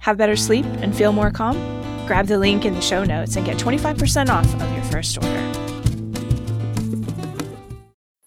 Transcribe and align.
Have 0.00 0.16
better 0.16 0.34
sleep 0.34 0.64
and 0.80 0.96
feel 0.96 1.12
more 1.12 1.30
calm? 1.30 1.56
Grab 2.06 2.26
the 2.26 2.38
link 2.38 2.64
in 2.64 2.74
the 2.74 2.80
show 2.80 3.04
notes 3.04 3.36
and 3.36 3.44
get 3.44 3.58
25% 3.58 4.30
off 4.30 4.52
of 4.60 4.72
your 4.72 4.82
first 4.84 5.18
order. 5.18 5.52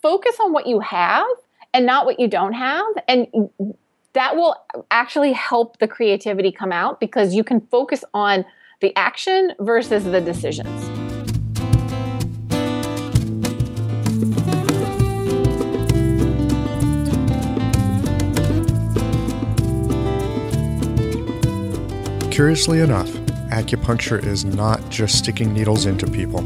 Focus 0.02 0.38
on 0.40 0.54
what 0.54 0.68
you 0.68 0.80
have 0.82 1.26
and 1.74 1.86
not 1.86 2.06
what 2.06 2.20
you 2.20 2.28
don't 2.28 2.54
have. 2.54 2.86
And 3.08 3.28
that 4.14 4.36
will 4.36 4.56
actually 4.92 5.34
help 5.34 5.80
the 5.80 5.88
creativity 5.88 6.52
come 6.52 6.72
out 6.72 7.00
because 7.00 7.34
you 7.34 7.44
can 7.44 7.60
focus 7.60 8.04
on 8.14 8.46
the 8.82 8.96
action 8.96 9.54
versus 9.60 10.04
the 10.04 10.22
decisions. 10.22 11.03
Curiously 22.34 22.80
enough, 22.80 23.12
acupuncture 23.52 24.26
is 24.26 24.44
not 24.44 24.90
just 24.90 25.20
sticking 25.20 25.54
needles 25.54 25.86
into 25.86 26.08
people. 26.08 26.40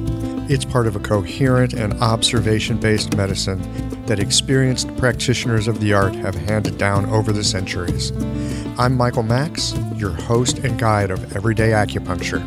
It's 0.51 0.65
part 0.65 0.85
of 0.85 0.97
a 0.97 0.99
coherent 0.99 1.71
and 1.71 1.93
observation 2.01 2.77
based 2.77 3.15
medicine 3.15 3.61
that 4.05 4.19
experienced 4.19 4.93
practitioners 4.97 5.65
of 5.65 5.79
the 5.79 5.93
art 5.93 6.13
have 6.15 6.35
handed 6.35 6.77
down 6.77 7.05
over 7.05 7.31
the 7.31 7.41
centuries. 7.41 8.11
I'm 8.77 8.97
Michael 8.97 9.23
Max, 9.23 9.75
your 9.95 10.11
host 10.11 10.57
and 10.59 10.77
guide 10.77 11.09
of 11.09 11.33
Everyday 11.33 11.69
Acupuncture. 11.69 12.43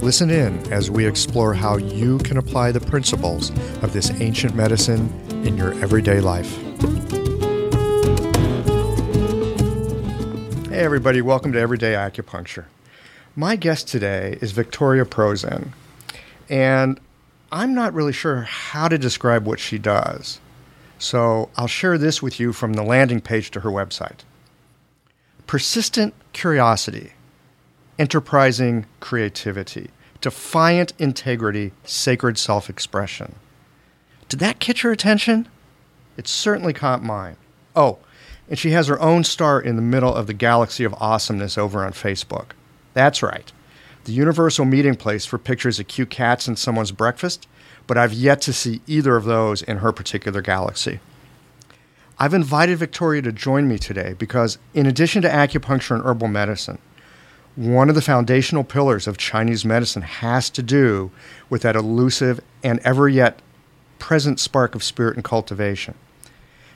Listen 0.00 0.30
in 0.30 0.72
as 0.72 0.88
we 0.88 1.04
explore 1.04 1.54
how 1.54 1.78
you 1.78 2.18
can 2.18 2.36
apply 2.36 2.70
the 2.70 2.80
principles 2.80 3.50
of 3.82 3.92
this 3.92 4.12
ancient 4.20 4.54
medicine 4.54 5.12
in 5.44 5.56
your 5.56 5.72
everyday 5.82 6.20
life. 6.20 6.56
Hey, 10.78 10.84
everybody, 10.84 11.20
welcome 11.20 11.52
to 11.54 11.58
Everyday 11.58 11.94
Acupuncture. 11.94 12.66
My 13.34 13.56
guest 13.56 13.88
today 13.88 14.38
is 14.40 14.52
Victoria 14.52 15.04
Prozin, 15.04 15.70
and 16.48 17.00
I'm 17.50 17.74
not 17.74 17.94
really 17.94 18.12
sure 18.12 18.42
how 18.42 18.86
to 18.86 18.96
describe 18.96 19.44
what 19.44 19.58
she 19.58 19.76
does. 19.76 20.38
So 20.96 21.50
I'll 21.56 21.66
share 21.66 21.98
this 21.98 22.22
with 22.22 22.38
you 22.38 22.52
from 22.52 22.74
the 22.74 22.84
landing 22.84 23.20
page 23.20 23.50
to 23.50 23.60
her 23.62 23.70
website. 23.70 24.20
Persistent 25.48 26.14
curiosity, 26.32 27.14
enterprising 27.98 28.86
creativity, 29.00 29.90
defiant 30.20 30.92
integrity, 30.96 31.72
sacred 31.82 32.38
self 32.38 32.70
expression. 32.70 33.34
Did 34.28 34.38
that 34.38 34.60
catch 34.60 34.84
your 34.84 34.92
attention? 34.92 35.48
It 36.16 36.28
certainly 36.28 36.72
caught 36.72 37.02
mine. 37.02 37.36
Oh, 37.74 37.98
and 38.48 38.58
she 38.58 38.70
has 38.70 38.86
her 38.86 39.00
own 39.00 39.24
star 39.24 39.60
in 39.60 39.76
the 39.76 39.82
middle 39.82 40.14
of 40.14 40.26
the 40.26 40.34
galaxy 40.34 40.84
of 40.84 40.94
awesomeness 40.94 41.58
over 41.58 41.84
on 41.84 41.92
Facebook. 41.92 42.50
That's 42.94 43.22
right, 43.22 43.52
the 44.04 44.12
universal 44.12 44.64
meeting 44.64 44.94
place 44.94 45.26
for 45.26 45.38
pictures 45.38 45.78
of 45.78 45.88
cute 45.88 46.10
cats 46.10 46.48
and 46.48 46.58
someone's 46.58 46.92
breakfast, 46.92 47.46
but 47.86 47.98
I've 47.98 48.12
yet 48.12 48.40
to 48.42 48.52
see 48.52 48.80
either 48.86 49.16
of 49.16 49.24
those 49.24 49.62
in 49.62 49.78
her 49.78 49.92
particular 49.92 50.42
galaxy. 50.42 51.00
I've 52.18 52.34
invited 52.34 52.78
Victoria 52.78 53.22
to 53.22 53.32
join 53.32 53.68
me 53.68 53.78
today 53.78 54.14
because, 54.18 54.58
in 54.74 54.86
addition 54.86 55.22
to 55.22 55.28
acupuncture 55.28 55.94
and 55.94 56.04
herbal 56.04 56.28
medicine, 56.28 56.78
one 57.54 57.88
of 57.88 57.94
the 57.94 58.02
foundational 58.02 58.64
pillars 58.64 59.06
of 59.06 59.18
Chinese 59.18 59.64
medicine 59.64 60.02
has 60.02 60.50
to 60.50 60.62
do 60.62 61.10
with 61.48 61.62
that 61.62 61.76
elusive 61.76 62.40
and 62.62 62.80
ever 62.80 63.08
yet 63.08 63.40
present 63.98 64.40
spark 64.40 64.74
of 64.74 64.82
spirit 64.82 65.16
and 65.16 65.24
cultivation. 65.24 65.94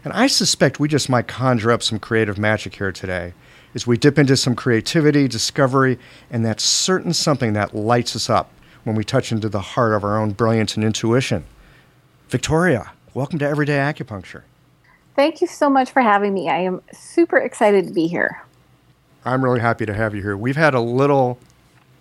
And 0.04 0.12
I 0.12 0.26
suspect 0.26 0.80
we 0.80 0.88
just 0.88 1.08
might 1.08 1.28
conjure 1.28 1.70
up 1.70 1.82
some 1.82 2.00
creative 2.00 2.36
magic 2.36 2.74
here 2.74 2.90
today 2.90 3.34
as 3.74 3.86
we 3.86 3.96
dip 3.96 4.18
into 4.18 4.36
some 4.36 4.56
creativity, 4.56 5.28
discovery, 5.28 5.98
and 6.30 6.44
that 6.44 6.60
certain 6.60 7.12
something 7.12 7.52
that 7.52 7.74
lights 7.74 8.16
us 8.16 8.28
up 8.28 8.50
when 8.84 8.96
we 8.96 9.04
touch 9.04 9.30
into 9.30 9.48
the 9.48 9.60
heart 9.60 9.92
of 9.92 10.02
our 10.02 10.18
own 10.18 10.32
brilliance 10.32 10.74
and 10.74 10.84
intuition. 10.84 11.44
Victoria, 12.28 12.90
welcome 13.14 13.38
to 13.38 13.48
Everyday 13.48 13.76
Acupuncture. 13.76 14.42
Thank 15.14 15.40
you 15.40 15.46
so 15.46 15.70
much 15.70 15.90
for 15.90 16.02
having 16.02 16.34
me. 16.34 16.48
I 16.48 16.58
am 16.58 16.82
super 16.92 17.36
excited 17.36 17.86
to 17.86 17.92
be 17.92 18.08
here. 18.08 18.42
I'm 19.24 19.44
really 19.44 19.60
happy 19.60 19.86
to 19.86 19.94
have 19.94 20.16
you 20.16 20.22
here. 20.22 20.36
We've 20.36 20.56
had 20.56 20.74
a 20.74 20.80
little, 20.80 21.38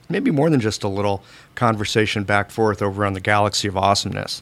maybe 0.09 0.31
more 0.31 0.49
than 0.49 0.59
just 0.59 0.83
a 0.83 0.87
little, 0.87 1.23
conversation 1.53 2.23
back 2.23 2.49
forth 2.49 2.81
over 2.81 3.05
on 3.05 3.13
the 3.13 3.19
Galaxy 3.19 3.67
of 3.67 3.77
Awesomeness 3.77 4.41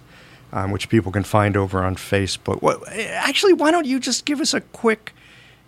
um, 0.52 0.72
which 0.72 0.90
people 0.90 1.12
can 1.12 1.24
find 1.24 1.56
over 1.56 1.84
on 1.84 1.96
Facebook. 1.96 2.62
Actually, 3.12 3.54
why 3.54 3.72
don't 3.72 3.86
you 3.86 4.00
just 4.00 4.26
give 4.26 4.42
us 4.42 4.54
a 4.54 4.62
quick 4.62 5.14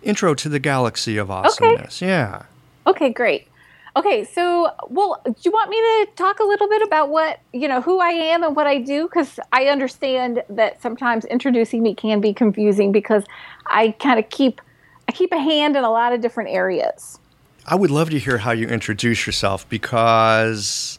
intro 0.02 0.34
to 0.34 0.48
the 0.48 0.58
galaxy 0.58 1.16
of 1.16 1.30
awesomeness? 1.30 2.02
Okay. 2.02 2.10
Yeah. 2.10 2.42
Okay, 2.86 3.10
great. 3.10 3.48
Okay, 3.94 4.24
so 4.24 4.70
well, 4.88 5.20
do 5.24 5.34
you 5.42 5.50
want 5.50 5.68
me 5.68 5.76
to 5.76 6.08
talk 6.16 6.40
a 6.40 6.44
little 6.44 6.66
bit 6.66 6.80
about 6.80 7.10
what 7.10 7.40
you 7.52 7.68
know 7.68 7.82
who 7.82 8.00
I 8.00 8.08
am 8.08 8.42
and 8.42 8.56
what 8.56 8.66
I 8.66 8.78
do? 8.78 9.04
Because 9.04 9.38
I 9.52 9.66
understand 9.66 10.42
that 10.48 10.80
sometimes 10.80 11.26
introducing 11.26 11.82
me 11.82 11.94
can 11.94 12.20
be 12.20 12.32
confusing 12.32 12.90
because 12.90 13.24
I 13.66 13.90
kind 14.00 14.18
of 14.18 14.30
keep 14.30 14.62
I 15.08 15.12
keep 15.12 15.30
a 15.30 15.38
hand 15.38 15.76
in 15.76 15.84
a 15.84 15.90
lot 15.90 16.14
of 16.14 16.22
different 16.22 16.50
areas. 16.50 17.18
I 17.66 17.74
would 17.74 17.90
love 17.90 18.08
to 18.10 18.18
hear 18.18 18.38
how 18.38 18.52
you 18.52 18.66
introduce 18.66 19.26
yourself 19.26 19.68
because 19.68 20.98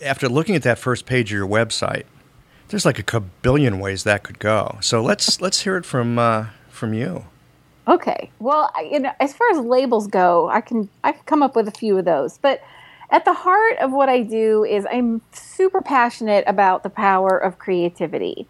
after 0.00 0.28
looking 0.28 0.54
at 0.54 0.62
that 0.62 0.78
first 0.78 1.06
page 1.06 1.32
of 1.32 1.36
your 1.36 1.48
website, 1.48 2.04
there's 2.72 2.86
like 2.86 3.12
a 3.12 3.20
billion 3.20 3.78
ways 3.80 4.04
that 4.04 4.22
could 4.22 4.38
go. 4.38 4.78
So 4.80 5.02
let's 5.02 5.42
let's 5.42 5.60
hear 5.60 5.76
it 5.76 5.84
from 5.84 6.18
uh, 6.18 6.46
from 6.70 6.94
you. 6.94 7.26
Okay. 7.86 8.30
Well, 8.38 8.72
you 8.90 8.98
know, 8.98 9.12
as 9.20 9.34
far 9.34 9.46
as 9.52 9.58
labels 9.58 10.06
go, 10.06 10.48
I 10.48 10.62
can 10.62 10.88
I've 11.04 11.24
come 11.26 11.42
up 11.42 11.54
with 11.54 11.68
a 11.68 11.72
few 11.72 11.98
of 11.98 12.06
those, 12.06 12.38
but 12.38 12.62
at 13.10 13.26
the 13.26 13.34
heart 13.34 13.76
of 13.78 13.92
what 13.92 14.08
I 14.08 14.22
do 14.22 14.64
is 14.64 14.86
I'm 14.90 15.20
super 15.32 15.82
passionate 15.82 16.44
about 16.46 16.82
the 16.82 16.88
power 16.88 17.36
of 17.36 17.58
creativity. 17.58 18.48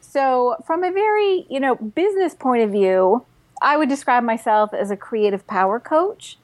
So, 0.00 0.54
from 0.64 0.84
a 0.84 0.92
very, 0.92 1.44
you 1.50 1.58
know, 1.58 1.74
business 1.74 2.32
point 2.32 2.62
of 2.62 2.70
view, 2.70 3.26
I 3.60 3.76
would 3.76 3.88
describe 3.88 4.22
myself 4.22 4.72
as 4.72 4.92
a 4.92 4.96
creative 4.96 5.48
power 5.48 5.80
coach, 5.80 6.38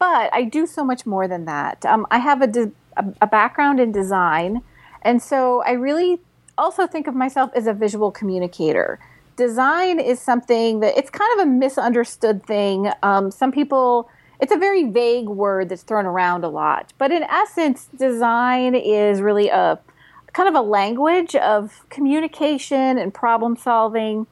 but 0.00 0.34
I 0.34 0.42
do 0.42 0.66
so 0.66 0.82
much 0.84 1.06
more 1.06 1.28
than 1.28 1.44
that. 1.44 1.86
Um, 1.86 2.04
I 2.10 2.18
have 2.18 2.42
a, 2.42 2.48
de- 2.48 2.72
a 2.96 3.28
background 3.28 3.78
in 3.78 3.92
design, 3.92 4.62
and 5.02 5.22
so 5.22 5.62
I 5.62 5.72
really 5.72 6.18
also 6.56 6.86
think 6.86 7.06
of 7.06 7.14
myself 7.14 7.50
as 7.54 7.66
a 7.66 7.72
visual 7.72 8.10
communicator. 8.10 8.98
Design 9.36 9.98
is 9.98 10.20
something 10.20 10.80
that 10.80 10.96
it's 10.96 11.10
kind 11.10 11.40
of 11.40 11.46
a 11.46 11.50
misunderstood 11.50 12.44
thing. 12.46 12.90
Um, 13.02 13.30
some 13.30 13.50
people, 13.50 14.08
it's 14.40 14.52
a 14.52 14.56
very 14.56 14.84
vague 14.84 15.28
word 15.28 15.68
that's 15.68 15.82
thrown 15.82 16.06
around 16.06 16.44
a 16.44 16.48
lot. 16.48 16.92
But 16.98 17.10
in 17.10 17.24
essence, 17.24 17.88
design 17.96 18.74
is 18.74 19.20
really 19.20 19.48
a 19.48 19.78
kind 20.32 20.48
of 20.48 20.54
a 20.54 20.60
language 20.60 21.34
of 21.36 21.84
communication 21.90 22.98
and 22.98 23.12
problem 23.14 23.56
solving. 23.56 24.26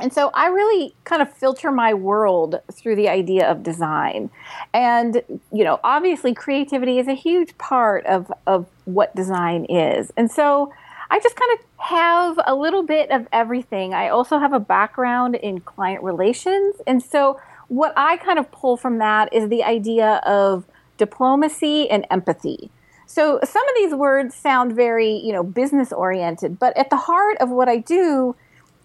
And 0.00 0.12
so 0.12 0.30
I 0.32 0.46
really 0.46 0.94
kind 1.04 1.20
of 1.20 1.32
filter 1.32 1.72
my 1.72 1.92
world 1.92 2.60
through 2.72 2.96
the 2.96 3.08
idea 3.08 3.50
of 3.50 3.62
design. 3.62 4.30
And, 4.72 5.22
you 5.52 5.64
know, 5.64 5.80
obviously 5.82 6.34
creativity 6.34 6.98
is 6.98 7.08
a 7.08 7.14
huge 7.14 7.58
part 7.58 8.06
of, 8.06 8.32
of 8.46 8.66
what 8.84 9.16
design 9.16 9.64
is. 9.64 10.12
And 10.16 10.30
so 10.30 10.72
I 11.10 11.20
just 11.20 11.36
kind 11.36 11.58
of 11.58 11.86
have 11.86 12.40
a 12.46 12.54
little 12.54 12.82
bit 12.82 13.10
of 13.10 13.26
everything. 13.32 13.94
I 13.94 14.08
also 14.08 14.38
have 14.38 14.52
a 14.52 14.60
background 14.60 15.36
in 15.36 15.60
client 15.60 16.02
relations. 16.02 16.76
And 16.86 17.02
so, 17.02 17.40
what 17.68 17.92
I 17.96 18.16
kind 18.16 18.38
of 18.38 18.50
pull 18.50 18.76
from 18.76 18.98
that 18.98 19.32
is 19.32 19.48
the 19.48 19.62
idea 19.62 20.22
of 20.24 20.64
diplomacy 20.96 21.88
and 21.90 22.06
empathy. 22.10 22.70
So 23.06 23.40
some 23.42 23.66
of 23.66 23.74
these 23.74 23.94
words 23.94 24.34
sound 24.34 24.74
very, 24.76 25.12
you 25.12 25.32
know, 25.32 25.42
business 25.42 25.92
oriented, 25.92 26.58
but 26.58 26.76
at 26.76 26.90
the 26.90 26.96
heart 26.96 27.38
of 27.40 27.48
what 27.48 27.68
I 27.68 27.78
do 27.78 28.36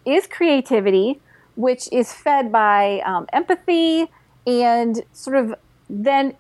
is 0.06 0.28
creativity, 0.28 1.20
which 1.56 1.90
is 1.92 2.14
fed 2.14 2.50
by 2.50 3.02
um, 3.06 3.28
empathy 3.34 4.10
and 4.48 5.02
sort 5.12 5.36
of 5.36 5.56
then 5.90 6.36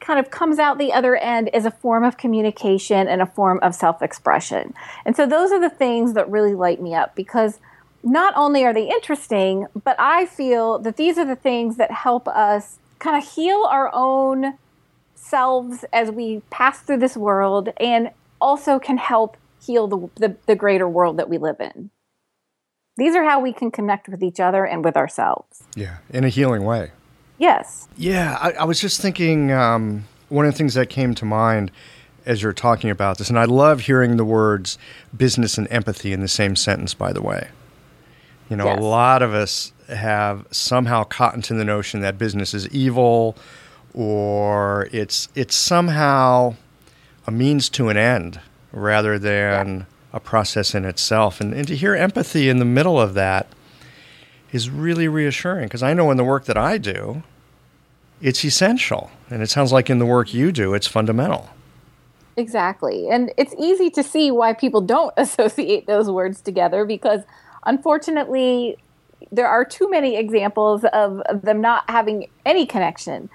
kind 0.00 0.18
of 0.18 0.30
comes 0.30 0.58
out 0.58 0.78
the 0.78 0.92
other 0.92 1.16
end 1.16 1.48
as 1.54 1.64
a 1.64 1.70
form 1.70 2.04
of 2.04 2.16
communication 2.16 3.08
and 3.08 3.20
a 3.20 3.26
form 3.26 3.58
of 3.62 3.74
self 3.74 4.02
expression. 4.02 4.74
And 5.04 5.16
so 5.16 5.26
those 5.26 5.52
are 5.52 5.60
the 5.60 5.70
things 5.70 6.14
that 6.14 6.30
really 6.30 6.54
light 6.54 6.80
me 6.80 6.94
up 6.94 7.14
because 7.14 7.58
not 8.02 8.32
only 8.36 8.64
are 8.64 8.72
they 8.72 8.88
interesting, 8.88 9.66
but 9.84 9.96
I 9.98 10.26
feel 10.26 10.78
that 10.80 10.96
these 10.96 11.18
are 11.18 11.26
the 11.26 11.36
things 11.36 11.76
that 11.76 11.90
help 11.90 12.28
us 12.28 12.78
kind 12.98 13.16
of 13.16 13.28
heal 13.28 13.66
our 13.68 13.90
own 13.92 14.56
selves 15.14 15.84
as 15.92 16.10
we 16.10 16.42
pass 16.50 16.80
through 16.80 16.98
this 16.98 17.16
world 17.16 17.70
and 17.78 18.10
also 18.40 18.78
can 18.78 18.96
help 18.96 19.36
heal 19.60 19.86
the, 19.88 20.08
the, 20.14 20.36
the 20.46 20.54
greater 20.54 20.88
world 20.88 21.16
that 21.18 21.28
we 21.28 21.38
live 21.38 21.60
in. 21.60 21.90
These 22.96 23.14
are 23.14 23.24
how 23.24 23.40
we 23.40 23.52
can 23.52 23.70
connect 23.70 24.08
with 24.08 24.22
each 24.22 24.40
other 24.40 24.64
and 24.64 24.84
with 24.84 24.96
ourselves. 24.96 25.62
Yeah, 25.76 25.98
in 26.10 26.24
a 26.24 26.28
healing 26.28 26.64
way. 26.64 26.90
Yes. 27.38 27.88
Yeah, 27.96 28.36
I, 28.40 28.52
I 28.52 28.64
was 28.64 28.80
just 28.80 29.00
thinking 29.00 29.52
um, 29.52 30.04
one 30.28 30.44
of 30.44 30.52
the 30.52 30.58
things 30.58 30.74
that 30.74 30.88
came 30.90 31.14
to 31.14 31.24
mind 31.24 31.70
as 32.26 32.42
you're 32.42 32.52
talking 32.52 32.90
about 32.90 33.18
this, 33.18 33.30
and 33.30 33.38
I 33.38 33.44
love 33.44 33.80
hearing 33.80 34.16
the 34.16 34.24
words 34.24 34.76
business 35.16 35.56
and 35.56 35.66
empathy 35.70 36.12
in 36.12 36.20
the 36.20 36.28
same 36.28 36.56
sentence, 36.56 36.92
by 36.92 37.12
the 37.12 37.22
way. 37.22 37.48
You 38.50 38.56
know, 38.56 38.66
yes. 38.66 38.78
a 38.78 38.82
lot 38.82 39.22
of 39.22 39.32
us 39.32 39.72
have 39.88 40.46
somehow 40.50 41.04
caught 41.04 41.34
into 41.34 41.54
the 41.54 41.64
notion 41.64 42.00
that 42.00 42.18
business 42.18 42.52
is 42.54 42.68
evil 42.68 43.36
or 43.94 44.88
it's 44.92 45.28
it's 45.34 45.56
somehow 45.56 46.54
a 47.26 47.30
means 47.30 47.68
to 47.70 47.88
an 47.88 47.96
end 47.96 48.40
rather 48.72 49.18
than 49.18 49.78
yeah. 49.78 49.84
a 50.12 50.20
process 50.20 50.74
in 50.74 50.84
itself. 50.84 51.40
And, 51.40 51.52
and 51.54 51.66
to 51.68 51.76
hear 51.76 51.94
empathy 51.94 52.48
in 52.48 52.58
the 52.58 52.64
middle 52.64 53.00
of 53.00 53.14
that 53.14 53.48
is 54.52 54.70
really 54.70 55.08
reassuring 55.08 55.66
because 55.66 55.82
I 55.82 55.94
know 55.94 56.10
in 56.10 56.16
the 56.16 56.24
work 56.24 56.44
that 56.46 56.56
I 56.56 56.78
do, 56.78 57.22
it's 58.20 58.44
essential. 58.44 59.10
And 59.30 59.42
it 59.42 59.50
sounds 59.50 59.72
like 59.72 59.90
in 59.90 59.98
the 59.98 60.06
work 60.06 60.32
you 60.32 60.52
do, 60.52 60.74
it's 60.74 60.86
fundamental. 60.86 61.50
Exactly. 62.36 63.08
And 63.08 63.32
it's 63.36 63.54
easy 63.58 63.90
to 63.90 64.02
see 64.02 64.30
why 64.30 64.52
people 64.52 64.80
don't 64.80 65.12
associate 65.16 65.86
those 65.86 66.10
words 66.10 66.40
together 66.40 66.84
because 66.84 67.22
unfortunately, 67.66 68.78
there 69.32 69.48
are 69.48 69.64
too 69.64 69.90
many 69.90 70.16
examples 70.16 70.84
of, 70.92 71.20
them 71.42 71.60
not 71.60 71.88
having 71.90 72.28
any 72.46 72.64
connection. 72.64 73.28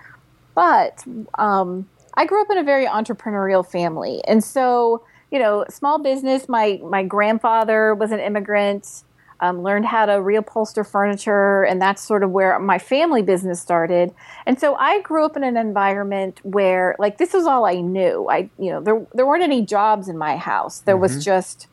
But 0.56 1.04
um, 1.38 1.88
I 2.16 2.25
grew 2.25 2.42
up 2.42 2.50
in 2.50 2.57
a 2.57 2.63
very 2.63 2.86
entrepreneurial 2.86 3.69
family. 3.69 4.21
And 4.25 4.44
so, 4.44 5.04
you 5.31 5.39
know, 5.39 5.66
small 5.69 6.00
business, 6.00 6.48
my, 6.48 6.80
my 6.83 7.04
grandfather 7.04 7.94
was 7.94 8.12
an 8.12 8.19
immigrant 8.19 9.04
um, 9.44 9.62
learned 9.62 9.86
how 9.86 10.06
to 10.06 10.13
reupholster 10.13 10.88
furniture, 10.90 11.63
and 11.63 11.81
that's 11.81 12.01
sort 12.01 12.24
of 12.24 12.31
where 12.31 12.57
my 12.60 12.80
family 12.80 13.22
business 13.22 13.60
started. 13.60 14.13
And 14.45 14.57
so 14.57 14.75
I 14.75 15.01
grew 15.01 15.25
up 15.25 15.36
in 15.36 15.44
an 15.44 15.57
environment 15.57 16.40
where, 16.44 16.95
like, 16.98 17.18
this 17.18 17.34
was 17.34 17.45
all 17.45 17.66
I 17.66 17.81
knew. 17.81 18.25
I, 18.30 18.50
you 18.57 18.72
know, 18.72 18.80
there 18.80 19.06
there 19.13 19.25
weren't 19.25 19.44
any 19.44 19.62
jobs 19.62 20.07
in 20.07 20.18
my 20.18 20.38
house. 20.38 20.80
There 20.80 20.95
mm-hmm. 20.95 21.01
was 21.01 21.25
just 21.25 21.68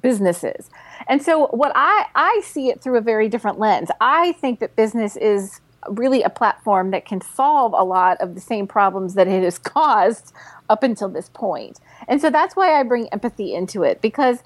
businesses. 0.00 0.70
And 1.08 1.20
so 1.20 1.48
what 1.48 1.72
I 1.74 2.06
I 2.14 2.40
see 2.44 2.68
it 2.68 2.80
through 2.80 2.98
a 2.98 3.00
very 3.00 3.28
different 3.28 3.58
lens. 3.58 3.88
I 4.00 4.32
think 4.32 4.60
that 4.60 4.76
business 4.76 5.16
is 5.16 5.60
really 5.88 6.22
a 6.22 6.30
platform 6.30 6.92
that 6.92 7.04
can 7.04 7.20
solve 7.20 7.72
a 7.72 7.82
lot 7.82 8.20
of 8.20 8.36
the 8.36 8.40
same 8.40 8.68
problems 8.68 9.14
that 9.14 9.26
it 9.26 9.42
has 9.42 9.58
caused 9.74 10.32
up 10.68 10.84
until 10.84 11.08
this 11.08 11.30
point. 11.30 11.80
And 12.06 12.20
so 12.20 12.30
that's 12.30 12.54
why 12.54 12.78
I 12.78 12.84
bring 12.84 13.08
empathy 13.08 13.54
into 13.54 13.82
it 13.82 14.00
because 14.00 14.44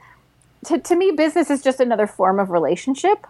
to, 0.66 0.78
to 0.78 0.96
me, 0.96 1.10
business 1.10 1.50
is 1.50 1.62
just 1.62 1.80
another 1.80 2.06
form 2.06 2.38
of 2.38 2.50
relationship. 2.50 3.26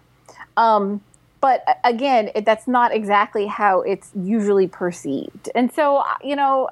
Um, 0.57 1.01
but 1.41 1.65
again, 1.85 2.31
it, 2.35 2.45
that's 2.45 2.69
not 2.69 2.95
exactly 2.95 3.47
how 3.47 3.81
it's 3.81 4.11
usually 4.15 4.69
perceived. 4.69 5.51
And 5.55 5.73
so, 5.73 6.05
you 6.23 6.37
know, 6.37 6.69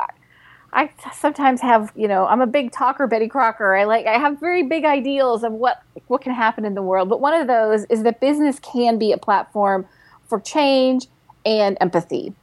I 0.73 0.91
sometimes 1.13 1.61
have, 1.61 1.93
you 1.97 2.07
know, 2.07 2.27
I'm 2.27 2.41
a 2.41 2.47
big 2.47 2.71
talker, 2.71 3.07
Betty 3.07 3.27
Crocker. 3.27 3.75
I 3.75 3.85
like, 3.85 4.07
I 4.07 4.19
have 4.19 4.39
very 4.39 4.63
big 4.63 4.85
ideals 4.85 5.43
of 5.43 5.53
what 5.53 5.83
what 6.07 6.21
can 6.23 6.33
happen 6.33 6.65
in 6.65 6.75
the 6.75 6.83
world. 6.83 7.09
But 7.09 7.21
one 7.21 7.35
of 7.35 7.49
those 7.49 7.85
is 7.87 8.05
that 8.05 8.21
business 8.21 8.61
can 8.61 8.99
be 8.99 9.11
a 9.13 9.19
platform 9.19 9.87
for 10.29 10.39
change 10.39 11.07
and 11.45 11.77
empathy. 11.81 12.35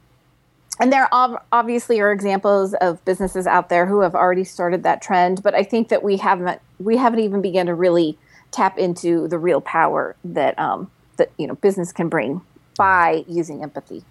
And 0.80 0.92
there 0.92 1.08
obviously 1.12 2.00
are 2.00 2.12
examples 2.12 2.74
of 2.74 3.04
businesses 3.04 3.46
out 3.46 3.68
there 3.68 3.86
who 3.86 4.00
have 4.00 4.14
already 4.14 4.44
started 4.44 4.84
that 4.84 5.02
trend, 5.02 5.42
but 5.42 5.54
I 5.54 5.64
think 5.64 5.88
that 5.88 6.02
we 6.02 6.16
haven't 6.18 6.60
we 6.78 6.96
haven't 6.96 7.20
even 7.20 7.42
begun 7.42 7.66
to 7.66 7.74
really 7.74 8.16
tap 8.52 8.78
into 8.78 9.26
the 9.28 9.38
real 9.38 9.60
power 9.60 10.14
that 10.24 10.58
um, 10.58 10.90
that 11.16 11.30
you 11.36 11.46
know 11.46 11.56
business 11.56 11.92
can 11.92 12.08
bring 12.08 12.40
by 12.76 13.24
using 13.26 13.62
empathy. 13.62 14.04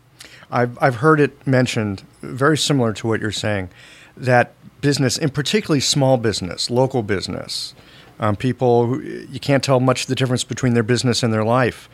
I've 0.51 0.77
I've 0.81 0.95
heard 0.97 1.21
it 1.21 1.47
mentioned 1.47 2.03
very 2.21 2.57
similar 2.57 2.91
to 2.93 3.07
what 3.07 3.21
you're 3.21 3.31
saying 3.31 3.69
that 4.17 4.53
business, 4.81 5.17
and 5.17 5.33
particularly 5.33 5.79
small 5.79 6.17
business, 6.17 6.69
local 6.69 7.01
business, 7.01 7.73
um, 8.19 8.35
people 8.35 8.87
who, 8.87 8.99
you 8.99 9.39
can't 9.39 9.63
tell 9.63 9.79
much 9.79 10.07
the 10.07 10.15
difference 10.15 10.43
between 10.43 10.73
their 10.73 10.83
business 10.83 11.23
and 11.23 11.33
their 11.33 11.45
life. 11.45 11.87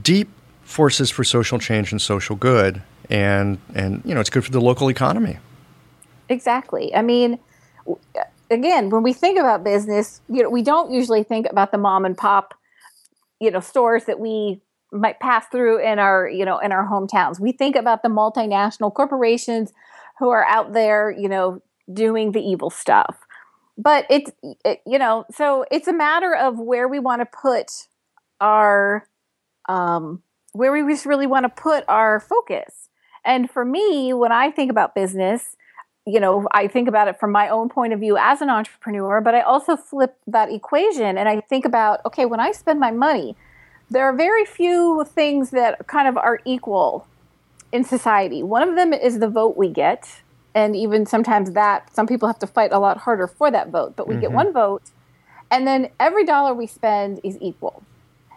Deep 0.00 0.28
forces 0.62 1.10
for 1.10 1.22
social 1.22 1.58
change 1.58 1.92
and 1.92 2.00
social 2.00 2.34
good 2.34 2.82
and 3.12 3.58
and 3.74 4.02
you 4.04 4.14
know 4.14 4.20
it's 4.20 4.30
good 4.30 4.44
for 4.44 4.50
the 4.50 4.60
local 4.60 4.88
economy. 4.88 5.38
Exactly. 6.28 6.94
I 6.94 7.02
mean, 7.02 7.38
again, 8.50 8.88
when 8.88 9.02
we 9.02 9.12
think 9.12 9.38
about 9.38 9.62
business, 9.62 10.22
you 10.28 10.42
know, 10.42 10.48
we 10.48 10.62
don't 10.62 10.90
usually 10.90 11.22
think 11.22 11.46
about 11.50 11.72
the 11.72 11.78
mom 11.78 12.06
and 12.06 12.16
pop, 12.16 12.54
you 13.38 13.50
know, 13.50 13.60
stores 13.60 14.06
that 14.06 14.18
we 14.18 14.62
might 14.92 15.20
pass 15.20 15.46
through 15.48 15.78
in 15.78 15.98
our 15.98 16.28
you 16.28 16.44
know 16.44 16.58
in 16.58 16.72
our 16.72 16.88
hometowns. 16.88 17.38
We 17.38 17.52
think 17.52 17.76
about 17.76 18.02
the 18.02 18.08
multinational 18.08 18.92
corporations 18.92 19.72
who 20.18 20.30
are 20.30 20.46
out 20.46 20.72
there, 20.72 21.10
you 21.10 21.28
know, 21.28 21.62
doing 21.92 22.32
the 22.32 22.40
evil 22.40 22.70
stuff. 22.70 23.18
But 23.76 24.06
it's 24.08 24.30
it, 24.64 24.80
you 24.86 24.98
know, 24.98 25.26
so 25.30 25.66
it's 25.70 25.86
a 25.86 25.92
matter 25.92 26.34
of 26.34 26.58
where 26.58 26.88
we 26.88 26.98
want 26.98 27.20
to 27.20 27.26
put 27.26 27.70
our 28.40 29.06
um, 29.68 30.22
where 30.52 30.72
we 30.72 30.90
just 30.90 31.04
really 31.04 31.26
want 31.26 31.44
to 31.44 31.50
put 31.50 31.84
our 31.88 32.18
focus. 32.18 32.88
And 33.24 33.50
for 33.50 33.64
me, 33.64 34.12
when 34.12 34.32
I 34.32 34.50
think 34.50 34.70
about 34.70 34.94
business, 34.94 35.56
you 36.06 36.18
know, 36.18 36.48
I 36.52 36.66
think 36.66 36.88
about 36.88 37.08
it 37.08 37.18
from 37.20 37.30
my 37.30 37.48
own 37.48 37.68
point 37.68 37.92
of 37.92 38.00
view 38.00 38.16
as 38.16 38.40
an 38.40 38.50
entrepreneur, 38.50 39.20
but 39.20 39.34
I 39.34 39.40
also 39.42 39.76
flip 39.76 40.16
that 40.26 40.50
equation 40.50 41.16
and 41.16 41.28
I 41.28 41.40
think 41.40 41.64
about, 41.64 42.00
okay, 42.04 42.24
when 42.24 42.40
I 42.40 42.50
spend 42.50 42.80
my 42.80 42.90
money, 42.90 43.36
there 43.88 44.04
are 44.04 44.12
very 44.12 44.44
few 44.44 45.04
things 45.04 45.50
that 45.50 45.86
kind 45.86 46.08
of 46.08 46.16
are 46.16 46.40
equal 46.44 47.06
in 47.70 47.84
society. 47.84 48.42
One 48.42 48.68
of 48.68 48.74
them 48.74 48.92
is 48.92 49.20
the 49.20 49.28
vote 49.28 49.56
we 49.56 49.68
get. 49.68 50.22
And 50.54 50.74
even 50.74 51.06
sometimes 51.06 51.52
that, 51.52 51.94
some 51.94 52.06
people 52.06 52.26
have 52.26 52.38
to 52.40 52.46
fight 52.46 52.72
a 52.72 52.78
lot 52.78 52.98
harder 52.98 53.26
for 53.26 53.50
that 53.50 53.68
vote, 53.70 53.94
but 53.96 54.08
we 54.08 54.14
mm-hmm. 54.14 54.22
get 54.22 54.32
one 54.32 54.52
vote. 54.52 54.82
And 55.50 55.66
then 55.66 55.90
every 56.00 56.24
dollar 56.24 56.52
we 56.52 56.66
spend 56.66 57.20
is 57.22 57.38
equal. 57.40 57.82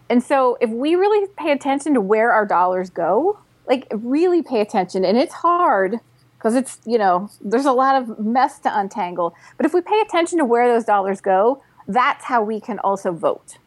And 0.09 0.23
so 0.23 0.57
if 0.61 0.69
we 0.69 0.95
really 0.95 1.27
pay 1.35 1.51
attention 1.51 1.93
to 1.95 2.01
where 2.01 2.31
our 2.31 2.45
dollars 2.45 2.89
go, 2.89 3.39
like 3.67 3.87
really 3.91 4.41
pay 4.41 4.61
attention. 4.61 5.05
And 5.05 5.17
it's 5.17 5.33
hard 5.33 5.99
because 6.37 6.55
it's 6.55 6.79
you 6.85 6.97
know 6.97 7.29
there's 7.41 7.65
a 7.65 7.71
lot 7.71 8.01
of 8.01 8.19
mess 8.19 8.59
to 8.59 8.79
untangle. 8.79 9.35
But 9.57 9.65
if 9.65 9.73
we 9.73 9.81
pay 9.81 9.99
attention 10.01 10.37
to 10.39 10.45
where 10.45 10.67
those 10.67 10.85
dollars 10.85 11.21
go 11.21 11.61
that's 11.87 12.25
how 12.25 12.43
we 12.43 12.59
can 12.59 12.79
also 12.79 13.11
vote. 13.11 13.57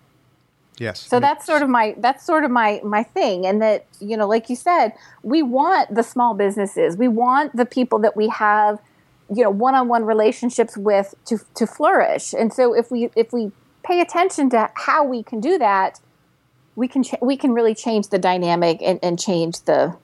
Yes. 0.79 1.01
So 1.01 1.19
that's 1.19 1.45
sort 1.45 1.63
of 1.63 1.69
my 1.69 1.97
that's 1.99 2.25
sort 2.25 2.45
of 2.45 2.51
my 2.51 2.81
my 2.85 3.03
thing. 3.03 3.47
And 3.47 3.61
that 3.61 3.87
you 4.01 4.17
know 4.17 4.29
like 4.29 4.49
you 4.49 4.57
said 4.57 4.93
we 5.23 5.43
want 5.43 5.95
the 5.95 6.03
small 6.03 6.35
businesses. 6.35 6.97
We 6.97 7.09
want 7.09 7.57
the 7.57 7.67
people 7.67 7.99
that 8.01 8.17
we 8.17 8.29
have 8.29 8.81
you 9.35 9.43
know 9.43 9.51
one-on-one 9.51 10.05
relationships 10.05 10.77
with 10.77 11.15
to 11.27 11.39
to 11.57 11.67
flourish. 11.67 12.33
And 12.33 12.53
so 12.53 12.75
if 12.75 12.91
we 12.93 13.11
if 13.17 13.33
we 13.33 13.51
pay 13.85 14.01
attention 14.01 14.51
to 14.51 14.71
how 14.75 15.03
we 15.03 15.23
can 15.23 15.41
do 15.41 15.59
that 15.59 15.99
we 16.79 16.87
can 16.87 17.03
ch- 17.03 17.21
we 17.21 17.37
can 17.37 17.53
really 17.53 17.75
change 17.75 18.09
the 18.09 18.19
dynamic 18.19 18.81
and, 18.83 19.01
and 19.03 19.19
change 19.19 19.63
the, 19.63 19.97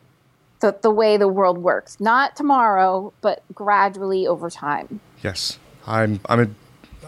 the 0.60 0.76
the 0.82 0.90
way 0.90 1.16
the 1.16 1.28
world 1.28 1.58
works. 1.58 2.00
Not 2.00 2.34
tomorrow, 2.34 3.12
but 3.20 3.44
gradually 3.54 4.26
over 4.26 4.50
time. 4.50 5.00
Yes, 5.22 5.58
I'm 5.86 6.20
I'm 6.26 6.40
a, 6.40 6.48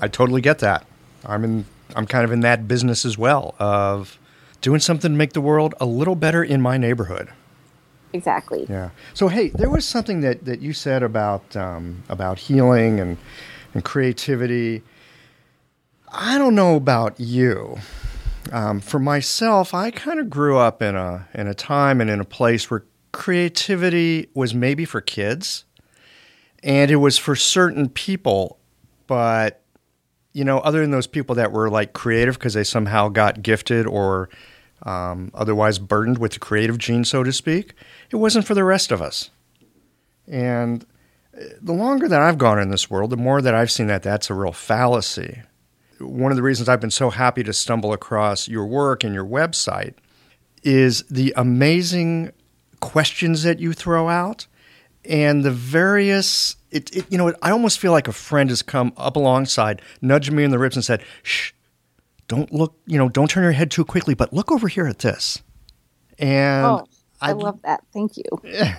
I 0.01 0.07
totally 0.07 0.41
get 0.41 0.61
that. 0.61 0.87
I'm 1.25 1.43
in 1.43 1.65
I'm 1.97 2.07
kind 2.07 2.25
of 2.25 2.31
in 2.31 2.41
that 2.41 2.69
business 2.69 3.05
as 3.05 3.19
well 3.19 3.57
of 3.59 4.19
doing 4.61 4.79
something 4.79 5.11
to 5.11 5.17
make 5.17 5.33
the 5.33 5.41
world 5.41 5.75
a 5.81 5.87
little 5.87 6.15
better 6.15 6.45
in 6.45 6.61
my 6.61 6.77
neighborhood. 6.77 7.29
Exactly. 8.13 8.67
Yeah. 8.69 8.91
So 9.15 9.27
hey, 9.27 9.49
there 9.49 9.69
was 9.69 9.85
something 9.85 10.21
that, 10.21 10.45
that 10.45 10.61
you 10.61 10.73
said 10.73 11.03
about 11.03 11.57
um, 11.57 12.05
about 12.09 12.39
healing 12.39 13.01
and 13.01 13.19
and 13.75 13.85
creativity. 13.85 14.85
I 16.09 16.39
don't 16.39 16.55
know 16.55 16.77
about 16.77 17.19
you, 17.19 17.79
um, 18.53 18.81
for 18.81 18.99
myself, 18.99 19.75
I 19.75 19.91
kind 19.91 20.21
of 20.21 20.31
grew 20.31 20.59
up 20.59 20.83
in 20.83 20.97
a 20.97 21.29
in 21.35 21.47
a 21.47 21.55
time 21.55 22.01
and 22.01 22.11
in 22.11 22.21
a 22.21 22.25
place 22.25 22.71
where 22.71 22.85
creativity 23.13 24.29
was 24.35 24.55
maybe 24.55 24.85
for 24.85 25.01
kids, 25.01 25.65
and 26.63 26.91
it 26.91 26.97
was 26.97 27.19
for 27.19 27.35
certain 27.37 27.89
people 27.89 28.59
but 29.07 29.63
you 30.33 30.45
know, 30.45 30.59
other 30.59 30.83
than 30.83 30.91
those 30.91 31.07
people 31.07 31.35
that 31.37 31.51
were 31.51 31.71
like 31.71 31.95
creative 31.95 32.35
because 32.35 32.53
they 32.53 32.65
somehow 32.65 33.09
got 33.09 33.43
gifted 33.43 33.87
or 33.87 34.29
um, 34.83 35.31
otherwise 35.33 35.79
burdened 35.79 36.19
with 36.19 36.35
the 36.35 36.39
creative 36.39 36.77
gene, 36.77 37.05
so 37.05 37.23
to 37.23 37.33
speak, 37.33 37.73
it 38.11 38.17
wasn't 38.17 38.47
for 38.47 38.53
the 38.53 38.65
rest 38.65 38.93
of 38.93 39.01
us. 39.01 39.31
And 40.29 40.85
uh, 41.35 41.45
the 41.63 41.73
longer 41.73 42.07
that 42.07 42.21
I've 42.21 42.37
gone 42.37 42.59
in 42.59 42.69
this 42.69 42.91
world, 42.91 43.11
the 43.11 43.17
more 43.17 43.41
that 43.41 43.55
I've 43.55 43.71
seen 43.71 43.87
that 43.87 44.03
that's 44.03 44.29
a 44.29 44.35
real 44.35 44.53
fallacy. 44.53 45.43
One 46.01 46.33
of 46.33 46.37
the 46.37 46.43
reasons 46.43 46.69
I've 46.69 46.81
been 46.81 46.91
so 46.91 47.11
happy 47.11 47.43
to 47.45 47.53
stumble 47.53 47.93
across 47.93 48.49
your 48.49 48.67
work 48.67 49.05
and 49.05 49.15
your 49.15 49.25
website 49.25 49.95
is 50.63 51.03
the 51.11 51.33
amazing 51.37 52.33
questions 52.81 53.43
that 53.45 53.59
you 53.61 53.73
throw 53.73 54.09
out 54.09 54.47
and 55.05 55.45
the 55.45 55.51
various 55.51 56.57
it, 56.71 56.95
it, 56.95 57.11
you 57.11 57.17
know 57.17 57.33
i 57.41 57.51
almost 57.51 57.79
feel 57.79 57.93
like 57.93 58.07
a 58.07 58.13
friend 58.13 58.51
has 58.51 58.61
come 58.61 58.93
up 58.97 59.17
alongside 59.17 59.81
nudged 60.03 60.31
me 60.31 60.45
in 60.45 60.51
the 60.51 60.59
ribs 60.59 60.77
and 60.77 60.85
said 60.85 61.03
shh 61.23 61.53
don't 62.29 62.53
look 62.53 62.77
you 62.87 62.99
know 62.99 63.09
don't 63.09 63.31
turn 63.31 63.43
your 63.43 63.53
head 63.53 63.71
too 63.71 63.85
quickly 63.85 64.15
but 64.15 64.33
look 64.33 64.51
over 64.51 64.69
here 64.69 64.87
at 64.87 64.99
this. 65.01 65.43
And 66.19 66.67
oh, 66.67 66.87
i 67.21 67.33
love 67.33 67.61
that. 67.63 67.83
Thank 67.93 68.17
you. 68.17 68.25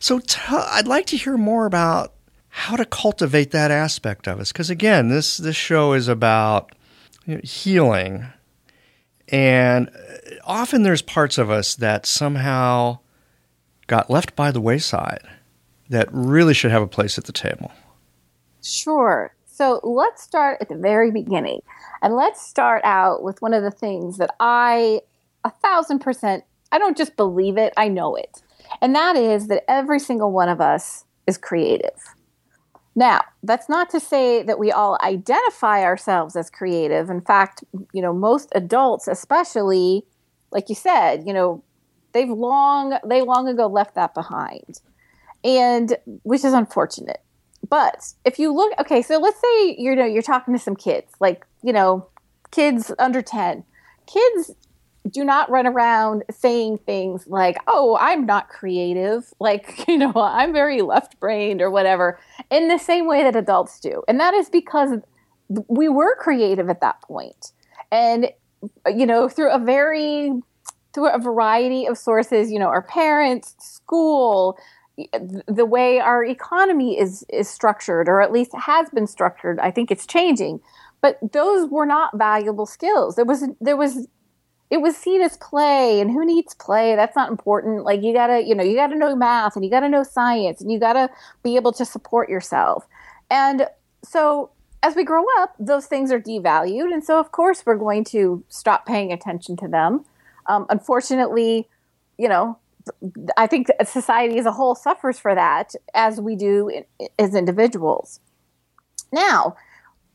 So 0.00 0.20
t- 0.20 0.40
i'd 0.48 0.86
like 0.86 1.06
to 1.06 1.16
hear 1.16 1.36
more 1.36 1.66
about 1.66 2.14
how 2.58 2.76
to 2.76 2.84
cultivate 2.84 3.50
that 3.52 3.70
aspect 3.70 4.26
of 4.26 4.40
us 4.40 4.52
because 4.52 4.70
again 4.70 5.08
this 5.08 5.36
this 5.36 5.56
show 5.56 5.92
is 5.92 6.08
about 6.08 6.72
you 7.24 7.36
know, 7.36 7.40
healing 7.42 8.26
and 9.28 9.88
uh, 9.88 10.34
often 10.44 10.82
there's 10.82 11.02
parts 11.02 11.38
of 11.38 11.50
us 11.50 11.74
that 11.76 12.06
somehow 12.06 12.98
got 13.86 14.10
left 14.10 14.34
by 14.34 14.50
the 14.50 14.60
wayside 14.60 15.22
that 15.88 16.08
really 16.12 16.54
should 16.54 16.70
have 16.70 16.82
a 16.82 16.86
place 16.86 17.18
at 17.18 17.24
the 17.24 17.32
table? 17.32 17.72
Sure. 18.62 19.34
So 19.46 19.80
let's 19.82 20.22
start 20.22 20.58
at 20.60 20.68
the 20.68 20.76
very 20.76 21.10
beginning. 21.10 21.62
And 22.02 22.14
let's 22.14 22.46
start 22.46 22.82
out 22.84 23.22
with 23.22 23.40
one 23.42 23.54
of 23.54 23.62
the 23.62 23.70
things 23.70 24.18
that 24.18 24.34
I, 24.38 25.00
a 25.44 25.50
thousand 25.50 26.00
percent, 26.00 26.44
I 26.70 26.78
don't 26.78 26.96
just 26.96 27.16
believe 27.16 27.56
it, 27.56 27.72
I 27.76 27.88
know 27.88 28.14
it. 28.14 28.42
And 28.80 28.94
that 28.94 29.16
is 29.16 29.48
that 29.48 29.64
every 29.68 29.98
single 29.98 30.30
one 30.30 30.48
of 30.48 30.60
us 30.60 31.04
is 31.26 31.38
creative. 31.38 32.14
Now, 32.98 33.20
that's 33.44 33.68
not 33.68 33.90
to 33.90 34.00
say 34.00 34.42
that 34.42 34.58
we 34.58 34.72
all 34.72 34.98
identify 35.00 35.84
ourselves 35.84 36.34
as 36.34 36.50
creative. 36.50 37.10
In 37.10 37.20
fact, 37.20 37.62
you 37.92 38.02
know, 38.02 38.12
most 38.12 38.48
adults, 38.56 39.06
especially, 39.06 40.04
like 40.50 40.68
you 40.68 40.74
said, 40.74 41.24
you 41.24 41.32
know, 41.32 41.62
they've 42.12 42.28
long 42.28 42.98
they 43.06 43.22
long 43.22 43.46
ago 43.46 43.68
left 43.68 43.94
that 43.94 44.14
behind 44.14 44.80
and 45.44 45.96
which 46.24 46.44
is 46.44 46.52
unfortunate 46.52 47.20
but 47.68 48.14
if 48.24 48.38
you 48.38 48.52
look 48.52 48.72
okay 48.80 49.02
so 49.02 49.18
let's 49.18 49.40
say 49.40 49.76
you 49.78 49.94
know 49.94 50.06
you're 50.06 50.22
talking 50.22 50.54
to 50.54 50.58
some 50.58 50.74
kids 50.74 51.12
like 51.20 51.46
you 51.62 51.72
know 51.72 52.08
kids 52.50 52.90
under 52.98 53.20
10 53.20 53.62
kids 54.06 54.52
do 55.10 55.24
not 55.24 55.50
run 55.50 55.66
around 55.66 56.24
saying 56.30 56.78
things 56.78 57.26
like 57.26 57.56
oh 57.66 57.96
i'm 58.00 58.26
not 58.26 58.48
creative 58.48 59.32
like 59.40 59.86
you 59.88 59.98
know 59.98 60.12
i'm 60.16 60.52
very 60.52 60.82
left 60.82 61.18
brained 61.20 61.60
or 61.60 61.70
whatever 61.70 62.18
in 62.50 62.68
the 62.68 62.78
same 62.78 63.06
way 63.06 63.22
that 63.22 63.36
adults 63.36 63.80
do 63.80 64.02
and 64.08 64.20
that 64.20 64.34
is 64.34 64.48
because 64.48 64.90
we 65.68 65.88
were 65.88 66.14
creative 66.16 66.68
at 66.68 66.80
that 66.80 67.00
point. 67.02 67.52
and 67.90 68.30
you 68.86 69.06
know 69.06 69.28
through 69.28 69.50
a 69.50 69.58
very 69.58 70.32
through 70.98 71.10
a 71.10 71.18
variety 71.18 71.86
of 71.86 71.96
sources, 71.96 72.50
you 72.50 72.58
know, 72.58 72.66
our 72.66 72.82
parents, 72.82 73.54
school, 73.58 74.58
the 75.46 75.64
way 75.64 76.00
our 76.00 76.24
economy 76.24 76.98
is 76.98 77.24
is 77.28 77.48
structured 77.48 78.08
or 78.08 78.20
at 78.20 78.32
least 78.32 78.50
has 78.54 78.90
been 78.90 79.06
structured. 79.06 79.60
I 79.60 79.70
think 79.70 79.92
it's 79.92 80.06
changing. 80.06 80.60
But 81.00 81.18
those 81.32 81.70
were 81.70 81.86
not 81.86 82.18
valuable 82.18 82.66
skills. 82.66 83.14
There 83.14 83.24
was 83.24 83.44
there 83.60 83.76
was 83.76 84.08
it 84.70 84.82
was 84.82 84.96
seen 84.96 85.22
as 85.22 85.36
play 85.36 86.00
and 86.00 86.10
who 86.10 86.24
needs 86.24 86.54
play? 86.54 86.94
That's 86.94 87.16
not 87.16 87.30
important. 87.30 87.84
Like 87.84 88.02
you 88.02 88.12
gotta 88.12 88.42
you 88.44 88.54
know 88.54 88.62
you 88.62 88.74
gotta 88.74 88.96
know 88.96 89.14
math 89.16 89.56
and 89.56 89.64
you 89.64 89.70
gotta 89.70 89.88
know 89.88 90.02
science 90.02 90.60
and 90.60 90.70
you 90.70 90.78
gotta 90.78 91.10
be 91.42 91.56
able 91.56 91.72
to 91.72 91.84
support 91.84 92.28
yourself. 92.28 92.86
And 93.30 93.66
so 94.04 94.50
as 94.82 94.94
we 94.94 95.02
grow 95.04 95.24
up 95.40 95.54
those 95.58 95.86
things 95.86 96.12
are 96.12 96.20
devalued 96.20 96.92
and 96.92 97.02
so 97.02 97.18
of 97.18 97.32
course 97.32 97.64
we're 97.66 97.76
going 97.76 98.04
to 98.04 98.44
stop 98.48 98.86
paying 98.86 99.12
attention 99.12 99.56
to 99.56 99.68
them. 99.68 100.04
Um, 100.46 100.66
unfortunately, 100.70 101.68
you 102.16 102.28
know, 102.28 102.58
I 103.36 103.46
think 103.46 103.68
society 103.84 104.38
as 104.38 104.46
a 104.46 104.52
whole 104.52 104.74
suffers 104.74 105.18
for 105.18 105.34
that, 105.34 105.74
as 105.94 106.20
we 106.20 106.36
do 106.36 106.68
in, 106.68 106.84
as 107.18 107.34
individuals. 107.34 108.20
Now, 109.12 109.56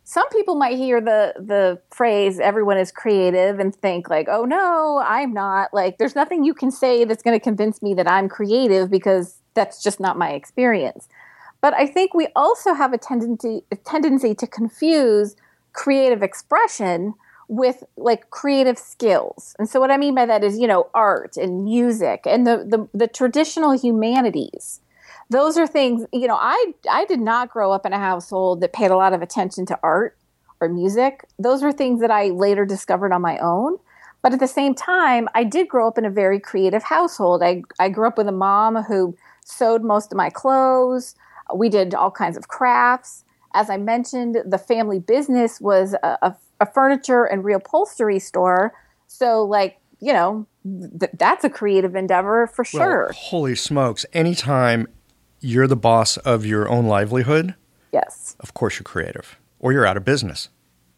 some 0.03 0.27
people 0.29 0.55
might 0.55 0.77
hear 0.77 0.99
the 0.99 1.33
the 1.37 1.79
phrase 1.91 2.39
"everyone 2.39 2.77
is 2.77 2.91
creative" 2.91 3.59
and 3.59 3.73
think 3.75 4.09
like, 4.09 4.27
"Oh 4.29 4.45
no, 4.45 5.01
I'm 5.05 5.33
not." 5.33 5.73
Like, 5.73 5.97
there's 5.97 6.15
nothing 6.15 6.43
you 6.43 6.53
can 6.53 6.71
say 6.71 7.05
that's 7.05 7.23
going 7.23 7.39
to 7.39 7.43
convince 7.43 7.81
me 7.81 7.93
that 7.95 8.09
I'm 8.09 8.27
creative 8.29 8.89
because 8.89 9.39
that's 9.53 9.81
just 9.81 9.99
not 9.99 10.17
my 10.17 10.31
experience. 10.31 11.07
But 11.61 11.73
I 11.73 11.87
think 11.87 12.13
we 12.13 12.27
also 12.35 12.73
have 12.73 12.91
a 12.93 12.97
tendency 12.97 13.63
a 13.71 13.77
tendency 13.77 14.35
to 14.35 14.47
confuse 14.47 15.35
creative 15.71 16.21
expression 16.21 17.13
with 17.47 17.83
like 17.97 18.29
creative 18.29 18.77
skills. 18.77 19.55
And 19.59 19.69
so 19.69 19.79
what 19.79 19.91
I 19.91 19.97
mean 19.97 20.15
by 20.15 20.25
that 20.25 20.43
is, 20.43 20.57
you 20.57 20.67
know, 20.67 20.89
art 20.93 21.37
and 21.37 21.63
music 21.63 22.23
and 22.25 22.45
the 22.45 22.57
the, 22.57 22.87
the 22.97 23.07
traditional 23.07 23.71
humanities. 23.71 24.81
Those 25.33 25.57
are 25.57 25.67
things, 25.67 26.05
you 26.13 26.27
know, 26.27 26.37
I 26.39 26.73
I 26.89 27.05
did 27.05 27.19
not 27.19 27.49
grow 27.49 27.71
up 27.71 27.85
in 27.85 27.93
a 27.93 27.99
household 27.99 28.61
that 28.61 28.73
paid 28.73 28.91
a 28.91 28.95
lot 28.95 29.13
of 29.13 29.21
attention 29.21 29.65
to 29.67 29.79
art 29.83 30.17
or 30.61 30.69
music. 30.69 31.25
Those 31.39 31.61
were 31.63 31.71
things 31.71 31.99
that 32.01 32.11
I 32.11 32.27
later 32.27 32.65
discovered 32.65 33.11
on 33.11 33.21
my 33.21 33.37
own. 33.39 33.77
But 34.21 34.33
at 34.33 34.39
the 34.39 34.47
same 34.47 34.73
time, 34.73 35.27
I 35.35 35.43
did 35.43 35.67
grow 35.67 35.87
up 35.87 35.97
in 35.97 36.05
a 36.05 36.09
very 36.09 36.39
creative 36.39 36.83
household. 36.83 37.43
I, 37.43 37.63
I 37.77 37.89
grew 37.89 38.07
up 38.07 38.17
with 38.17 38.29
a 38.29 38.31
mom 38.31 38.83
who 38.83 39.17
sewed 39.43 39.83
most 39.83 40.13
of 40.13 40.17
my 40.17 40.29
clothes. 40.29 41.15
We 41.53 41.67
did 41.67 41.93
all 41.93 42.11
kinds 42.11 42.37
of 42.37 42.47
crafts. 42.47 43.25
As 43.53 43.69
I 43.69 43.75
mentioned, 43.77 44.37
the 44.45 44.57
family 44.57 44.99
business 44.99 45.59
was 45.59 45.93
a, 46.01 46.17
a 46.21 46.35
a 46.63 46.65
furniture 46.65 47.25
and 47.25 47.43
reupholstery 47.43 48.21
store. 48.21 48.73
So, 49.07 49.43
like, 49.43 49.79
you 49.99 50.13
know, 50.13 50.47
th- 50.99 51.11
that's 51.17 51.43
a 51.43 51.49
creative 51.49 51.95
endeavor 51.95 52.47
for 52.47 52.63
sure. 52.63 53.07
Well, 53.09 53.17
holy 53.17 53.55
smokes. 53.55 54.05
Anytime 54.13 54.87
you're 55.43 55.67
the 55.67 55.75
boss 55.75 56.17
of 56.17 56.45
your 56.45 56.69
own 56.69 56.85
livelihood, 56.85 57.55
yes. 57.91 58.35
Of 58.39 58.53
course 58.53 58.75
you're 58.75 58.83
creative 58.83 59.39
or 59.59 59.73
you're 59.73 59.85
out 59.85 59.97
of 59.97 60.05
business. 60.05 60.49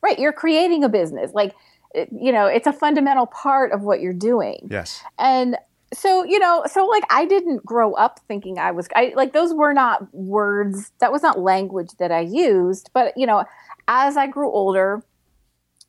Right. 0.01 0.19
You're 0.19 0.33
creating 0.33 0.83
a 0.83 0.89
business. 0.89 1.31
Like, 1.33 1.55
you 1.95 2.31
know, 2.31 2.45
it's 2.45 2.67
a 2.67 2.73
fundamental 2.73 3.25
part 3.25 3.71
of 3.71 3.81
what 3.81 4.01
you're 4.01 4.13
doing. 4.13 4.67
Yes. 4.69 5.01
And 5.17 5.57
so, 5.93 6.23
you 6.23 6.39
know, 6.39 6.63
so 6.71 6.85
like 6.85 7.03
I 7.09 7.25
didn't 7.25 7.65
grow 7.65 7.93
up 7.93 8.19
thinking 8.27 8.59
I 8.59 8.71
was, 8.71 8.87
I 8.95 9.13
like 9.15 9.33
those 9.33 9.53
were 9.53 9.73
not 9.73 10.13
words, 10.13 10.91
that 10.99 11.11
was 11.11 11.23
not 11.23 11.39
language 11.39 11.91
that 11.99 12.11
I 12.11 12.19
used. 12.19 12.91
But, 12.93 13.13
you 13.17 13.25
know, 13.25 13.45
as 13.87 14.17
I 14.17 14.27
grew 14.27 14.51
older, 14.51 15.03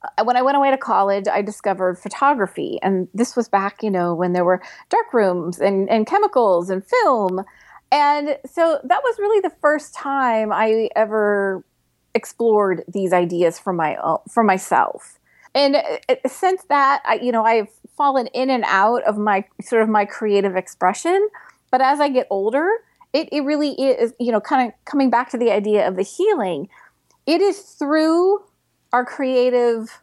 uh, 0.03 0.25
when 0.25 0.37
I 0.37 0.43
went 0.43 0.57
away 0.57 0.71
to 0.71 0.79
college, 0.79 1.25
I 1.29 1.43
discovered 1.43 1.99
photography. 1.99 2.79
And 2.83 3.09
this 3.13 3.37
was 3.37 3.49
back, 3.49 3.83
you 3.83 3.91
know, 3.91 4.15
when 4.15 4.33
there 4.33 4.45
were 4.45 4.63
dark 4.89 5.13
rooms 5.13 5.59
and, 5.59 5.91
and 5.91 6.07
chemicals 6.07 6.71
and 6.71 6.83
film. 6.87 7.45
And 7.97 8.39
so 8.45 8.79
that 8.85 9.01
was 9.03 9.19
really 9.19 9.41
the 9.41 9.55
first 9.63 9.95
time 9.95 10.53
I 10.53 10.91
ever 10.95 11.65
explored 12.15 12.85
these 12.87 13.15
ideas 13.15 13.59
for 13.59 13.73
my 13.73 13.97
own, 13.97 14.19
for 14.31 14.43
myself. 14.43 15.19
And 15.55 15.77
uh, 15.77 16.17
since 16.27 16.63
that, 16.69 17.03
I, 17.07 17.15
you 17.15 17.33
know, 17.33 17.43
I've 17.43 17.71
fallen 17.97 18.27
in 18.35 18.51
and 18.51 18.65
out 18.67 19.03
of 19.05 19.17
my 19.17 19.47
sort 19.63 19.81
of 19.81 19.89
my 19.89 20.05
creative 20.05 20.57
expression. 20.57 21.27
But 21.71 21.81
as 21.81 21.99
I 21.99 22.11
get 22.11 22.27
older, 22.29 22.69
it, 23.15 23.31
it 23.33 23.41
really 23.45 23.71
is, 23.71 24.13
you 24.21 24.31
know, 24.31 24.43
kind 24.43 24.69
of 24.69 24.75
coming 24.85 25.09
back 25.09 25.31
to 25.31 25.39
the 25.39 25.51
idea 25.51 25.89
of 25.89 25.97
the 25.97 26.03
healing. 26.03 26.69
It 27.25 27.41
is 27.41 27.61
through 27.61 28.45
our 28.93 29.07
creative 29.07 30.03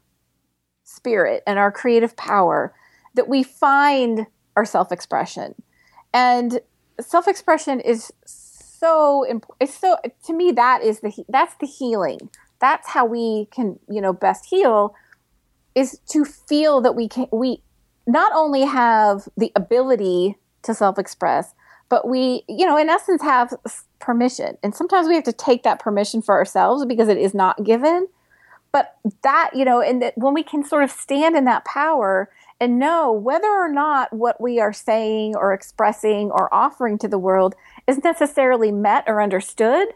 spirit 0.84 1.44
and 1.46 1.60
our 1.60 1.72
creative 1.72 2.18
power 2.18 2.74
that 3.14 3.30
we 3.30 3.44
find 3.44 4.26
our 4.56 4.66
self-expression 4.66 5.54
and 6.12 6.60
self-expression 7.00 7.80
is 7.80 8.12
so 8.26 9.24
important 9.24 9.56
it's 9.60 9.78
so 9.78 9.98
to 10.26 10.34
me 10.34 10.52
that 10.52 10.84
is 10.84 11.00
the 11.00 11.12
that's 11.30 11.56
the 11.56 11.68
healing. 11.68 12.30
That's 12.60 12.88
how 12.90 13.06
we 13.06 13.48
can 13.52 13.80
you 13.90 14.02
know 14.02 14.14
best 14.14 14.46
heal 14.46 14.96
is 15.76 16.00
to 16.10 16.26
feel 16.26 16.82
that 16.82 16.96
we 16.96 17.08
can 17.08 17.28
we 17.32 17.62
not 18.06 18.32
only 18.34 18.62
have 18.62 19.28
the 19.38 19.52
ability 19.56 20.36
to 20.64 20.74
self-express 20.74 21.54
but 21.90 22.08
we 22.08 22.44
you 22.48 22.66
know 22.66 22.78
in 22.78 22.90
essence 22.90 23.22
have 23.22 23.54
permission. 24.00 24.58
And 24.62 24.76
sometimes 24.76 25.08
we 25.08 25.16
have 25.16 25.24
to 25.24 25.34
take 25.34 25.64
that 25.64 25.80
permission 25.80 26.22
for 26.22 26.36
ourselves 26.36 26.86
because 26.86 27.08
it 27.08 27.18
is 27.18 27.34
not 27.34 27.64
given. 27.64 28.08
But 28.72 28.96
that 29.22 29.52
you 29.54 29.66
know 29.66 29.82
and 29.82 30.02
that 30.02 30.18
when 30.18 30.34
we 30.34 30.44
can 30.44 30.64
sort 30.64 30.84
of 30.84 30.92
stand 30.92 31.36
in 31.36 31.46
that 31.46 31.64
power 31.64 32.30
and 32.60 32.80
know 32.80 33.12
whether 33.12 33.48
or 33.48 33.72
not 33.72 34.14
what 34.14 34.40
we 34.40 34.60
are 34.60 34.74
saying 34.74 35.36
or 35.36 35.54
expressing 35.54 36.32
or 36.32 36.54
offering 36.54 36.98
to 37.00 37.08
the 37.08 37.18
world 37.18 37.56
is 37.88 38.04
necessarily 38.04 38.72
met 38.72 39.04
or 39.08 39.22
understood 39.22 39.88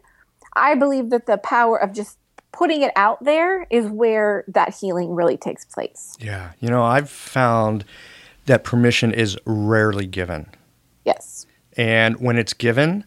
I 0.58 0.76
believe 0.76 1.12
that 1.12 1.28
the 1.28 1.38
power 1.38 1.78
of 1.80 1.94
just 1.94 2.18
putting 2.52 2.82
it 2.82 2.92
out 2.96 3.24
there 3.24 3.68
is 3.70 3.86
where 3.86 4.44
that 4.48 4.76
healing 4.76 5.14
really 5.14 5.38
takes 5.38 5.64
place. 5.64 6.18
Yeah. 6.20 6.54
You 6.60 6.70
know, 6.70 6.84
I've 6.84 7.10
found 7.10 7.86
that 8.48 8.64
permission 8.64 9.14
is 9.14 9.38
rarely 9.46 10.08
given. 10.08 10.48
Yes. 11.06 11.46
And 11.78 12.20
when 12.20 12.38
it's 12.38 12.54
given, 12.54 13.06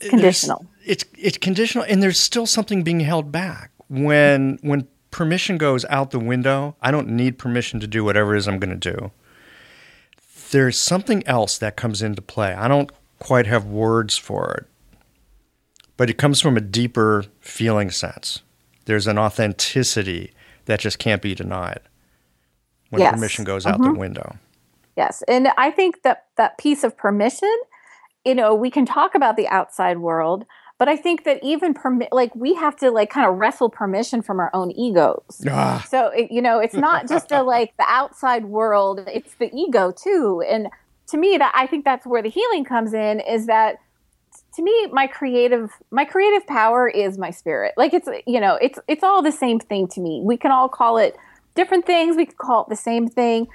it's 0.00 0.10
conditional. 0.10 0.66
It's 0.84 1.04
it's 1.16 1.38
conditional 1.38 1.86
and 1.88 2.02
there's 2.02 2.18
still 2.18 2.44
something 2.44 2.82
being 2.82 3.00
held 3.00 3.32
back. 3.32 3.70
When 3.88 4.58
when 4.60 4.86
permission 5.14 5.56
goes 5.56 5.84
out 5.86 6.10
the 6.10 6.18
window, 6.18 6.76
I 6.82 6.90
don't 6.90 7.08
need 7.08 7.38
permission 7.38 7.80
to 7.80 7.86
do 7.86 8.04
whatever 8.04 8.34
it 8.34 8.38
is 8.38 8.48
I'm 8.48 8.58
going 8.58 8.78
to 8.78 8.92
do. 8.92 9.12
There's 10.50 10.78
something 10.78 11.26
else 11.26 11.58
that 11.58 11.76
comes 11.76 12.02
into 12.02 12.20
play. 12.20 12.52
I 12.52 12.68
don't 12.68 12.92
quite 13.18 13.46
have 13.46 13.64
words 13.64 14.16
for 14.16 14.52
it 14.52 14.66
but 15.96 16.10
it 16.10 16.18
comes 16.18 16.40
from 16.40 16.56
a 16.56 16.60
deeper 16.60 17.24
feeling 17.40 17.90
sense. 17.90 18.42
There's 18.86 19.06
an 19.06 19.18
authenticity 19.18 20.32
that 20.66 20.80
just 20.80 20.98
can't 20.98 21.22
be 21.22 21.34
denied 21.34 21.80
when 22.90 23.00
yes. 23.00 23.14
permission 23.14 23.44
goes 23.44 23.66
out 23.66 23.80
mm-hmm. 23.80 23.94
the 23.94 23.98
window. 23.98 24.36
Yes. 24.96 25.22
And 25.28 25.48
I 25.56 25.70
think 25.70 26.02
that 26.02 26.26
that 26.36 26.58
piece 26.58 26.84
of 26.84 26.96
permission, 26.96 27.56
you 28.24 28.34
know, 28.34 28.54
we 28.54 28.70
can 28.70 28.86
talk 28.86 29.14
about 29.14 29.36
the 29.36 29.48
outside 29.48 29.98
world, 29.98 30.44
but 30.78 30.88
I 30.88 30.96
think 30.96 31.24
that 31.24 31.38
even 31.42 31.72
permit, 31.72 32.08
like 32.12 32.34
we 32.34 32.54
have 32.54 32.76
to 32.76 32.90
like 32.90 33.10
kind 33.10 33.28
of 33.28 33.36
wrestle 33.36 33.70
permission 33.70 34.22
from 34.22 34.40
our 34.40 34.50
own 34.52 34.70
egos. 34.72 35.42
Ah. 35.48 35.84
So, 35.88 36.08
it, 36.08 36.32
you 36.32 36.42
know, 36.42 36.58
it's 36.58 36.74
not 36.74 37.08
just 37.08 37.30
a 37.30 37.42
like 37.42 37.76
the 37.76 37.86
outside 37.88 38.46
world, 38.46 39.00
it's 39.06 39.34
the 39.34 39.50
ego 39.54 39.92
too. 39.92 40.42
And 40.48 40.68
to 41.08 41.16
me, 41.16 41.36
that 41.38 41.52
I 41.54 41.66
think 41.66 41.84
that's 41.84 42.06
where 42.06 42.22
the 42.22 42.30
healing 42.30 42.64
comes 42.64 42.92
in 42.92 43.20
is 43.20 43.46
that 43.46 43.78
to 44.56 44.62
me 44.62 44.86
my 44.88 45.06
creative 45.06 45.70
my 45.90 46.04
creative 46.04 46.46
power 46.46 46.88
is 46.88 47.18
my 47.18 47.30
spirit 47.30 47.72
like 47.76 47.94
it's 47.94 48.08
you 48.26 48.40
know 48.40 48.56
it's 48.56 48.78
it's 48.88 49.04
all 49.04 49.22
the 49.22 49.32
same 49.32 49.60
thing 49.60 49.86
to 49.86 50.00
me 50.00 50.20
we 50.24 50.36
can 50.36 50.50
all 50.50 50.68
call 50.68 50.96
it 50.96 51.16
different 51.54 51.86
things 51.86 52.16
we 52.16 52.26
can 52.26 52.36
call 52.36 52.62
it 52.62 52.68
the 52.68 52.76
same 52.76 53.08
thing 53.08 53.46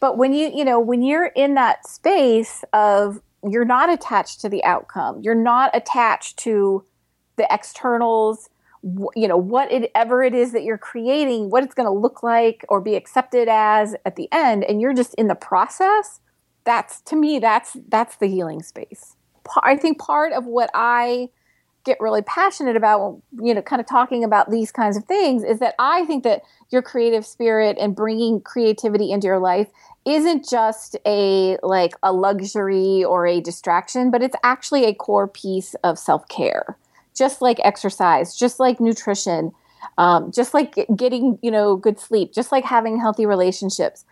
but 0.00 0.16
when 0.16 0.32
you 0.32 0.50
you 0.54 0.64
know 0.64 0.80
when 0.80 1.02
you're 1.02 1.26
in 1.26 1.54
that 1.54 1.86
space 1.86 2.64
of 2.72 3.20
you're 3.50 3.64
not 3.64 3.92
attached 3.92 4.40
to 4.42 4.48
the 4.48 4.64
outcome. 4.64 5.20
You're 5.22 5.34
not 5.34 5.70
attached 5.74 6.38
to 6.40 6.84
the 7.36 7.46
externals 7.50 8.48
you 9.16 9.26
know 9.26 9.36
whatever 9.38 10.22
it 10.22 10.34
is 10.34 10.52
that 10.52 10.62
you're 10.62 10.76
creating 10.76 11.48
what 11.48 11.64
it's 11.64 11.72
going 11.72 11.86
to 11.86 11.90
look 11.90 12.22
like 12.22 12.66
or 12.68 12.82
be 12.82 12.96
accepted 12.96 13.48
as 13.48 13.96
at 14.04 14.14
the 14.16 14.28
end 14.30 14.62
and 14.62 14.78
you're 14.78 14.92
just 14.92 15.14
in 15.14 15.26
the 15.26 15.34
process 15.34 16.20
that's 16.64 17.00
to 17.02 17.16
me 17.16 17.38
that's 17.38 17.76
that's 17.88 18.16
the 18.16 18.26
healing 18.26 18.62
space. 18.62 19.16
I 19.62 19.76
think 19.76 19.98
part 19.98 20.32
of 20.32 20.46
what 20.46 20.70
I 20.74 21.28
get 21.84 22.00
really 22.00 22.22
passionate 22.22 22.76
about, 22.76 23.20
you 23.40 23.54
know, 23.54 23.62
kind 23.62 23.80
of 23.80 23.86
talking 23.86 24.24
about 24.24 24.50
these 24.50 24.72
kinds 24.72 24.96
of 24.96 25.04
things 25.04 25.44
is 25.44 25.58
that 25.60 25.74
I 25.78 26.04
think 26.06 26.24
that 26.24 26.42
your 26.70 26.82
creative 26.82 27.26
spirit 27.26 27.76
and 27.78 27.94
bringing 27.94 28.40
creativity 28.40 29.10
into 29.12 29.26
your 29.26 29.38
life 29.38 29.68
isn't 30.04 30.48
just 30.48 30.96
a 31.06 31.56
like 31.62 31.92
a 32.02 32.12
luxury 32.12 33.04
or 33.04 33.26
a 33.26 33.40
distraction, 33.40 34.10
but 34.10 34.22
it's 34.22 34.36
actually 34.42 34.84
a 34.84 34.94
core 34.94 35.28
piece 35.28 35.74
of 35.84 35.98
self 35.98 36.26
care. 36.28 36.76
Just 37.14 37.40
like 37.40 37.58
exercise, 37.62 38.36
just 38.36 38.58
like 38.58 38.80
nutrition, 38.80 39.52
um, 39.98 40.32
just 40.32 40.52
like 40.52 40.86
getting 40.96 41.38
you 41.42 41.50
know 41.50 41.76
good 41.76 42.00
sleep, 42.00 42.32
just 42.32 42.50
like 42.50 42.64
having 42.64 42.98
healthy 42.98 43.26
relationships. 43.26 44.04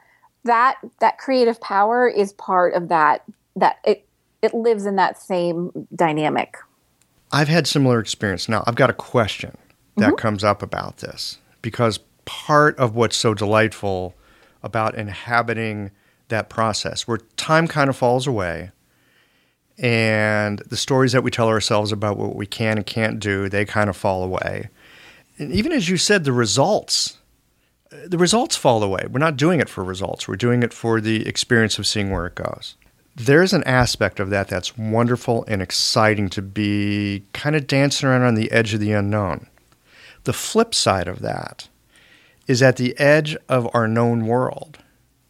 That 0.45 0.77
that 1.01 1.19
creative 1.19 1.61
power 1.61 2.09
is 2.09 2.33
part 2.35 2.75
of 2.75 2.89
that 2.89 3.25
that 3.57 3.79
it, 3.85 4.07
it 4.41 4.55
lives 4.55 4.87
in 4.87 4.97
that 4.97 5.21
same 5.21 5.87
dynamic. 5.95 6.57
I've 7.33 7.49
had 7.49 7.67
similar 7.67 7.99
experience. 7.99 8.49
Now, 8.49 8.63
I've 8.67 8.75
got 8.75 8.91
a 8.91 8.95
question 8.95 9.57
that 9.97 10.09
mm-hmm. 10.09 10.17
comes 10.17 10.45
up 10.45 10.63
about 10.63 10.99
this 10.99 11.39
because 11.63 11.99
part 12.27 12.79
of 12.79 12.95
what's 12.95 13.17
so 13.17 13.35
delightful 13.35 14.15
about 14.63 14.95
inhabiting 14.95 15.91
that 16.29 16.49
process 16.49 17.09
where 17.09 17.19
time 17.37 17.67
kind 17.67 17.91
of 17.91 17.97
falls 17.97 18.27
away 18.27 18.71
and 19.79 20.59
the 20.69 20.77
stories 20.77 21.13
that 21.13 21.23
we 21.23 21.31
tell 21.31 21.49
ourselves 21.49 21.91
about 21.91 22.19
what 22.19 22.37
we 22.37 22.47
can 22.47 22.77
and 22.77 22.87
can't 22.87 23.19
do, 23.19 23.49
they 23.49 23.65
kind 23.65 23.89
of 23.89 23.97
fall 23.97 24.23
away. 24.23 24.69
And 25.39 25.51
even 25.53 25.73
as 25.73 25.89
you 25.89 25.97
said, 25.97 26.25
the 26.25 26.33
results, 26.33 27.19
the 28.07 28.19
results 28.19 28.55
fall 28.55 28.83
away. 28.83 29.07
We're 29.11 29.19
not 29.19 29.37
doing 29.37 29.61
it 29.61 29.69
for 29.69 29.83
results. 29.83 30.29
We're 30.29 30.37
doing 30.37 30.63
it 30.63 30.73
for 30.73 31.01
the 31.01 31.27
experience 31.27 31.79
of 31.79 31.87
seeing 31.87 32.11
where 32.11 32.27
it 32.27 32.35
goes 32.35 32.77
there's 33.15 33.53
an 33.53 33.65
aspect 33.65 34.21
of 34.21 34.31
that 34.31 34.49
that's 34.49 34.79
wonderful 34.79 35.45
and 35.47 35.61
exciting 35.61 36.29
to 36.31 36.43
be 36.43 37.25
kind 37.33 37.55
of 37.55 37.67
dancing 37.67 38.09
around 38.09 38.23
on 38.23 38.35
the 38.35 38.51
edge 38.51 38.73
of 38.73 38.81
the 38.81 38.93
unknown. 38.93 39.47
The 40.25 40.33
flip 40.33 40.75
side 40.75 41.09
of 41.09 41.21
that 41.21 41.69
is 42.47 42.63
at 42.63 42.77
the 42.77 42.99
edge 42.99 43.37
of 43.49 43.69
our 43.75 43.87
known 43.87 44.27
world, 44.27 44.79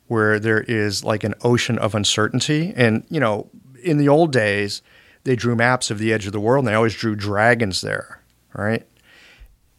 where 0.07 0.39
there 0.39 0.61
is 0.63 1.03
like 1.03 1.25
an 1.25 1.35
ocean 1.43 1.79
of 1.79 1.95
uncertainty. 1.95 2.73
And, 2.77 3.05
you 3.09 3.19
know, 3.19 3.51
in 3.83 3.99
the 3.99 4.09
old 4.09 4.33
days, 4.33 4.83
they 5.25 5.37
drew 5.37 5.57
maps 5.57 5.91
of 5.91 5.99
the 5.99 6.13
edge 6.13 6.27
of 6.27 6.33
the 6.33 6.41
world 6.41 6.65
and 6.65 6.69
they 6.69 6.75
always 6.75 6.95
drew 6.95 7.17
dragons 7.17 7.81
there, 7.81 8.23
right? 8.55 8.87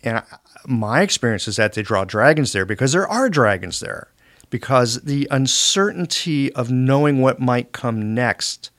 And 0.04 0.24
my 0.66 1.02
experience 1.02 1.48
is 1.48 1.56
that 1.56 1.74
they 1.74 1.82
draw 1.82 2.04
dragons 2.04 2.52
there 2.52 2.66
because 2.66 2.92
there 2.92 3.08
are 3.08 3.30
dragons 3.30 3.80
there 3.80 4.13
because 4.54 5.02
the 5.02 5.28
uncertainty 5.32 6.54
of 6.54 6.70
knowing 6.70 7.20
what 7.22 7.40
might 7.40 7.72
come 7.72 8.14
next 8.14 8.70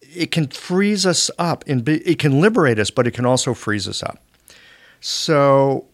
it 0.00 0.30
can 0.30 0.46
freeze 0.46 1.04
us 1.04 1.28
up 1.40 1.64
and 1.66 1.88
it 1.88 2.20
can 2.20 2.40
liberate 2.40 2.78
us 2.78 2.88
but 2.88 3.04
it 3.04 3.10
can 3.10 3.26
also 3.26 3.52
freeze 3.52 3.88
us 3.88 4.00
up. 4.00 4.22
So 5.00 5.86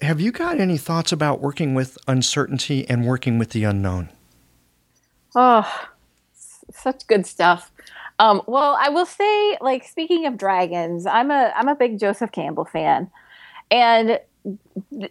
have 0.00 0.20
you 0.20 0.30
got 0.30 0.60
any 0.60 0.78
thoughts 0.78 1.10
about 1.10 1.40
working 1.40 1.74
with 1.74 1.98
uncertainty 2.06 2.88
and 2.88 3.04
working 3.04 3.36
with 3.36 3.50
the 3.50 3.64
unknown? 3.64 4.10
Oh 5.34 5.68
such 6.72 7.04
good 7.08 7.26
stuff. 7.26 7.72
Um, 8.20 8.42
well 8.46 8.78
i 8.80 8.90
will 8.90 9.06
say 9.06 9.58
like 9.60 9.82
speaking 9.82 10.24
of 10.26 10.38
dragons 10.38 11.04
i'm 11.04 11.32
a 11.32 11.52
i'm 11.56 11.66
a 11.66 11.74
big 11.74 11.98
joseph 11.98 12.30
campbell 12.30 12.64
fan. 12.64 13.10
And 13.72 14.20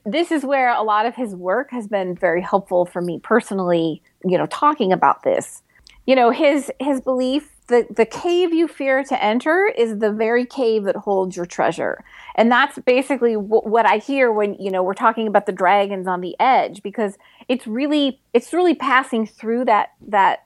this 0.06 0.32
is 0.32 0.44
where 0.46 0.70
a 0.70 0.84
lot 0.84 1.06
of 1.06 1.16
his 1.16 1.36
work 1.36 1.72
has 1.72 1.88
been 1.88 2.16
very 2.16 2.42
helpful 2.42 2.86
for 2.86 3.02
me 3.02 3.20
personally 3.20 4.02
you 4.26 4.38
know 4.38 4.46
talking 4.48 4.92
about 4.92 5.24
this. 5.24 5.62
You 6.06 6.16
know 6.16 6.32
his 6.32 6.72
his 6.80 7.02
belief 7.02 7.50
the 7.68 7.88
the 7.90 8.06
cave 8.06 8.54
you 8.54 8.68
fear 8.68 9.04
to 9.06 9.24
enter 9.24 9.72
is 9.78 10.00
the 10.00 10.12
very 10.12 10.46
cave 10.46 10.84
that 10.84 10.98
holds 10.98 11.36
your 11.36 11.46
treasure. 11.46 12.04
And 12.36 12.52
that's 12.52 12.80
basically 12.80 13.34
w- 13.34 13.62
what 13.62 13.86
i 13.86 13.98
hear 13.98 14.32
when 14.32 14.56
you 14.56 14.72
know 14.72 14.84
we're 14.84 14.94
talking 14.94 15.28
about 15.28 15.46
the 15.46 15.52
dragons 15.52 16.08
on 16.08 16.22
the 16.22 16.36
edge 16.40 16.84
because 16.84 17.18
it's 17.48 17.68
really 17.68 18.22
it's 18.34 18.54
really 18.54 18.76
passing 18.76 19.26
through 19.26 19.66
that 19.66 19.90
that 20.08 20.46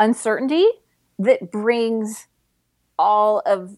uncertainty 0.00 0.66
that 1.18 1.50
brings 1.50 2.26
all 2.98 3.42
of 3.46 3.76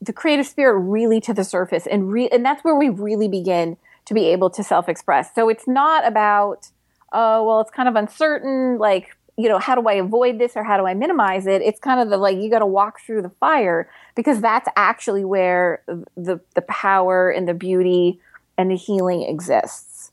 the 0.00 0.12
creative 0.12 0.46
spirit 0.46 0.78
really 0.78 1.20
to 1.20 1.34
the 1.34 1.44
surface 1.44 1.86
and 1.86 2.12
re- 2.12 2.28
and 2.28 2.44
that's 2.44 2.62
where 2.62 2.74
we 2.74 2.88
really 2.88 3.28
begin 3.28 3.76
to 4.04 4.14
be 4.14 4.26
able 4.26 4.50
to 4.50 4.62
self-express. 4.62 5.34
So 5.34 5.48
it's 5.48 5.66
not 5.66 6.06
about 6.06 6.68
oh 7.12 7.44
well 7.44 7.60
it's 7.60 7.70
kind 7.70 7.88
of 7.88 7.96
uncertain 7.96 8.78
like 8.78 9.16
you 9.36 9.48
know 9.48 9.58
how 9.58 9.74
do 9.74 9.86
i 9.86 9.92
avoid 9.94 10.38
this 10.38 10.52
or 10.56 10.64
how 10.64 10.76
do 10.76 10.86
i 10.86 10.94
minimize 10.94 11.46
it? 11.46 11.62
It's 11.62 11.80
kind 11.80 12.00
of 12.00 12.10
the 12.10 12.16
like 12.16 12.36
you 12.36 12.50
got 12.50 12.60
to 12.60 12.66
walk 12.66 13.00
through 13.00 13.22
the 13.22 13.30
fire 13.30 13.88
because 14.14 14.40
that's 14.40 14.68
actually 14.76 15.24
where 15.24 15.82
the 16.16 16.40
the 16.54 16.62
power 16.62 17.30
and 17.30 17.48
the 17.48 17.54
beauty 17.54 18.20
and 18.58 18.70
the 18.70 18.76
healing 18.76 19.22
exists. 19.22 20.12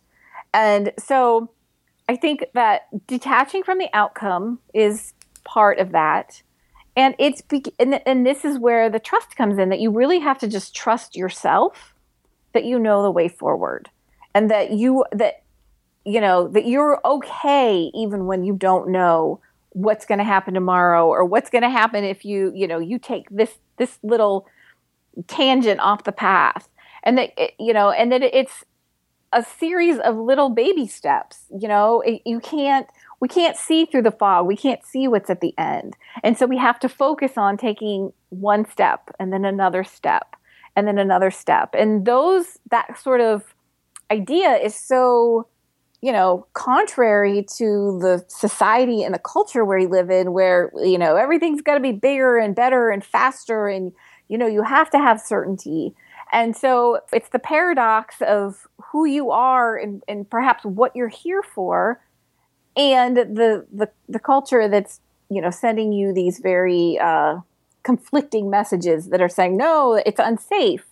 And 0.53 0.93
so 0.97 1.51
i 2.07 2.15
think 2.15 2.45
that 2.53 2.87
detaching 3.07 3.63
from 3.63 3.77
the 3.77 3.89
outcome 3.93 4.59
is 4.73 5.13
part 5.43 5.79
of 5.79 5.91
that 5.91 6.41
and 6.95 7.15
it's 7.19 7.41
and, 7.79 8.01
and 8.05 8.25
this 8.25 8.43
is 8.45 8.57
where 8.57 8.89
the 8.89 8.99
trust 8.99 9.35
comes 9.35 9.57
in 9.57 9.69
that 9.69 9.79
you 9.79 9.91
really 9.91 10.19
have 10.19 10.37
to 10.39 10.47
just 10.47 10.75
trust 10.75 11.15
yourself 11.15 11.93
that 12.53 12.65
you 12.65 12.79
know 12.79 13.03
the 13.03 13.11
way 13.11 13.27
forward 13.27 13.89
and 14.33 14.49
that 14.51 14.71
you 14.71 15.05
that 15.11 15.43
you 16.05 16.21
know 16.21 16.47
that 16.47 16.65
you're 16.65 16.99
okay 17.05 17.91
even 17.93 18.25
when 18.25 18.43
you 18.43 18.53
don't 18.53 18.89
know 18.89 19.39
what's 19.71 20.05
going 20.05 20.17
to 20.17 20.23
happen 20.23 20.53
tomorrow 20.53 21.07
or 21.07 21.23
what's 21.23 21.49
going 21.49 21.61
to 21.61 21.69
happen 21.69 22.03
if 22.03 22.25
you 22.25 22.51
you 22.55 22.67
know 22.67 22.79
you 22.79 22.97
take 22.97 23.29
this 23.29 23.57
this 23.77 23.97
little 24.03 24.47
tangent 25.27 25.79
off 25.79 26.03
the 26.03 26.11
path. 26.11 26.69
And 27.03 27.17
that 27.17 27.31
you 27.59 27.73
know 27.73 27.91
and 27.91 28.11
that 28.11 28.21
it's 28.21 28.65
a 29.31 29.43
series 29.43 29.99
of 29.99 30.17
little 30.17 30.49
baby 30.49 30.85
steps 30.85 31.45
you 31.57 31.67
know 31.67 32.03
you 32.25 32.39
can't 32.39 32.87
we 33.19 33.27
can't 33.27 33.57
see 33.57 33.85
through 33.85 34.03
the 34.03 34.11
fog. 34.11 34.47
We 34.47 34.55
can't 34.55 34.83
see 34.85 35.07
what's 35.07 35.29
at 35.29 35.41
the 35.41 35.53
end. 35.57 35.95
And 36.23 36.37
so 36.37 36.45
we 36.45 36.57
have 36.57 36.79
to 36.79 36.89
focus 36.89 37.33
on 37.37 37.57
taking 37.57 38.13
one 38.29 38.69
step 38.69 39.09
and 39.19 39.33
then 39.33 39.45
another 39.45 39.83
step 39.83 40.35
and 40.75 40.87
then 40.87 40.97
another 40.97 41.31
step. 41.31 41.75
And 41.77 42.05
those, 42.05 42.59
that 42.71 42.97
sort 42.99 43.21
of 43.21 43.53
idea 44.09 44.55
is 44.55 44.73
so, 44.75 45.47
you 46.01 46.11
know, 46.13 46.47
contrary 46.53 47.45
to 47.57 47.99
the 48.01 48.23
society 48.29 49.03
and 49.03 49.13
the 49.13 49.19
culture 49.19 49.65
where 49.65 49.79
we 49.79 49.87
live 49.87 50.09
in, 50.09 50.31
where, 50.31 50.71
you 50.75 50.97
know, 50.97 51.17
everything's 51.17 51.61
got 51.61 51.73
to 51.73 51.81
be 51.81 51.91
bigger 51.91 52.37
and 52.37 52.55
better 52.55 52.89
and 52.89 53.03
faster 53.03 53.67
and 53.67 53.91
You 54.29 54.37
know, 54.37 54.47
you 54.47 54.63
have 54.63 54.89
to 54.91 54.99
have 54.99 55.19
certainty. 55.19 55.95
And 56.31 56.55
so 56.55 56.99
it's 57.11 57.29
the 57.29 57.39
paradox 57.39 58.21
of 58.21 58.67
who 58.91 59.05
you 59.05 59.31
are 59.31 59.75
and, 59.75 60.03
and 60.07 60.29
perhaps 60.29 60.63
what 60.63 60.95
you're 60.95 61.07
here 61.09 61.41
for 61.41 61.99
and 62.79 63.17
the, 63.17 63.65
the, 63.71 63.89
the 64.07 64.19
culture 64.19 64.69
that's, 64.69 65.01
you 65.29 65.41
know, 65.41 65.51
sending 65.51 65.91
you 65.91 66.13
these 66.13 66.39
very 66.39 66.97
uh, 66.97 67.39
conflicting 67.83 68.49
messages 68.49 69.09
that 69.09 69.21
are 69.21 69.29
saying, 69.29 69.57
no, 69.57 70.01
it's 70.05 70.19
unsafe. 70.19 70.85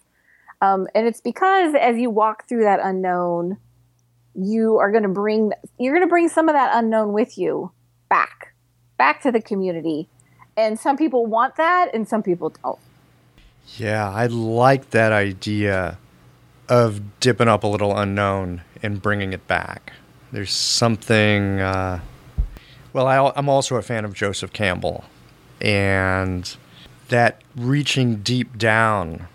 Um, 0.61 0.87
and 0.93 1.07
it's 1.07 1.21
because 1.21 1.75
as 1.75 1.97
you 1.97 2.09
walk 2.09 2.47
through 2.47 2.63
that 2.63 2.79
unknown, 2.83 3.57
you 4.35 4.77
are 4.77 4.91
going 4.91 5.03
to 5.03 5.09
bring 5.09 5.51
you're 5.79 5.93
going 5.93 6.05
to 6.05 6.09
bring 6.09 6.29
some 6.29 6.47
of 6.47 6.53
that 6.53 6.71
unknown 6.73 7.11
with 7.11 7.37
you 7.37 7.71
back 8.09 8.53
back 8.97 9.21
to 9.21 9.31
the 9.31 9.41
community. 9.41 10.07
And 10.55 10.79
some 10.79 10.97
people 10.97 11.25
want 11.25 11.55
that 11.55 11.89
and 11.93 12.07
some 12.07 12.21
people 12.21 12.49
don't. 12.63 12.79
Yeah 13.77 14.09
i 14.09 14.27
like 14.27 14.91
that 14.91 15.11
idea 15.11 15.97
of 16.69 17.19
dipping 17.19 17.47
up 17.47 17.63
a 17.63 17.67
little 17.67 17.97
unknown 17.97 18.61
and 18.83 19.01
bringing 19.01 19.33
it 19.33 19.47
back 19.47 19.93
there's 20.31 20.51
something 20.51 21.59
uh, 21.59 21.99
well 22.93 23.07
I, 23.07 23.31
i'm 23.35 23.49
also 23.49 23.75
a 23.75 23.81
fan 23.81 24.05
of 24.05 24.13
joseph 24.13 24.53
campbell 24.53 25.05
and 25.61 26.55
that 27.09 27.41
reaching 27.55 28.17
deep 28.17 28.57
down 28.57 29.27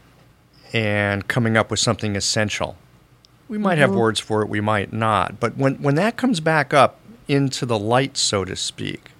and 0.73 1.27
coming 1.29 1.57
up 1.57 1.71
with 1.71 1.81
something 1.81 2.17
essential 2.17 2.77
we 3.53 3.59
might 3.59 3.77
have 3.77 3.91
mm-hmm. 3.91 3.99
words 3.99 4.19
for 4.19 4.41
it, 4.41 4.49
we 4.49 4.63
might 4.63 4.95
not. 4.95 5.39
But 5.39 5.59
when, 5.59 5.75
when 5.75 5.95
that 5.97 6.17
comes 6.17 6.41
back 6.41 6.73
up 6.73 6.99
into 7.29 7.67
the 7.67 7.79
light, 7.79 8.17
so 8.17 8.47
to 8.47 8.57
speak, 8.57 9.11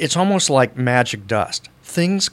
it's 0.00 0.16
almost 0.16 0.50
like 0.50 0.76
magic 0.76 1.28
dust. 1.28 1.68
Things 1.84 2.28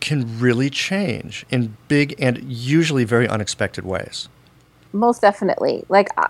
can 0.00 0.40
really 0.40 0.68
change 0.68 1.46
in 1.50 1.76
big 1.86 2.16
and 2.18 2.42
usually 2.42 3.04
very 3.04 3.28
unexpected 3.28 3.84
ways. 3.84 4.28
Most 4.92 5.20
definitely. 5.20 5.84
Like, 5.88 6.08
uh, 6.18 6.26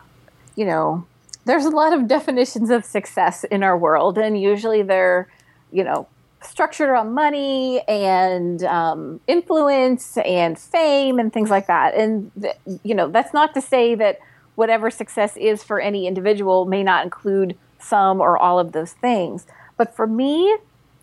you 0.54 0.66
know, 0.66 1.06
there's 1.46 1.64
a 1.64 1.70
lot 1.70 1.92
of 1.92 2.08
definitions 2.08 2.70
of 2.70 2.84
success 2.84 3.44
in 3.44 3.62
our 3.62 3.78
world, 3.78 4.18
and 4.18 4.40
usually 4.40 4.82
they're, 4.82 5.28
you 5.72 5.84
know, 5.84 6.08
structured 6.42 6.88
around 6.88 7.14
money 7.14 7.80
and 7.88 8.64
um, 8.64 9.20
influence 9.26 10.18
and 10.18 10.58
fame 10.58 11.18
and 11.18 11.32
things 11.32 11.48
like 11.48 11.68
that. 11.68 11.94
And, 11.94 12.30
th- 12.40 12.56
you 12.82 12.94
know, 12.94 13.08
that's 13.08 13.32
not 13.32 13.54
to 13.54 13.60
say 13.60 13.94
that 13.94 14.18
whatever 14.56 14.90
success 14.90 15.36
is 15.36 15.62
for 15.62 15.80
any 15.80 16.06
individual 16.06 16.66
may 16.66 16.82
not 16.82 17.04
include 17.04 17.56
some 17.78 18.20
or 18.20 18.36
all 18.36 18.58
of 18.58 18.72
those 18.72 18.92
things. 18.92 19.46
But 19.76 19.94
for 19.94 20.06
me, 20.06 20.56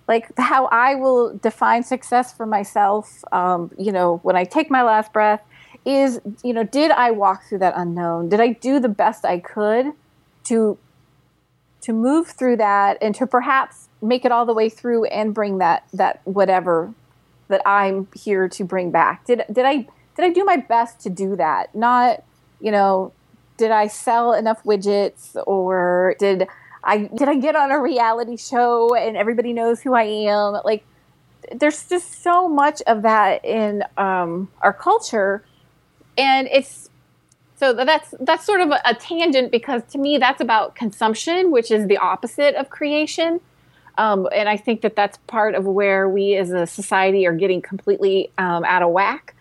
like 0.10 0.30
how 0.38 0.66
I 0.66 0.96
will 0.96 1.38
define 1.38 1.84
success 1.84 2.34
for 2.34 2.46
myself, 2.46 3.24
um, 3.32 3.72
you 3.78 3.94
know, 3.94 4.20
when 4.24 4.36
I 4.36 4.44
take 4.44 4.70
my 4.70 4.84
last 4.84 5.14
breath, 5.14 5.42
is, 5.86 6.20
you 6.44 6.54
know, 6.54 6.64
did 6.64 6.92
I 6.92 7.12
walk 7.12 7.44
through 7.48 7.60
that 7.60 7.74
unknown? 7.78 8.30
Did 8.30 8.42
I 8.42 8.54
do 8.54 8.80
the 8.80 8.90
best 8.90 9.26
I 9.26 9.40
could 9.40 9.94
to 10.46 10.78
to 11.82 11.94
move 11.94 12.28
through 12.28 12.58
that 12.58 12.98
and 13.02 13.14
to 13.16 13.28
perhaps 13.28 13.90
make 14.02 14.24
it 14.24 14.32
all 14.32 14.46
the 14.46 14.54
way 14.54 14.70
through 14.70 15.06
and 15.06 15.34
bring 15.34 15.58
that 15.58 15.86
that 15.94 16.22
whatever 16.24 16.94
that 17.50 17.62
I'm 17.66 18.08
here 18.16 18.48
to 18.50 18.64
bring 18.64 18.92
back. 18.92 19.26
Did 19.26 19.44
did 19.52 19.66
I 19.66 19.88
did 20.16 20.26
I 20.26 20.30
do 20.30 20.44
my 20.44 20.58
best 20.58 21.00
to 21.02 21.10
do 21.10 21.36
that? 21.36 21.74
Not, 21.76 22.24
you 22.60 22.72
know, 22.72 23.12
did 23.58 23.72
I 23.72 23.88
sell 23.88 24.34
enough 24.34 24.64
widgets 24.64 25.36
or 25.48 26.16
did 26.20 26.48
I 26.84 27.10
did 27.16 27.28
I 27.28 27.36
get 27.36 27.56
on 27.56 27.72
a 27.72 27.80
reality 27.80 28.38
show 28.38 28.96
and 28.96 29.18
everybody 29.18 29.54
knows 29.54 29.82
who 29.82 29.94
I 29.94 30.04
am? 30.04 30.62
Like 30.64 30.84
there's 31.52 31.88
just 31.88 32.24
so 32.24 32.48
much 32.48 32.82
of 32.88 33.02
that 33.02 33.44
in 33.44 33.84
um, 33.98 34.50
our 34.62 34.74
culture 34.74 35.44
and 36.18 36.48
it's 36.52 36.90
so 37.56 37.74
that's 37.74 38.14
that's 38.20 38.46
sort 38.46 38.62
of 38.62 38.72
a, 38.86 38.94
tangent 38.96 39.52
because 39.52 39.82
to 39.90 39.98
me 39.98 40.18
that's 40.18 40.42
about 40.42 40.76
consumption 40.76 41.52
which 41.52 41.72
is 41.72 41.88
the 41.88 41.98
opposite 41.98 42.56
of 42.56 42.70
creation 42.70 43.40
um, 43.98 44.28
and 44.34 44.50
i 44.50 44.58
think 44.58 44.82
that 44.82 44.96
that's 44.96 45.18
part 45.28 45.56
of 45.56 45.66
where 45.66 46.10
we 46.10 46.36
as 46.36 46.52
a 46.52 46.66
society 46.66 47.26
are 47.26 47.36
getting 47.36 47.62
completely 47.62 48.32
um, 48.38 48.64
out 48.66 48.82
of 48.82 48.90
whack 48.90 49.34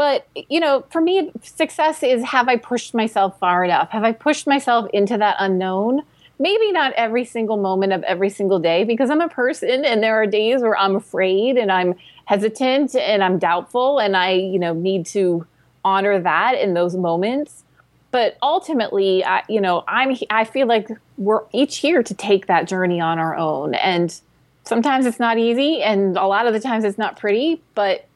but, 0.00 0.26
you 0.48 0.60
know, 0.60 0.86
for 0.88 1.02
me, 1.02 1.30
success 1.42 2.02
is 2.02 2.24
have 2.24 2.48
I 2.48 2.56
pushed 2.56 2.94
myself 2.94 3.38
far 3.38 3.66
enough? 3.66 3.90
Have 3.90 4.02
I 4.02 4.12
pushed 4.12 4.46
myself 4.46 4.88
into 4.94 5.18
that 5.18 5.36
unknown? 5.38 6.00
Maybe 6.38 6.72
not 6.72 6.94
every 6.94 7.26
single 7.26 7.58
moment 7.58 7.92
of 7.92 8.02
every 8.04 8.30
single 8.30 8.58
day 8.58 8.84
because 8.84 9.10
I'm 9.10 9.20
a 9.20 9.28
person 9.28 9.84
and 9.84 10.02
there 10.02 10.14
are 10.14 10.24
days 10.24 10.62
where 10.62 10.74
I'm 10.74 10.96
afraid 10.96 11.58
and 11.58 11.70
I'm 11.70 11.96
hesitant 12.24 12.94
and 12.94 13.22
I'm 13.22 13.38
doubtful 13.38 13.98
and 13.98 14.16
I, 14.16 14.30
you 14.30 14.58
know, 14.58 14.72
need 14.72 15.04
to 15.08 15.46
honor 15.84 16.20
that 16.20 16.58
in 16.60 16.74
those 16.74 16.96
moments. 16.96 17.64
But 18.10 18.36
ultimately, 18.42 19.24
I, 19.24 19.42
you 19.48 19.60
know, 19.60 19.84
I'm 19.86 20.16
I 20.30 20.44
feel 20.44 20.66
like 20.66 20.88
we're 21.16 21.42
each 21.52 21.78
here 21.78 22.02
to 22.02 22.14
take 22.14 22.46
that 22.46 22.66
journey 22.66 23.00
on 23.00 23.18
our 23.18 23.36
own 23.36 23.74
and 23.74 24.20
sometimes 24.64 25.06
it's 25.06 25.18
not 25.18 25.38
easy 25.38 25.82
and 25.82 26.16
a 26.16 26.26
lot 26.26 26.46
of 26.46 26.52
the 26.52 26.60
times 26.60 26.84
it's 26.84 26.98
not 26.98 27.18
pretty, 27.18 27.60
but 27.74 28.06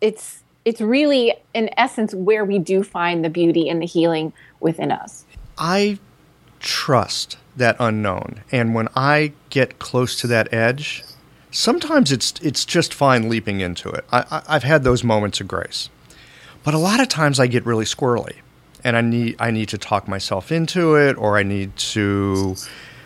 it's 0.00 0.42
it's 0.64 0.80
really 0.80 1.34
in 1.54 1.70
essence 1.76 2.14
where 2.14 2.44
we 2.44 2.58
do 2.58 2.82
find 2.82 3.24
the 3.24 3.30
beauty 3.30 3.68
and 3.68 3.82
the 3.82 3.86
healing 3.86 4.32
within 4.60 4.92
us. 4.92 5.24
I 5.58 5.98
trust 6.60 7.36
that 7.56 7.76
unknown, 7.78 8.42
and 8.50 8.74
when 8.74 8.88
I 8.94 9.32
get 9.50 9.78
close 9.78 10.18
to 10.20 10.26
that 10.28 10.52
edge, 10.52 11.04
sometimes 11.50 12.12
it's 12.12 12.34
it's 12.42 12.64
just 12.64 12.94
fine 12.94 13.28
leaping 13.28 13.60
into 13.60 13.90
it. 13.90 14.04
I, 14.10 14.42
I, 14.46 14.52
have 14.54 14.62
had 14.62 14.84
those 14.84 15.04
moments 15.04 15.40
of 15.40 15.48
grace, 15.48 15.90
but 16.64 16.74
a 16.74 16.78
lot 16.78 17.00
of 17.00 17.08
times 17.08 17.40
I 17.40 17.46
get 17.46 17.66
really 17.66 17.84
squirrely, 17.84 18.36
and 18.84 18.96
I 18.96 19.00
need 19.00 19.36
I 19.38 19.50
need 19.50 19.68
to 19.70 19.78
talk 19.78 20.06
myself 20.06 20.52
into 20.52 20.94
it, 20.94 21.16
or 21.16 21.36
I 21.36 21.42
need 21.42 21.76
to 21.76 22.56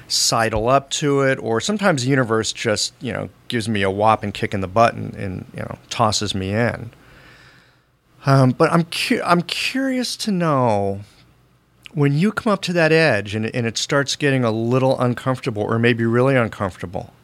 sidle 0.08 0.68
up 0.68 0.90
to 0.90 1.22
it, 1.22 1.38
or 1.38 1.60
sometimes 1.60 2.04
the 2.04 2.10
universe 2.10 2.52
just 2.52 2.92
you 3.00 3.12
know 3.12 3.28
gives 3.48 3.68
me 3.68 3.82
a 3.82 3.90
whopping 3.90 4.32
kick 4.32 4.52
in 4.54 4.60
the 4.60 4.68
butt 4.68 4.94
and, 4.94 5.14
and 5.14 5.46
you 5.54 5.60
know 5.60 5.78
tosses 5.90 6.34
me 6.34 6.52
in. 6.52 6.90
Um, 8.26 8.50
but 8.50 8.72
I'm 8.72 8.84
cu- 8.84 9.22
I'm 9.24 9.42
curious 9.42 10.16
to 10.18 10.30
know 10.30 11.00
when 11.92 12.12
you 12.12 12.32
come 12.32 12.52
up 12.52 12.60
to 12.62 12.72
that 12.74 12.92
edge 12.92 13.34
and, 13.34 13.46
and 13.54 13.66
it 13.66 13.78
starts 13.78 14.16
getting 14.16 14.44
a 14.44 14.50
little 14.50 15.00
uncomfortable 15.00 15.62
or 15.62 15.78
maybe 15.78 16.04
really 16.04 16.36
uncomfortable. 16.36 17.14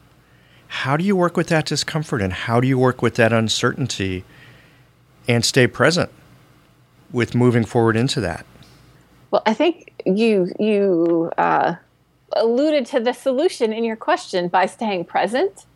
How 0.68 0.96
do 0.96 1.04
you 1.04 1.14
work 1.14 1.36
with 1.36 1.48
that 1.48 1.66
discomfort 1.66 2.22
and 2.22 2.32
how 2.32 2.58
do 2.58 2.66
you 2.66 2.78
work 2.78 3.02
with 3.02 3.16
that 3.16 3.34
uncertainty 3.34 4.24
and 5.28 5.44
stay 5.44 5.66
present 5.66 6.10
with 7.12 7.34
moving 7.34 7.64
forward 7.64 7.96
into 7.96 8.20
that? 8.20 8.46
Well, 9.30 9.42
I 9.46 9.54
think 9.54 9.92
you 10.04 10.52
you 10.58 11.32
uh, 11.38 11.76
alluded 12.34 12.86
to 12.86 13.00
the 13.00 13.12
solution 13.12 13.72
in 13.72 13.84
your 13.84 13.96
question 13.96 14.48
by 14.48 14.66
staying 14.66 15.06
present, 15.06 15.66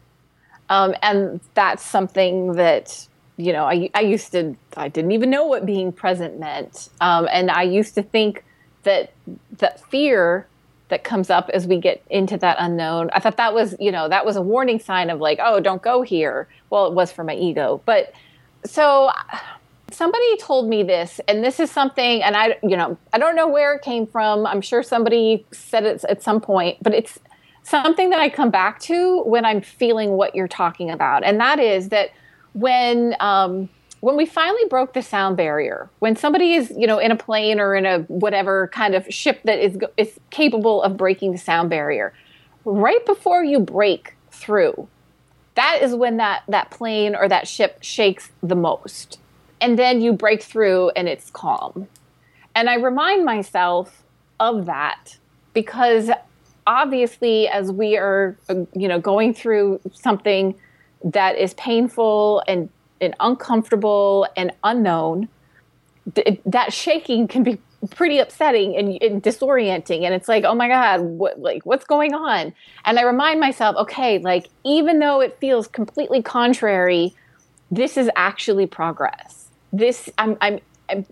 um, 0.68 0.94
and 1.03 1.40
that's 1.55 1.83
something 1.83 2.53
that 2.55 3.07
you 3.37 3.53
know, 3.53 3.64
I, 3.64 3.90
I 3.94 4.01
used 4.01 4.33
to, 4.33 4.57
I 4.77 4.88
didn't 4.88 5.12
even 5.12 5.31
know 5.31 5.44
what 5.44 5.66
being 5.66 5.92
present 5.92 6.38
meant. 6.38 6.88
Um, 7.01 7.29
and 7.31 7.51
I 7.51 7.62
used 7.62 7.94
to 7.96 8.03
think 8.03 8.44
that 8.85 9.12
that 9.59 9.81
fear 9.90 10.46
that 10.88 11.05
comes 11.05 11.31
up 11.31 11.51
as 11.51 11.66
we 11.66 11.79
get 11.79 12.03
into 12.09 12.37
that 12.38 12.57
unknown, 12.59 13.11
I 13.12 13.20
thought 13.20 13.37
that 13.37 13.53
was, 13.53 13.75
you 13.79 13.92
know, 13.92 14.09
that 14.09 14.25
was 14.25 14.37
a 14.37 14.42
warning 14.42 14.79
sign 14.79 15.11
of 15.11 15.20
like, 15.20 15.38
oh, 15.42 15.61
don't 15.61 15.83
go 15.83 16.03
here. 16.03 16.49
Well, 16.70 16.87
it 16.87 16.94
was 16.94 17.12
for 17.12 17.25
my 17.25 17.35
ego. 17.35 17.83
But 17.85 18.12
so 18.64 19.11
somebody 19.92 20.37
told 20.38 20.68
me 20.68 20.83
this, 20.83 21.20
and 21.29 21.44
this 21.44 21.61
is 21.61 21.70
something, 21.70 22.22
and 22.22 22.37
I, 22.37 22.59
you 22.62 22.77
know, 22.77 22.96
I 23.12 23.18
don't 23.18 23.37
know 23.37 23.49
where 23.49 23.75
it 23.75 23.83
came 23.83 24.07
from. 24.07 24.46
I'm 24.46 24.61
sure 24.61 24.83
somebody 24.83 25.46
said 25.53 25.85
it 25.85 26.05
at 26.05 26.22
some 26.22 26.40
point, 26.40 26.79
but 26.83 26.92
it's 26.92 27.18
something 27.62 28.11
that 28.11 28.20
I 28.20 28.29
come 28.29 28.51
back 28.51 28.81
to 28.81 29.22
when 29.22 29.44
I'm 29.44 29.61
feeling 29.61 30.12
what 30.12 30.35
you're 30.35 30.49
talking 30.49 30.90
about. 30.90 31.25
And 31.25 31.40
that 31.40 31.59
is 31.59 31.88
that 31.88 32.11
when 32.53 33.16
um, 33.20 33.68
when 34.01 34.16
we 34.16 34.25
finally 34.25 34.64
broke 34.68 34.92
the 34.92 35.03
sound 35.03 35.37
barrier, 35.37 35.90
when 35.99 36.16
somebody 36.16 36.55
is 36.55 36.72
you 36.77 36.87
know 36.87 36.99
in 36.99 37.11
a 37.11 37.16
plane 37.16 37.61
or 37.61 37.75
in 37.75 37.87
a 37.87 38.01
whatever 38.03 38.68
kind 38.68 38.94
of 38.94 39.07
ship 39.12 39.40
that 39.44 39.59
is 39.59 39.79
is 39.96 40.18
capable 40.31 40.83
of 40.83 40.96
breaking 40.96 41.33
the 41.33 41.38
sound 41.38 41.70
barrier, 41.70 42.12
right 42.64 43.05
before 43.05 43.44
you 43.44 43.61
break 43.61 44.14
through, 44.31 44.88
that 45.55 45.81
is 45.83 45.94
when 45.94 46.18
that 46.18 46.42
that 46.49 46.70
plane 46.70 47.14
or 47.16 47.29
that 47.29 47.49
ship 47.49 47.79
shakes 47.83 48.31
the 48.42 48.57
most, 48.57 49.18
and 49.61 49.79
then 49.79 50.01
you 50.01 50.12
break 50.12 50.42
through 50.42 50.90
and 50.90 51.09
it's 51.09 51.31
calm. 51.31 51.88
And 52.55 52.69
I 52.69 52.75
remind 52.75 53.25
myself 53.25 54.03
of 54.40 54.66
that 54.66 55.16
because 55.55 56.11
obviously 56.66 57.49
as 57.49 57.71
we 57.71 57.97
are 57.97 58.37
uh, 58.49 58.64
you 58.75 58.88
know 58.88 59.01
going 59.01 59.33
through 59.33 59.81
something 59.92 60.55
that 61.05 61.37
is 61.37 61.55
painful 61.55 62.42
and, 62.49 62.69
and 63.01 63.14
uncomfortable 63.21 64.27
and 64.37 64.53
unknown, 64.64 65.29
th- 66.14 66.40
that 66.45 66.73
shaking 66.73 67.29
can 67.29 67.42
be 67.42 67.59
pretty 67.90 68.19
upsetting 68.19 68.77
and, 68.77 69.01
and, 69.03 69.23
disorienting 69.23 70.03
and 70.03 70.12
it's 70.12 70.29
like 70.29 70.45
oh 70.45 70.55
my 70.55 70.66
god 70.66 71.01
what 71.03 71.38
like 71.38 71.64
what's 71.64 71.85
going 71.85 72.14
on 72.14 72.53
and 72.85 72.99
i 72.99 73.03
remind 73.03 73.38
myself 73.38 73.77
okay 73.77 74.19
like 74.19 74.49
even 74.64 74.99
though 74.99 75.21
it 75.21 75.38
feels 75.38 75.69
completely 75.69 76.21
contrary 76.21 77.14
this 77.71 77.97
is 77.97 78.11
actually 78.16 78.66
progress. 78.66 79.45
This 79.72 80.09
I'm, 80.18 80.37
I'm, 80.40 80.61
I'm 80.88 81.07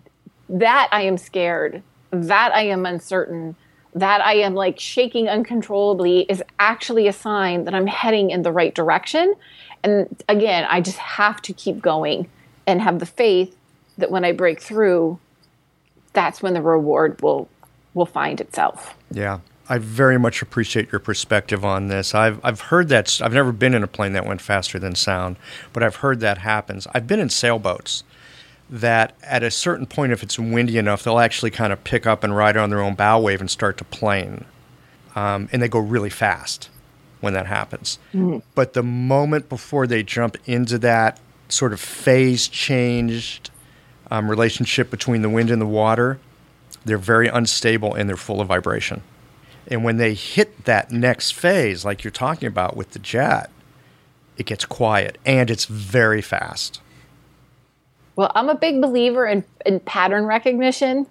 that 0.49 0.88
I 0.93 1.03
am 1.03 1.19
scared. 1.19 1.83
That 2.11 2.53
I 2.55 2.62
am 2.62 2.87
uncertain. 2.87 3.57
That 3.95 4.21
I 4.21 4.35
am 4.35 4.55
like 4.55 4.81
shaking 4.81 5.29
uncontrollably 5.29 6.23
is 6.23 6.43
actually 6.59 7.07
a 7.09 7.12
sign 7.12 7.64
that 7.64 7.75
I'm 7.75 7.87
heading 7.87 8.31
in 8.31 8.43
the 8.43 8.53
right 8.53 8.75
direction. 8.75 9.35
And 9.83 10.23
again, 10.29 10.67
I 10.69 10.81
just 10.81 10.99
have 10.99 11.40
to 11.43 11.53
keep 11.53 11.81
going 11.81 12.29
and 12.67 12.81
have 12.81 12.99
the 12.99 13.07
faith 13.07 13.57
that 13.99 14.11
when 14.11 14.25
I 14.25 14.33
break 14.33 14.61
through, 14.61 15.19
that's 16.12 16.43
when 16.43 16.55
the 16.55 16.62
reward 16.62 17.21
will 17.23 17.49
will 17.93 18.07
find 18.07 18.40
itself. 18.40 18.97
Yeah. 19.11 19.40
I 19.67 19.79
very 19.79 20.19
much 20.19 20.43
appreciate 20.43 20.93
your 20.93 20.99
perspective 20.99 21.64
on 21.64 21.88
this. 21.88 22.14
I've 22.14 22.38
I've 22.45 22.61
heard 22.62 22.88
that 22.88 23.21
I've 23.23 23.33
never 23.33 23.53
been 23.53 23.75
in 23.75 23.83
a 23.83 23.87
plane 23.87 24.12
that 24.12 24.27
went 24.27 24.40
faster 24.40 24.79
than 24.79 24.95
sound, 24.95 25.37
but 25.73 25.83
I've 25.83 25.97
heard 25.97 26.21
that 26.21 26.38
happens. 26.38 26.87
I've 26.93 27.07
been 27.07 27.21
in 27.21 27.31
sailboats 27.31 28.05
that 28.70 29.14
at 29.22 29.42
a 29.42 29.50
certain 29.50 29.87
point 29.87 30.12
if 30.12 30.22
it's 30.22 30.38
windy 30.38 30.79
enough, 30.79 31.03
they'll 31.03 31.18
actually 31.18 31.50
kind 31.50 31.72
of 31.72 31.85
pick 31.85 32.07
up 32.07 32.24
and 32.24 32.37
ride 32.37 32.57
on 32.57 32.70
their 32.70 32.81
own 32.81 32.94
bow 32.94 33.20
wave 33.20 33.40
and 33.40 33.50
start 33.50 33.77
to 33.79 33.85
plane. 33.85 34.44
Um, 35.14 35.48
and 35.53 35.62
they 35.62 35.68
go 35.68 35.79
really 35.79 36.11
fast 36.11 36.70
when 37.20 37.35
that 37.35 37.46
happens. 37.46 37.98
Mm-hmm. 38.12 38.38
But 38.55 38.72
the 38.72 38.83
moment 38.83 39.48
before 39.48 39.87
they 39.87 40.03
jump 40.03 40.37
into 40.46 40.79
that 40.79 41.20
sort 41.48 41.72
of 41.72 41.81
phase 41.81 42.48
changed 42.48 43.50
um, 44.11 44.31
relationship 44.31 44.90
between 44.90 45.22
the 45.22 45.31
wind 45.31 45.50
and 45.50 45.61
the 45.61 45.66
water, 45.66 46.18
they're 46.85 46.98
very 46.98 47.29
unstable 47.29 47.94
and 47.94 48.09
they're 48.09 48.16
full 48.16 48.40
of 48.40 48.48
vibration. 48.48 49.03
And 49.68 49.85
when 49.85 49.96
they 49.96 50.14
hit 50.14 50.64
that 50.64 50.90
next 50.90 51.33
phase, 51.33 51.85
like 51.85 52.05
you're 52.05 52.11
talking 52.11 52.48
about 52.48 52.77
with 52.77 52.90
the 52.90 52.98
jet, 52.98 53.50
it 54.37 54.46
gets 54.46 54.64
quiet 54.64 55.16
and 55.24 55.50
it's 55.50 55.64
very 55.64 56.20
fast. 56.20 56.81
Well, 58.16 58.31
I'm 58.35 58.48
a 58.48 58.55
big 58.55 58.81
believer 58.81 59.27
in, 59.27 59.44
in 59.66 59.81
pattern 59.81 60.24
recognition 60.24 61.07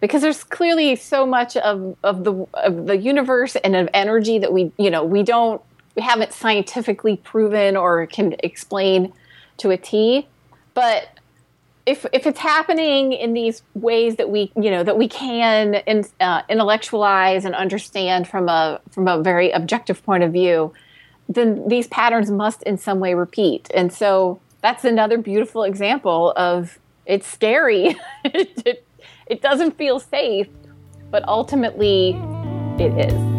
because 0.00 0.22
there's 0.22 0.44
clearly 0.44 0.96
so 0.96 1.26
much 1.26 1.56
of, 1.56 1.96
of 2.02 2.24
the 2.24 2.46
of 2.54 2.86
the 2.86 2.96
universe 2.96 3.56
and 3.56 3.74
of 3.74 3.88
energy 3.92 4.38
that 4.38 4.52
we 4.52 4.72
you 4.78 4.90
know 4.90 5.04
we 5.04 5.22
don't 5.22 5.60
we 5.96 6.02
haven't 6.02 6.32
scientifically 6.32 7.16
proven 7.16 7.76
or 7.76 8.06
can 8.06 8.36
explain 8.40 9.12
to 9.58 9.70
a 9.70 9.76
T. 9.76 10.26
But 10.74 11.08
if 11.86 12.06
if 12.12 12.26
it's 12.26 12.38
happening 12.38 13.12
in 13.12 13.32
these 13.32 13.62
ways 13.74 14.16
that 14.16 14.30
we 14.30 14.52
you 14.56 14.70
know 14.70 14.84
that 14.84 14.96
we 14.96 15.08
can 15.08 15.74
in, 15.74 16.04
uh, 16.20 16.42
intellectualize 16.48 17.44
and 17.44 17.54
understand 17.54 18.28
from 18.28 18.48
a 18.48 18.80
from 18.90 19.08
a 19.08 19.20
very 19.20 19.50
objective 19.50 20.04
point 20.04 20.22
of 20.22 20.32
view, 20.32 20.72
then 21.28 21.66
these 21.68 21.88
patterns 21.88 22.30
must 22.30 22.62
in 22.62 22.78
some 22.78 23.00
way 23.00 23.14
repeat. 23.14 23.68
And 23.74 23.92
so 23.92 24.40
that's 24.60 24.84
another 24.84 25.18
beautiful 25.18 25.62
example 25.62 26.32
of 26.36 26.78
it's 27.06 27.26
scary. 27.26 27.96
it, 28.24 28.84
it, 29.26 29.40
doesn't 29.40 29.76
feel 29.78 30.00
safe, 30.00 30.48
but 31.10 31.26
ultimately 31.28 32.10
it 32.78 32.92
is. 32.98 33.38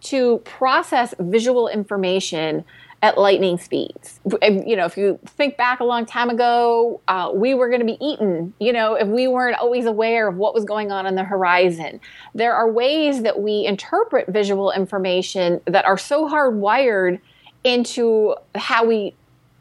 to 0.00 0.38
process 0.38 1.14
visual 1.18 1.68
information 1.68 2.64
at 3.02 3.16
lightning 3.16 3.58
speeds. 3.58 4.18
You 4.42 4.74
know, 4.74 4.84
if 4.84 4.96
you 4.96 5.20
think 5.24 5.56
back 5.56 5.80
a 5.80 5.84
long 5.84 6.04
time 6.04 6.30
ago, 6.30 7.00
uh, 7.06 7.30
we 7.32 7.54
were 7.54 7.68
going 7.68 7.80
to 7.80 7.86
be 7.86 7.96
eaten, 8.04 8.52
you 8.58 8.72
know, 8.72 8.94
if 8.94 9.06
we 9.06 9.28
weren't 9.28 9.56
always 9.56 9.86
aware 9.86 10.28
of 10.28 10.36
what 10.36 10.52
was 10.52 10.64
going 10.64 10.90
on 10.90 11.06
on 11.06 11.14
the 11.14 11.22
horizon. 11.22 12.00
There 12.34 12.54
are 12.54 12.70
ways 12.70 13.22
that 13.22 13.40
we 13.40 13.64
interpret 13.64 14.26
visual 14.28 14.72
information 14.72 15.60
that 15.66 15.84
are 15.84 15.98
so 15.98 16.28
hardwired 16.28 17.20
into 17.62 18.34
how 18.56 18.84
we 18.84 19.14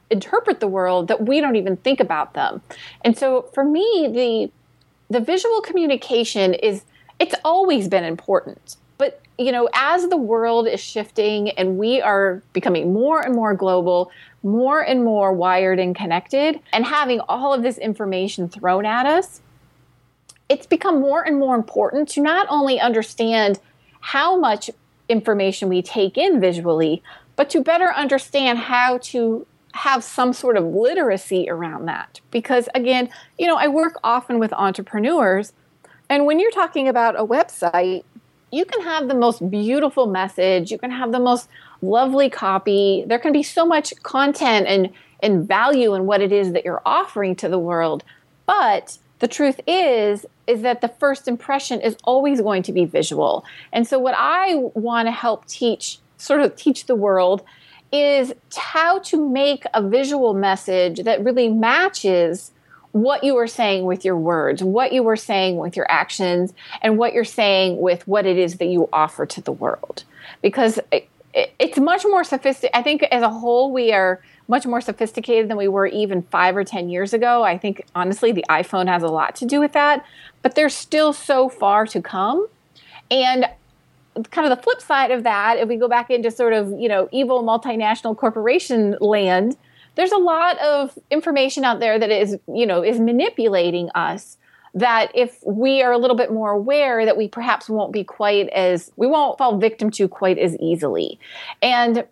interpret 0.09 0.59
the 0.59 0.67
world 0.67 1.07
that 1.09 1.25
we 1.25 1.39
don't 1.39 1.57
even 1.57 1.77
think 1.77 1.99
about 1.99 2.33
them. 2.33 2.61
And 3.01 3.17
so 3.17 3.49
for 3.53 3.63
me, 3.63 4.09
the 4.11 4.51
the 5.09 5.19
visual 5.21 5.61
communication 5.61 6.53
is 6.53 6.83
it's 7.19 7.35
always 7.45 7.87
been 7.87 8.03
important 8.03 8.75
you 9.37 9.51
know, 9.51 9.69
as 9.73 10.07
the 10.07 10.17
world 10.17 10.67
is 10.67 10.79
shifting 10.79 11.51
and 11.51 11.77
we 11.77 12.01
are 12.01 12.41
becoming 12.53 12.91
more 12.91 13.21
and 13.21 13.35
more 13.35 13.53
global, 13.53 14.11
more 14.43 14.81
and 14.81 15.03
more 15.03 15.31
wired 15.31 15.79
and 15.79 15.95
connected, 15.95 16.59
and 16.73 16.85
having 16.85 17.19
all 17.21 17.53
of 17.53 17.61
this 17.61 17.77
information 17.77 18.49
thrown 18.49 18.85
at 18.85 19.05
us, 19.05 19.41
it's 20.49 20.65
become 20.65 20.99
more 20.99 21.21
and 21.21 21.37
more 21.37 21.55
important 21.55 22.09
to 22.09 22.21
not 22.21 22.47
only 22.49 22.79
understand 22.79 23.59
how 23.99 24.39
much 24.39 24.69
information 25.09 25.69
we 25.69 25.81
take 25.81 26.17
in 26.17 26.39
visually, 26.39 27.03
but 27.35 27.49
to 27.49 27.61
better 27.61 27.93
understand 27.93 28.57
how 28.57 28.97
to 28.97 29.45
have 29.73 30.03
some 30.03 30.33
sort 30.33 30.57
of 30.57 30.65
literacy 30.65 31.47
around 31.49 31.85
that. 31.85 32.19
Because 32.31 32.67
again, 32.73 33.09
you 33.37 33.45
know, 33.45 33.57
I 33.57 33.67
work 33.67 33.99
often 34.03 34.39
with 34.39 34.51
entrepreneurs, 34.53 35.53
and 36.09 36.25
when 36.25 36.39
you're 36.39 36.51
talking 36.51 36.87
about 36.87 37.19
a 37.19 37.25
website, 37.25 38.03
you 38.51 38.65
can 38.65 38.81
have 38.83 39.07
the 39.07 39.15
most 39.15 39.49
beautiful 39.49 40.07
message, 40.07 40.71
you 40.71 40.77
can 40.77 40.91
have 40.91 41.11
the 41.11 41.19
most 41.19 41.49
lovely 41.81 42.29
copy. 42.29 43.03
There 43.07 43.19
can 43.19 43.33
be 43.33 43.43
so 43.43 43.65
much 43.65 43.93
content 44.03 44.67
and 44.67 44.89
and 45.21 45.47
value 45.47 45.95
in 45.95 46.05
what 46.05 46.21
it 46.21 46.31
is 46.31 46.51
that 46.53 46.63
you're 46.63 46.81
offering 46.85 47.35
to 47.37 47.49
the 47.49 47.57
world. 47.57 48.03
But 48.45 48.97
the 49.19 49.27
truth 49.27 49.59
is 49.67 50.25
is 50.45 50.61
that 50.61 50.81
the 50.81 50.87
first 50.87 51.27
impression 51.27 51.81
is 51.81 51.97
always 52.03 52.39
going 52.39 52.63
to 52.63 52.71
be 52.71 52.85
visual. 52.85 53.43
And 53.73 53.87
so 53.87 53.99
what 53.99 54.15
I 54.17 54.55
want 54.55 55.07
to 55.07 55.11
help 55.11 55.45
teach 55.47 55.99
sort 56.17 56.41
of 56.41 56.55
teach 56.55 56.85
the 56.85 56.95
world 56.95 57.43
is 57.91 58.33
how 58.55 58.99
to 58.99 59.29
make 59.29 59.63
a 59.73 59.81
visual 59.81 60.33
message 60.33 61.03
that 61.03 61.23
really 61.23 61.49
matches 61.49 62.51
what 63.01 63.23
you 63.23 63.37
are 63.37 63.47
saying 63.47 63.85
with 63.85 64.05
your 64.05 64.17
words, 64.17 64.63
what 64.63 64.91
you 64.91 65.07
are 65.07 65.15
saying 65.15 65.57
with 65.57 65.75
your 65.75 65.89
actions, 65.89 66.53
and 66.81 66.97
what 66.97 67.13
you're 67.13 67.23
saying 67.23 67.79
with 67.79 68.07
what 68.07 68.25
it 68.25 68.37
is 68.37 68.57
that 68.57 68.65
you 68.65 68.89
offer 68.91 69.25
to 69.25 69.41
the 69.41 69.51
world. 69.51 70.03
Because 70.41 70.79
it, 70.91 71.07
it, 71.33 71.53
it's 71.59 71.77
much 71.77 72.03
more 72.05 72.23
sophisticated. 72.23 72.75
I 72.75 72.81
think 72.81 73.03
as 73.03 73.21
a 73.21 73.29
whole, 73.29 73.71
we 73.71 73.91
are 73.93 74.21
much 74.47 74.65
more 74.65 74.81
sophisticated 74.81 75.49
than 75.49 75.57
we 75.57 75.67
were 75.67 75.87
even 75.87 76.21
five 76.23 76.55
or 76.55 76.63
10 76.63 76.89
years 76.89 77.13
ago. 77.13 77.43
I 77.43 77.57
think, 77.57 77.85
honestly, 77.93 78.31
the 78.31 78.45
iPhone 78.49 78.87
has 78.87 79.03
a 79.03 79.07
lot 79.07 79.35
to 79.37 79.45
do 79.45 79.59
with 79.59 79.73
that. 79.73 80.05
But 80.41 80.55
there's 80.55 80.73
still 80.73 81.13
so 81.13 81.49
far 81.49 81.85
to 81.87 82.01
come. 82.01 82.47
And 83.11 83.47
kind 84.31 84.51
of 84.51 84.57
the 84.57 84.63
flip 84.63 84.81
side 84.81 85.11
of 85.11 85.23
that, 85.23 85.57
if 85.57 85.67
we 85.67 85.75
go 85.75 85.87
back 85.87 86.09
into 86.09 86.31
sort 86.31 86.53
of, 86.53 86.71
you 86.79 86.87
know, 86.87 87.07
evil 87.11 87.43
multinational 87.43 88.15
corporation 88.15 88.97
land, 88.99 89.57
there's 89.97 90.11
a 90.11 90.17
lot 90.17 90.57
of 90.59 90.97
information 91.11 91.65
out 91.65 91.79
there 91.79 91.99
that 91.99 92.11
is, 92.11 92.37
you 92.47 92.65
know, 92.65 92.83
is 92.83 92.99
manipulating 92.99 93.89
us 93.89 94.37
that 94.75 95.11
if 95.15 95.39
we 95.43 95.81
are 95.81 95.91
a 95.91 95.97
little 95.97 96.15
bit 96.15 96.31
more 96.31 96.51
aware 96.51 97.03
that 97.03 97.17
we 97.17 97.27
perhaps 97.27 97.67
won't 97.67 97.91
be 97.91 98.03
quite 98.03 98.47
as 98.49 98.91
we 98.95 99.07
won't 99.07 99.37
fall 99.39 99.57
victim 99.57 99.89
to 99.89 100.07
quite 100.07 100.37
as 100.37 100.55
easily. 100.57 101.19
And 101.63 102.05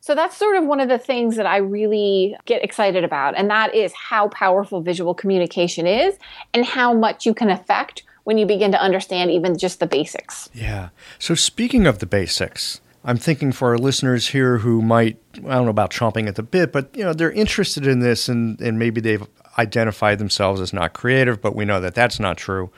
so 0.00 0.14
that's 0.14 0.36
sort 0.36 0.56
of 0.56 0.66
one 0.66 0.80
of 0.80 0.90
the 0.90 0.98
things 0.98 1.36
that 1.36 1.46
I 1.46 1.58
really 1.58 2.36
get 2.44 2.62
excited 2.62 3.04
about. 3.04 3.38
And 3.38 3.48
that 3.48 3.74
is 3.74 3.92
how 3.94 4.28
powerful 4.28 4.82
visual 4.82 5.14
communication 5.14 5.86
is 5.86 6.18
and 6.52 6.66
how 6.66 6.92
much 6.92 7.24
you 7.24 7.32
can 7.32 7.48
affect 7.48 8.02
when 8.24 8.36
you 8.36 8.44
begin 8.44 8.70
to 8.72 8.80
understand 8.80 9.30
even 9.30 9.56
just 9.56 9.80
the 9.80 9.86
basics. 9.86 10.50
Yeah. 10.52 10.90
So 11.18 11.34
speaking 11.34 11.86
of 11.86 12.00
the 12.00 12.06
basics, 12.06 12.82
I'm 13.04 13.16
thinking 13.16 13.52
for 13.52 13.70
our 13.70 13.78
listeners 13.78 14.28
here 14.28 14.58
who 14.58 14.82
might, 14.82 15.18
I 15.36 15.54
don't 15.54 15.64
know 15.64 15.70
about 15.70 15.90
chomping 15.90 16.28
at 16.28 16.34
the 16.34 16.42
bit, 16.42 16.70
but 16.70 16.94
you 16.94 17.02
know, 17.02 17.12
they're 17.12 17.32
interested 17.32 17.86
in 17.86 18.00
this 18.00 18.28
and, 18.28 18.60
and 18.60 18.78
maybe 18.78 19.00
they've 19.00 19.26
identified 19.58 20.18
themselves 20.18 20.60
as 20.60 20.72
not 20.72 20.92
creative, 20.92 21.40
but 21.40 21.56
we 21.56 21.64
know 21.64 21.80
that 21.80 21.94
that's 21.94 22.20
not 22.20 22.36
true. 22.36 22.70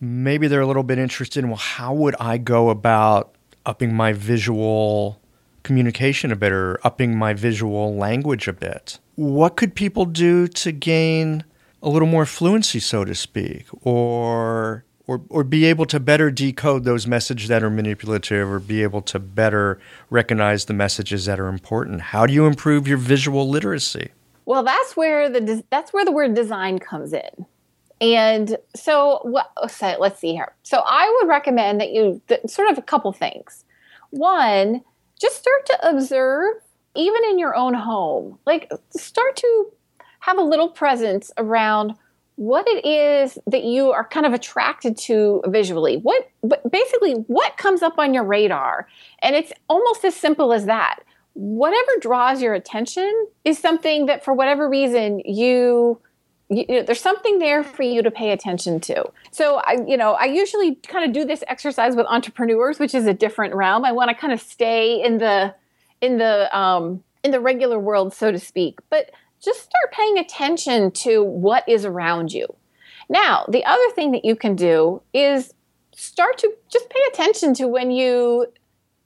Maybe 0.00 0.48
they're 0.48 0.62
a 0.62 0.66
little 0.66 0.82
bit 0.82 0.98
interested 0.98 1.44
in, 1.44 1.50
well, 1.50 1.58
how 1.58 1.92
would 1.92 2.16
I 2.18 2.38
go 2.38 2.70
about 2.70 3.34
upping 3.66 3.94
my 3.94 4.14
visual 4.14 5.20
communication 5.62 6.32
a 6.32 6.36
bit 6.36 6.52
or 6.52 6.80
upping 6.82 7.16
my 7.16 7.34
visual 7.34 7.94
language 7.94 8.48
a 8.48 8.54
bit? 8.54 8.98
What 9.16 9.56
could 9.56 9.74
people 9.74 10.06
do 10.06 10.48
to 10.48 10.72
gain 10.72 11.44
a 11.82 11.88
little 11.88 12.08
more 12.08 12.24
fluency, 12.24 12.80
so 12.80 13.04
to 13.04 13.14
speak, 13.14 13.66
or 13.82 14.84
or, 15.10 15.20
or 15.28 15.42
be 15.42 15.64
able 15.64 15.86
to 15.86 15.98
better 15.98 16.30
decode 16.30 16.84
those 16.84 17.04
messages 17.04 17.48
that 17.48 17.64
are 17.64 17.70
manipulative 17.70 18.48
or 18.48 18.60
be 18.60 18.84
able 18.84 19.02
to 19.02 19.18
better 19.18 19.80
recognize 20.08 20.66
the 20.66 20.72
messages 20.72 21.24
that 21.24 21.40
are 21.40 21.48
important? 21.48 22.00
How 22.00 22.26
do 22.26 22.32
you 22.32 22.46
improve 22.46 22.86
your 22.86 22.96
visual 22.96 23.48
literacy? 23.48 24.12
Well 24.46 24.62
that's 24.62 24.96
where 24.96 25.28
the 25.28 25.64
that's 25.68 25.92
where 25.92 26.04
the 26.04 26.12
word 26.12 26.34
design 26.34 26.78
comes 26.78 27.12
in. 27.12 27.44
And 28.00 28.56
so 28.76 29.18
what 29.24 29.50
so 29.68 29.96
let's 29.98 30.20
see 30.20 30.32
here. 30.32 30.54
So 30.62 30.80
i 30.86 31.18
would 31.18 31.28
recommend 31.28 31.80
that 31.80 31.90
you 31.90 32.22
sort 32.46 32.70
of 32.70 32.78
a 32.78 32.82
couple 32.82 33.12
things. 33.12 33.64
One 34.10 34.82
just 35.20 35.38
start 35.38 35.66
to 35.66 35.88
observe 35.88 36.54
even 36.94 37.24
in 37.30 37.40
your 37.40 37.56
own 37.56 37.74
home. 37.74 38.38
Like 38.46 38.70
start 38.96 39.34
to 39.38 39.72
have 40.20 40.38
a 40.38 40.42
little 40.42 40.68
presence 40.68 41.32
around 41.36 41.94
what 42.40 42.66
it 42.66 42.86
is 42.86 43.38
that 43.46 43.64
you 43.64 43.90
are 43.90 44.02
kind 44.02 44.24
of 44.24 44.32
attracted 44.32 44.96
to 44.96 45.42
visually. 45.48 45.98
What 45.98 46.26
basically 46.70 47.12
what 47.26 47.58
comes 47.58 47.82
up 47.82 47.98
on 47.98 48.14
your 48.14 48.24
radar. 48.24 48.88
And 49.18 49.36
it's 49.36 49.52
almost 49.68 50.06
as 50.06 50.16
simple 50.16 50.54
as 50.54 50.64
that. 50.64 51.00
Whatever 51.34 51.90
draws 52.00 52.40
your 52.40 52.54
attention 52.54 53.26
is 53.44 53.58
something 53.58 54.06
that 54.06 54.24
for 54.24 54.32
whatever 54.32 54.70
reason 54.70 55.20
you 55.26 56.00
you 56.48 56.64
know, 56.66 56.82
there's 56.82 57.02
something 57.02 57.40
there 57.40 57.62
for 57.62 57.82
you 57.82 58.02
to 58.02 58.10
pay 58.10 58.30
attention 58.30 58.80
to. 58.80 59.04
So 59.32 59.56
I, 59.56 59.76
you 59.86 59.98
know, 59.98 60.12
I 60.12 60.24
usually 60.24 60.76
kind 60.76 61.04
of 61.04 61.12
do 61.12 61.26
this 61.26 61.44
exercise 61.46 61.94
with 61.94 62.06
entrepreneurs, 62.06 62.78
which 62.78 62.94
is 62.94 63.06
a 63.06 63.12
different 63.12 63.54
realm. 63.54 63.84
I 63.84 63.92
want 63.92 64.08
to 64.08 64.16
kind 64.16 64.32
of 64.32 64.40
stay 64.40 65.00
in 65.02 65.18
the 65.18 65.54
in 66.00 66.16
the 66.16 66.58
um, 66.58 67.04
in 67.22 67.32
the 67.32 67.40
regular 67.40 67.78
world, 67.78 68.14
so 68.14 68.32
to 68.32 68.38
speak. 68.38 68.78
But 68.88 69.10
just 69.42 69.60
start 69.60 69.92
paying 69.92 70.18
attention 70.18 70.90
to 70.90 71.22
what 71.22 71.68
is 71.68 71.84
around 71.84 72.32
you. 72.32 72.46
Now, 73.08 73.44
the 73.48 73.64
other 73.64 73.90
thing 73.94 74.12
that 74.12 74.24
you 74.24 74.36
can 74.36 74.54
do 74.54 75.02
is 75.12 75.52
start 75.94 76.38
to 76.38 76.52
just 76.70 76.88
pay 76.88 77.00
attention 77.12 77.54
to 77.54 77.66
when 77.66 77.90
you 77.90 78.46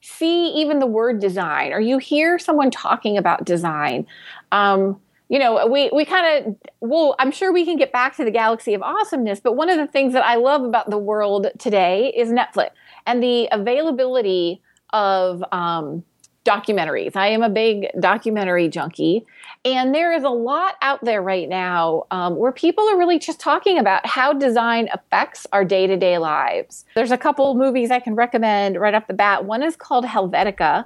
see 0.01 0.49
even 0.49 0.79
the 0.79 0.87
word 0.87 1.21
design 1.21 1.73
or 1.73 1.81
you 1.81 1.99
hear 1.99 2.39
someone 2.39 2.71
talking 2.71 3.17
about 3.17 3.45
design. 3.45 4.07
Um, 4.53 5.01
you 5.31 5.39
know, 5.39 5.67
we, 5.67 5.91
we 5.93 6.05
kind 6.05 6.47
of, 6.47 6.57
well, 6.81 7.17
I'm 7.19 7.31
sure 7.31 7.53
we 7.53 7.65
can 7.65 7.77
get 7.77 7.91
back 7.91 8.15
to 8.19 8.25
the 8.25 8.31
galaxy 8.31 8.75
of 8.75 8.83
awesomeness, 8.83 9.41
but 9.41 9.57
one 9.57 9.71
of 9.71 9.79
the 9.79 9.87
things 9.87 10.13
that 10.13 10.25
I 10.25 10.35
love 10.35 10.63
about 10.63 10.91
the 10.91 10.99
world 10.99 11.47
today 11.59 12.13
is 12.15 12.29
Netflix 12.29 12.71
and 13.07 13.23
the 13.23 13.49
availability 13.51 14.61
of 14.93 15.43
um, 15.51 16.05
documentaries. 16.45 17.17
I 17.17 17.29
am 17.29 17.43
a 17.43 17.49
big 17.49 17.89
documentary 17.99 18.69
junkie. 18.69 19.25
And 19.65 19.95
there 19.95 20.13
is 20.13 20.25
a 20.25 20.31
lot 20.31 20.75
out 20.83 21.03
there 21.03 21.23
right 21.23 21.49
now 21.49 22.05
um, 22.11 22.37
where 22.37 22.53
people 22.53 22.87
are 22.89 22.99
really 22.99 23.19
just 23.19 23.41
talking 23.41 23.79
about 23.79 24.05
how 24.05 24.35
design 24.35 24.91
affects 24.93 25.47
our 25.53 25.65
day 25.65 25.87
to 25.87 25.97
day 25.97 26.19
lives. 26.19 26.85
There's 26.95 27.11
a 27.11 27.17
couple 27.17 27.55
movies 27.55 27.91
I 27.91 27.99
can 28.01 28.15
recommend 28.15 28.79
right 28.79 28.93
off 28.95 29.07
the 29.07 29.15
bat. 29.15 29.47
One 29.47 29.63
is 29.63 29.75
called 29.75 30.05
Helvetica, 30.05 30.85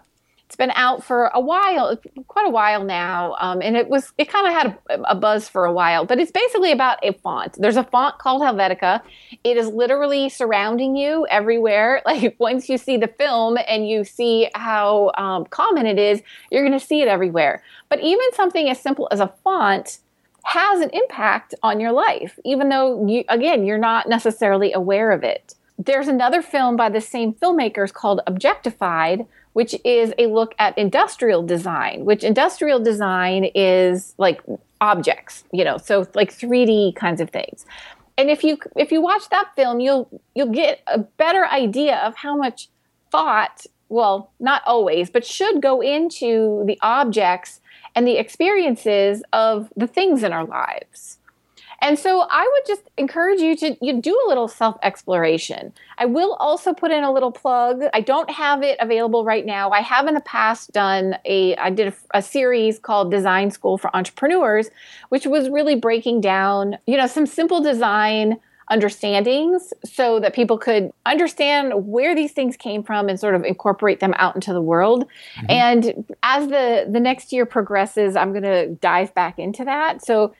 it's 0.49 0.57
been 0.57 0.73
out 0.77 1.05
for 1.05 1.27
a 1.35 1.41
while, 1.41 1.95
quite 2.27 2.47
a 2.47 2.51
while 2.51 2.83
now, 2.83 3.37
um, 3.39 3.61
and 3.61 3.77
it 3.77 3.91
was 3.91 4.15
it 4.17 4.31
kind 4.31 4.47
of 4.47 4.53
had 4.55 4.79
a, 4.89 5.11
a, 5.11 5.15
buzz 5.15 5.47
for 5.47 5.67
a 5.67 5.73
while. 5.73 6.07
But 6.07 6.19
it's 6.19 6.33
basically 6.33 6.73
about 6.73 6.99
a 7.03 7.13
font. 7.13 7.59
There's 7.61 7.77
a 7.77 7.85
font 7.85 8.17
called 8.17 8.41
Helvetica. 8.41 9.03
It 9.45 9.59
is 9.59 9.69
literally 9.69 10.31
surrounding 10.31 10.97
you 10.97 11.27
everywhere. 11.29 12.01
Like 12.09 12.37
once 12.39 12.71
you 12.71 12.79
see 12.79 12.97
the 12.97 13.09
film 13.09 13.59
and 13.69 13.87
you 13.87 14.03
see 14.03 14.49
how 14.55 15.13
um, 15.19 15.45
common 15.45 15.85
it 15.85 15.99
is, 15.99 16.23
you're 16.51 16.67
going 16.67 16.79
to 16.79 16.85
see 16.85 17.03
it 17.03 17.09
everywhere. 17.09 17.63
But 17.91 18.01
even 18.01 18.33
something 18.33 18.71
as 18.71 18.81
simple 18.81 19.09
as 19.11 19.21
a 19.21 19.31
font 19.45 19.99
has 20.45 20.81
an 20.81 20.89
impact 20.95 21.55
on 21.63 21.81
your 21.81 21.93
life, 21.93 22.39
even 22.47 22.71
though 22.71 23.07
you, 23.07 23.25
again 23.29 23.67
you're 23.67 23.77
not 23.77 24.09
necessarily 24.09 24.73
aware 24.73 25.11
of 25.11 25.23
it. 25.23 25.55
There's 25.77 26.09
another 26.09 26.41
film 26.41 26.77
by 26.77 26.89
the 26.89 27.03
same 27.03 27.35
filmmakers 27.35 27.93
called 27.93 28.23
Objectified 28.27 29.27
which 29.53 29.75
is 29.85 30.13
a 30.19 30.27
look 30.27 30.55
at 30.59 30.77
industrial 30.79 31.43
design, 31.43 32.05
which 32.05 32.25
industrial 32.25 32.81
design 32.81 33.45
is 33.55 34.15
like 34.19 34.41
objects, 34.81 35.45
you 35.53 35.65
know, 35.65 35.79
so 35.79 36.07
like 36.15 36.33
3D 36.33 36.95
kinds 36.95 37.21
of 37.21 37.31
things. 37.31 37.67
And 38.17 38.31
if 38.31 38.43
you 38.43 38.59
if 38.77 38.91
you 38.91 39.01
watch 39.01 39.29
that 39.31 39.51
film, 39.55 39.81
you'll 39.81 40.09
you'll 40.35 40.53
get 40.53 40.81
a 40.87 40.99
better 40.99 41.47
idea 41.47 41.97
of 41.99 42.17
how 42.17 42.37
much 42.37 42.69
thought, 43.11 43.65
well, 43.89 44.33
not 44.41 44.63
always, 44.67 45.09
but 45.09 45.25
should 45.25 45.63
go 45.63 45.81
into 45.81 46.65
the 46.67 46.79
objects 46.83 47.61
and 47.95 48.07
the 48.07 48.19
experiences 48.19 49.23
of 49.33 49.73
the 49.77 49.87
things 49.87 50.23
in 50.23 50.33
our 50.33 50.45
lives. 50.45 51.18
And 51.81 51.99
so 51.99 52.27
I 52.29 52.43
would 52.43 52.67
just 52.67 52.91
encourage 52.97 53.41
you 53.41 53.57
to 53.57 53.77
you 53.81 54.01
do 54.01 54.21
a 54.27 54.29
little 54.29 54.49
self 54.49 54.77
exploration. 54.83 55.73
I 55.97 56.07
will 56.07 56.35
also 56.35 56.75
put 56.75 56.91
in 56.91 57.05
a 57.05 57.13
little 57.13 57.31
plug. 57.31 57.83
I 57.95 58.01
don't 58.01 58.31
have 58.31 58.63
it 58.63 58.79
available 58.81 59.25
right 59.25 59.47
now. 59.47 59.71
I 59.71 59.81
have 59.81 60.07
in 60.07 60.15
the 60.15 60.21
past 60.21 60.73
done 60.73 61.17
a 61.25 61.57
I 61.57 61.71
did 61.71 61.89
a, 61.89 62.19
a 62.19 62.23
series 62.23 62.79
called 62.79 63.11
Design 63.11 63.51
School 63.51 63.79
for 63.79 63.95
Entrepreneurs, 63.95 64.71
which 65.11 65.27
was 65.27 65.49
really 65.49 65.77
breaking 65.77 66.21
down, 66.21 66.79
you 66.87 66.97
know, 66.97 67.07
some 67.07 67.27
simple 67.27 67.63
design 67.63 68.41
understandings 68.71 69.73
so 69.85 70.21
that 70.21 70.35
people 70.35 70.59
could 70.59 70.93
understand 71.07 71.87
where 71.87 72.15
these 72.15 72.33
things 72.33 72.57
came 72.57 72.83
from 72.83 73.09
and 73.09 73.19
sort 73.19 73.35
of 73.35 73.43
incorporate 73.45 74.01
them 74.01 74.15
out 74.17 74.35
into 74.35 74.53
the 74.53 74.61
world. 74.61 75.09
Mm-hmm. 75.37 75.47
And 75.51 76.15
as 76.23 76.49
the 76.49 76.89
the 76.91 77.01
next 77.01 77.33
year 77.33 77.47
progresses, 77.47 78.17
I'm 78.17 78.33
going 78.33 78.43
to 78.43 78.69
dive 78.75 79.15
back 79.15 79.39
into 79.39 79.65
that. 79.65 80.05
So 80.05 80.35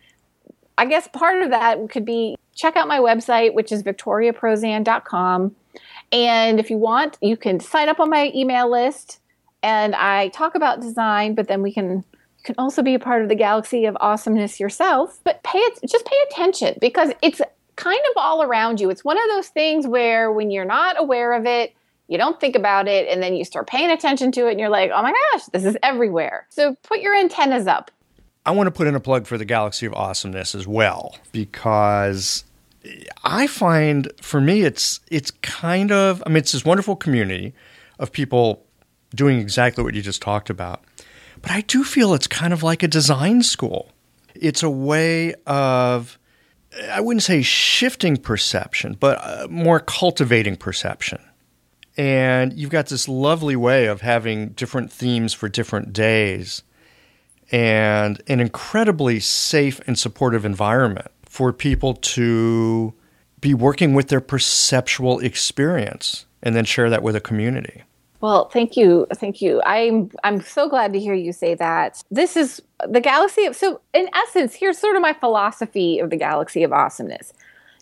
I 0.79 0.87
guess 0.87 1.09
part 1.09 1.43
of 1.43 1.51
that 1.51 1.91
could 1.91 2.05
be 2.05 2.37
check 2.55 2.77
out 2.77 2.89
my 2.89 3.01
website, 3.01 3.53
which 3.53 3.73
is 3.73 3.83
victoriaprozan.com. 3.83 5.57
And 6.13 6.61
if 6.61 6.71
you 6.71 6.79
want, 6.79 7.19
you 7.21 7.37
can 7.37 7.61
sign 7.61 7.89
up 7.89 8.01
on 8.01 8.09
my 8.09 8.33
email 8.35 8.71
list 8.71 9.21
and 9.63 9.95
I 9.95 10.29
talk 10.29 10.55
about 10.55 10.81
design, 10.81 11.35
but 11.35 11.49
then 11.49 11.63
we 11.63 11.73
can 11.73 12.05
you 12.39 12.45
can 12.45 12.55
also 12.57 12.83
be 12.83 12.95
a 12.95 12.99
part 13.01 13.23
of 13.23 13.29
the 13.29 13.35
galaxy 13.35 13.85
of 13.85 13.97
awesomeness 14.01 14.61
yourself. 14.61 15.19
But 15.25 15.43
pay 15.43 15.59
it 15.59 15.81
just 15.87 16.07
pay 16.07 16.17
attention 16.31 16.79
because 16.81 17.13
it's 17.23 17.43
kind 17.77 18.01
of 18.11 18.17
all 18.17 18.43
around 18.43 18.81
you. 18.81 18.89
It's 18.91 19.05
one 19.05 19.19
of 19.19 19.29
those 19.29 19.49
things 19.49 19.87
where 19.87 20.33
when 20.33 20.51
you're 20.51 20.65
not 20.65 20.99
aware 20.99 21.33
of 21.33 21.45
it, 21.47 21.75
you 22.07 22.17
don't 22.17 22.41
think 22.41 22.57
about 22.57 22.89
it, 22.89 23.07
and 23.09 23.23
then 23.23 23.35
you 23.35 23.45
start 23.45 23.67
paying 23.67 23.91
attention 23.91 24.33
to 24.33 24.47
it, 24.47 24.53
and 24.53 24.61
you're 24.61 24.71
like, 24.71 24.91
oh 24.95 25.03
my 25.03 25.13
gosh, 25.13 25.45
this 25.53 25.65
is 25.65 25.77
everywhere. 25.83 26.47
So 26.49 26.75
put 26.83 27.01
your 27.01 27.15
antennas 27.15 27.67
up. 27.67 27.91
I 28.49 28.51
want 28.51 28.67
to 28.67 28.71
put 28.71 28.87
in 28.87 28.95
a 28.95 29.01
plug 29.01 29.27
for 29.27 29.37
the 29.37 29.45
Galaxy 29.45 29.85
of 29.85 29.93
Awesomeness 29.93 30.55
as 30.55 30.67
well 30.67 31.15
because 31.33 32.45
I 33.23 33.47
find 33.47 34.11
for 34.23 34.41
me 34.41 34.63
it's 34.63 35.01
it's 35.11 35.31
kind 35.43 35.93
of 35.93 36.23
I 36.25 36.31
mean 36.31 36.39
it's 36.39 36.53
this 36.53 36.65
wonderful 36.65 36.97
community 36.97 37.53
of 37.99 38.11
people 38.11 38.65
doing 39.15 39.39
exactly 39.39 39.85
what 39.85 39.93
you 39.93 40.01
just 40.01 40.23
talked 40.23 40.49
about. 40.49 40.83
But 41.43 41.51
I 41.51 41.61
do 41.61 41.85
feel 41.85 42.15
it's 42.15 42.27
kind 42.27 42.55
of 42.55 42.63
like 42.63 42.83
a 42.83 42.89
design 42.89 43.43
school. 43.43 43.93
It's 44.35 44.63
a 44.63 44.71
way 44.71 45.35
of 45.47 46.19
I 46.91 47.03
wouldn't 47.03 47.25
say 47.25 47.43
shifting 47.43 48.17
perception, 48.17 48.97
but 48.99 49.19
uh, 49.21 49.47
more 49.51 49.79
cultivating 49.79 50.57
perception. 50.57 51.21
And 51.99 52.55
you've 52.55 52.71
got 52.71 52.87
this 52.87 53.09
lovely 53.09 53.57
way 53.57 53.89
of 53.89 54.01
having 54.01 54.51
different 54.51 54.91
themes 54.91 55.35
for 55.35 55.51
different 55.51 55.93
days 55.93 56.63
and 57.51 58.23
an 58.27 58.41
incredibly 58.41 59.21
safe 59.21 59.81
and 59.87 59.99
supportive 59.99 60.45
environment 60.45 61.09
for 61.25 61.53
people 61.53 61.95
to 61.95 62.93
be 63.41 63.55
working 63.55 63.95
with 63.95 64.09
their 64.09 64.21
perceptual 64.21 65.21
experience 65.21 66.27
and 66.43 66.55
then 66.55 66.65
share 66.65 66.91
that 66.91 67.03
with 67.03 67.17
a 67.17 67.21
community. 67.21 67.83
Well, 68.21 68.49
thank 68.49 68.77
you, 68.77 69.07
thank 69.15 69.41
you. 69.41 69.63
I'm 69.65 70.11
I'm 70.25 70.41
so 70.41 70.69
glad 70.69 70.93
to 70.93 70.99
hear 70.99 71.15
you 71.15 71.33
say 71.33 71.55
that. 71.55 72.03
This 72.11 72.37
is 72.37 72.61
the 72.89 73.01
galaxy 73.01 73.45
of 73.45 73.55
so 73.55 73.81
in 73.95 74.09
essence, 74.13 74.55
here's 74.55 74.77
sort 74.77 74.97
of 74.97 75.03
my 75.03 75.13
philosophy 75.13 76.01
of 76.01 76.11
the 76.11 76.17
galaxy 76.17 76.65
of 76.65 76.73
awesomeness. 76.73 77.33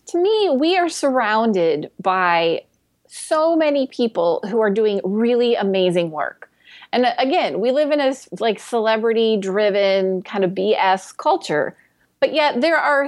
To 0.07 0.21
me, 0.21 0.49
we 0.49 0.77
are 0.77 0.89
surrounded 0.89 1.89
by 1.99 2.63
so 3.07 3.55
many 3.55 3.87
people 3.87 4.43
who 4.49 4.61
are 4.61 4.69
doing 4.69 5.01
really 5.03 5.55
amazing 5.55 6.11
work. 6.11 6.46
And 6.91 7.05
uh, 7.05 7.13
again, 7.17 7.59
we 7.59 7.71
live 7.71 7.91
in 7.91 7.99
a 7.99 8.13
like 8.39 8.59
celebrity 8.59 9.37
driven 9.37 10.21
kind 10.21 10.43
of 10.43 10.51
BS 10.51 11.15
culture 11.17 11.75
but 12.19 12.33
yet 12.33 12.61
there 12.61 12.77
are 12.77 13.07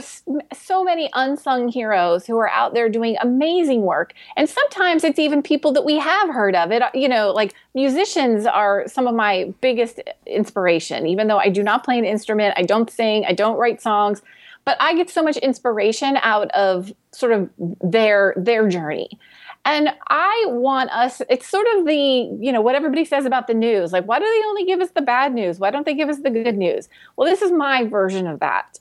so 0.54 0.84
many 0.84 1.10
unsung 1.14 1.70
heroes 1.70 2.28
who 2.28 2.38
are 2.38 2.50
out 2.50 2.74
there 2.74 2.90
doing 2.90 3.18
amazing 3.20 3.82
work. 3.82 4.14
And 4.38 4.48
sometimes 4.48 5.04
it's 5.04 5.18
even 5.18 5.42
people 5.42 5.72
that 5.74 5.84
we 5.84 5.98
have 5.98 6.30
heard 6.30 6.56
of. 6.56 6.72
It 6.72 6.84
you 6.94 7.08
know, 7.08 7.32
like 7.32 7.56
musicians 7.74 8.46
are 8.46 8.88
some 8.88 9.08
of 9.08 9.16
my 9.16 9.52
biggest 9.62 10.00
inspiration. 10.28 11.08
Even 11.08 11.28
though 11.28 11.40
I 11.40 11.50
do 11.50 11.64
not 11.64 11.84
play 11.84 11.98
an 11.98 12.06
instrument, 12.06 12.54
I 12.56 12.64
don't 12.64 12.90
sing, 12.90 13.26
I 13.26 13.34
don't 13.34 13.58
write 13.58 13.82
songs, 13.82 14.22
but 14.64 14.78
I 14.80 14.94
get 14.94 15.10
so 15.10 15.24
much 15.24 15.38
inspiration 15.38 16.18
out 16.22 16.52
of 16.52 16.94
sort 17.12 17.32
of 17.32 17.50
their 17.58 18.36
their 18.38 18.68
journey. 18.68 19.10
And 19.70 19.94
I 20.08 20.46
want 20.48 20.90
us, 20.90 21.22
it's 21.30 21.48
sort 21.48 21.68
of 21.78 21.86
the, 21.86 21.96
you 21.96 22.52
know, 22.52 22.60
what 22.60 22.74
everybody 22.74 23.06
says 23.06 23.26
about 23.26 23.46
the 23.46 23.54
news. 23.54 23.94
Like, 23.94 24.06
why 24.06 24.18
do 24.18 24.26
they 24.26 24.48
only 24.48 24.66
give 24.66 24.82
us 24.82 24.90
the 24.90 25.02
bad 25.02 25.32
news? 25.32 25.60
Why 25.60 25.70
don't 25.70 25.86
they 25.86 25.94
give 25.94 26.10
us 26.10 26.18
the 26.22 26.32
good 26.32 26.58
news? 26.58 26.90
Well, 27.16 27.30
this 27.30 27.44
is 27.44 27.52
my 27.52 27.86
version 27.86 28.26
of 28.26 28.40
that 28.40 28.80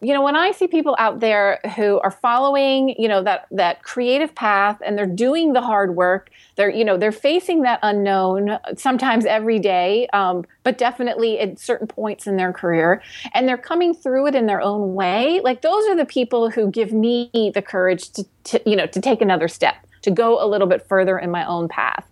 you 0.00 0.12
know 0.12 0.22
when 0.22 0.36
i 0.36 0.50
see 0.50 0.66
people 0.66 0.96
out 0.98 1.20
there 1.20 1.60
who 1.76 2.00
are 2.00 2.10
following 2.10 2.94
you 2.98 3.08
know 3.08 3.22
that 3.22 3.46
that 3.50 3.82
creative 3.82 4.34
path 4.34 4.80
and 4.84 4.96
they're 4.96 5.06
doing 5.06 5.52
the 5.52 5.60
hard 5.60 5.94
work 5.94 6.30
they're 6.56 6.70
you 6.70 6.84
know 6.84 6.96
they're 6.96 7.12
facing 7.12 7.62
that 7.62 7.78
unknown 7.82 8.58
sometimes 8.76 9.26
every 9.26 9.58
day 9.58 10.06
um, 10.12 10.44
but 10.62 10.78
definitely 10.78 11.38
at 11.38 11.58
certain 11.58 11.86
points 11.86 12.26
in 12.26 12.36
their 12.36 12.52
career 12.52 13.02
and 13.34 13.46
they're 13.46 13.58
coming 13.58 13.94
through 13.94 14.26
it 14.26 14.34
in 14.34 14.46
their 14.46 14.60
own 14.60 14.94
way 14.94 15.40
like 15.44 15.62
those 15.62 15.86
are 15.88 15.96
the 15.96 16.06
people 16.06 16.50
who 16.50 16.70
give 16.70 16.92
me 16.92 17.30
the 17.54 17.62
courage 17.62 18.10
to, 18.10 18.24
to 18.44 18.62
you 18.68 18.76
know 18.76 18.86
to 18.86 19.00
take 19.00 19.20
another 19.20 19.48
step 19.48 19.83
to 20.04 20.10
go 20.10 20.42
a 20.42 20.46
little 20.46 20.66
bit 20.66 20.86
further 20.86 21.18
in 21.18 21.30
my 21.30 21.44
own 21.46 21.68
path 21.68 22.06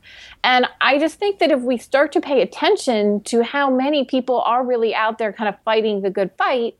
and 0.44 0.66
I 0.80 0.98
just 0.98 1.18
think 1.18 1.38
that 1.38 1.50
if 1.50 1.60
we 1.60 1.78
start 1.78 2.12
to 2.12 2.20
pay 2.20 2.42
attention 2.42 3.20
to 3.24 3.42
how 3.44 3.70
many 3.70 4.04
people 4.04 4.40
are 4.40 4.64
really 4.64 4.94
out 4.94 5.18
there 5.18 5.32
kind 5.32 5.48
of 5.48 5.54
fighting 5.64 6.02
the 6.02 6.10
good 6.10 6.30
fight, 6.36 6.76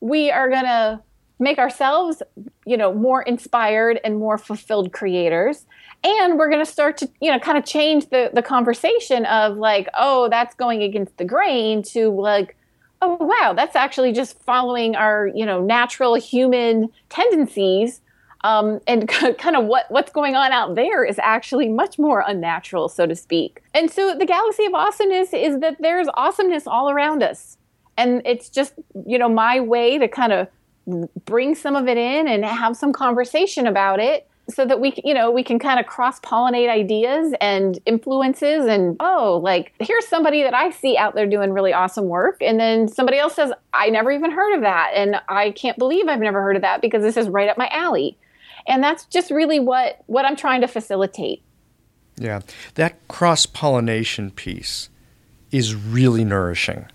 we 0.00 0.30
are 0.30 0.48
going 0.48 0.64
to 0.64 1.00
make 1.38 1.58
ourselves, 1.58 2.22
you 2.64 2.76
know, 2.76 2.94
more 2.94 3.22
inspired 3.22 4.00
and 4.04 4.18
more 4.18 4.38
fulfilled 4.38 4.92
creators. 4.92 5.66
And 6.02 6.38
we're 6.38 6.48
going 6.48 6.64
to 6.64 6.70
start 6.70 6.96
to, 6.98 7.10
you 7.20 7.30
know, 7.30 7.38
kind 7.38 7.58
of 7.58 7.64
change 7.64 8.08
the, 8.08 8.30
the 8.32 8.42
conversation 8.42 9.26
of 9.26 9.56
like, 9.56 9.88
oh, 9.94 10.28
that's 10.30 10.54
going 10.54 10.82
against 10.82 11.16
the 11.18 11.24
grain 11.24 11.82
to 11.84 12.08
like, 12.10 12.56
oh, 13.02 13.16
wow, 13.20 13.52
that's 13.54 13.76
actually 13.76 14.12
just 14.12 14.40
following 14.44 14.96
our, 14.96 15.30
you 15.34 15.44
know, 15.44 15.60
natural 15.60 16.14
human 16.14 16.88
tendencies. 17.10 18.00
Um, 18.44 18.78
and 18.86 19.08
kind 19.38 19.56
of 19.56 19.64
what, 19.64 19.86
what's 19.90 20.12
going 20.12 20.36
on 20.36 20.52
out 20.52 20.76
there 20.76 21.04
is 21.04 21.18
actually 21.20 21.68
much 21.68 21.98
more 21.98 22.22
unnatural, 22.24 22.88
so 22.88 23.06
to 23.06 23.16
speak. 23.16 23.62
And 23.72 23.90
so 23.90 24.14
the 24.16 24.26
galaxy 24.26 24.66
of 24.66 24.74
awesomeness 24.74 25.32
is 25.32 25.58
that 25.60 25.78
there's 25.80 26.06
awesomeness 26.14 26.66
all 26.66 26.90
around 26.90 27.22
us. 27.22 27.56
And 27.96 28.22
it's 28.24 28.48
just 28.48 28.74
you 29.06 29.18
know 29.18 29.28
my 29.28 29.60
way 29.60 29.98
to 29.98 30.08
kind 30.08 30.32
of 30.32 30.48
bring 31.24 31.54
some 31.54 31.76
of 31.76 31.88
it 31.88 31.96
in 31.96 32.28
and 32.28 32.44
have 32.44 32.76
some 32.76 32.92
conversation 32.92 33.66
about 33.66 34.00
it 34.00 34.28
so 34.50 34.66
that 34.66 34.80
we 34.80 34.92
you 35.04 35.14
know 35.14 35.30
we 35.30 35.42
can 35.42 35.58
kind 35.58 35.80
of 35.80 35.86
cross 35.86 36.20
pollinate 36.20 36.68
ideas 36.68 37.32
and 37.40 37.78
influences 37.86 38.66
and 38.66 38.96
oh 39.00 39.40
like 39.42 39.72
here's 39.78 40.06
somebody 40.06 40.42
that 40.42 40.52
i 40.52 40.70
see 40.70 40.98
out 40.98 41.14
there 41.14 41.26
doing 41.26 41.52
really 41.52 41.72
awesome 41.72 42.06
work. 42.06 42.36
And 42.40 42.58
then 42.58 42.88
somebody 42.88 43.18
else 43.18 43.36
says 43.36 43.52
i 43.72 43.88
never 43.88 44.10
even 44.10 44.32
heard 44.32 44.54
of 44.54 44.62
that. 44.62 44.90
And 44.94 45.16
i 45.28 45.52
can't 45.52 45.78
believe 45.78 46.08
i've 46.08 46.18
never 46.18 46.42
heard 46.42 46.56
of 46.56 46.62
that 46.62 46.80
because 46.82 47.02
this 47.02 47.16
is 47.16 47.28
right 47.28 47.48
up 47.48 47.56
my 47.56 47.68
alley 47.68 48.18
and 48.66 48.82
that's 48.82 49.04
just 49.06 49.30
really 49.30 49.60
what 49.60 50.02
what 50.06 50.24
i'm 50.24 50.36
trying 50.36 50.60
to 50.60 50.68
facilitate 50.68 51.42
yeah 52.16 52.40
that 52.74 53.06
cross 53.08 53.46
pollination 53.46 54.30
piece 54.30 54.88
is 55.50 55.74
really 55.74 56.24
nourishing 56.24 56.86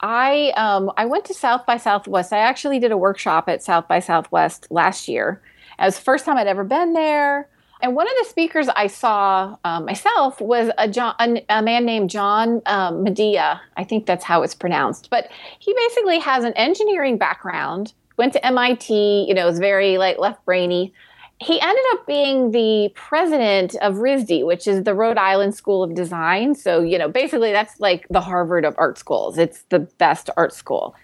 I 0.00 0.52
um, 0.58 0.92
I 0.98 1.06
went 1.06 1.24
to 1.26 1.34
South 1.34 1.64
by 1.64 1.78
Southwest. 1.78 2.30
I 2.30 2.38
actually 2.38 2.78
did 2.78 2.92
a 2.92 2.96
workshop 2.96 3.48
at 3.48 3.62
South 3.62 3.88
by 3.88 4.00
Southwest 4.00 4.66
last 4.70 5.08
year. 5.08 5.40
It 5.78 5.84
was 5.84 5.96
the 5.96 6.02
first 6.02 6.26
time 6.26 6.36
I'd 6.36 6.46
ever 6.46 6.62
been 6.62 6.92
there. 6.92 7.48
And 7.80 7.94
one 7.94 8.06
of 8.06 8.14
the 8.20 8.28
speakers 8.28 8.68
I 8.68 8.86
saw 8.86 9.56
um, 9.64 9.84
myself 9.84 10.40
was 10.40 10.70
a, 10.78 10.88
John, 10.88 11.14
a, 11.20 11.44
a 11.48 11.62
man 11.62 11.84
named 11.84 12.10
John 12.10 12.62
um, 12.66 13.04
Maeda. 13.04 13.60
I 13.76 13.84
think 13.84 14.06
that's 14.06 14.24
how 14.24 14.42
it's 14.42 14.54
pronounced. 14.54 15.10
But 15.10 15.30
he 15.58 15.74
basically 15.74 16.18
has 16.18 16.44
an 16.44 16.52
engineering 16.54 17.18
background. 17.18 17.92
Went 18.16 18.32
to 18.34 18.46
MIT. 18.46 19.26
You 19.28 19.34
know, 19.34 19.46
was 19.46 19.58
very 19.58 19.98
like 19.98 20.18
left 20.18 20.44
brainy 20.44 20.92
he 21.40 21.60
ended 21.60 21.84
up 21.92 22.06
being 22.06 22.52
the 22.52 22.90
president 22.94 23.74
of 23.76 23.96
RISD, 23.96 24.46
which 24.46 24.66
is 24.66 24.84
the 24.84 24.94
Rhode 24.94 25.18
Island 25.18 25.54
School 25.54 25.82
of 25.82 25.94
Design. 25.94 26.54
So, 26.54 26.80
you 26.80 26.96
know, 26.96 27.08
basically 27.08 27.52
that's 27.52 27.80
like 27.80 28.06
the 28.08 28.20
Harvard 28.20 28.64
of 28.64 28.74
art 28.78 28.98
schools. 28.98 29.36
It's 29.36 29.62
the 29.68 29.80
best 29.80 30.30
art 30.36 30.52
school. 30.52 30.94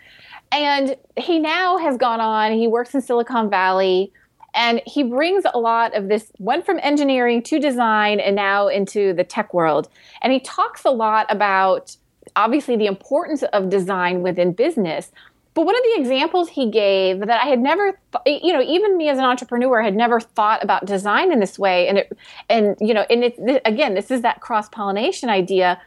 And 0.52 0.96
he 1.16 1.38
now 1.38 1.78
has 1.78 1.96
gone 1.96 2.20
on, 2.20 2.52
he 2.52 2.66
works 2.66 2.94
in 2.94 3.02
Silicon 3.02 3.50
Valley, 3.50 4.12
and 4.54 4.82
he 4.84 5.04
brings 5.04 5.44
a 5.52 5.58
lot 5.58 5.94
of 5.94 6.08
this, 6.08 6.32
went 6.38 6.66
from 6.66 6.80
engineering 6.82 7.42
to 7.44 7.60
design 7.60 8.18
and 8.18 8.34
now 8.34 8.66
into 8.66 9.12
the 9.12 9.22
tech 9.22 9.54
world. 9.54 9.88
And 10.22 10.32
he 10.32 10.40
talks 10.40 10.84
a 10.84 10.90
lot 10.90 11.26
about 11.28 11.96
obviously 12.36 12.76
the 12.76 12.86
importance 12.86 13.42
of 13.52 13.68
design 13.68 14.22
within 14.22 14.52
business, 14.52 15.12
but 15.54 15.66
one 15.66 15.74
of 15.74 15.82
the 15.82 16.00
examples 16.00 16.48
he 16.48 16.70
gave 16.70 17.20
that 17.20 17.42
I 17.42 17.46
had 17.46 17.58
never, 17.58 17.98
th- 18.24 18.42
you 18.42 18.52
know, 18.52 18.62
even 18.62 18.96
me 18.96 19.08
as 19.08 19.18
an 19.18 19.24
entrepreneur 19.24 19.82
had 19.82 19.96
never 19.96 20.20
thought 20.20 20.62
about 20.62 20.84
design 20.84 21.32
in 21.32 21.40
this 21.40 21.58
way. 21.58 21.88
And 21.88 21.98
it, 21.98 22.16
and 22.48 22.76
you 22.80 22.94
know, 22.94 23.04
and 23.10 23.24
it 23.24 23.62
again, 23.64 23.94
this 23.94 24.10
is 24.10 24.22
that 24.22 24.40
cross 24.40 24.68
pollination 24.68 25.28
idea, 25.28 25.80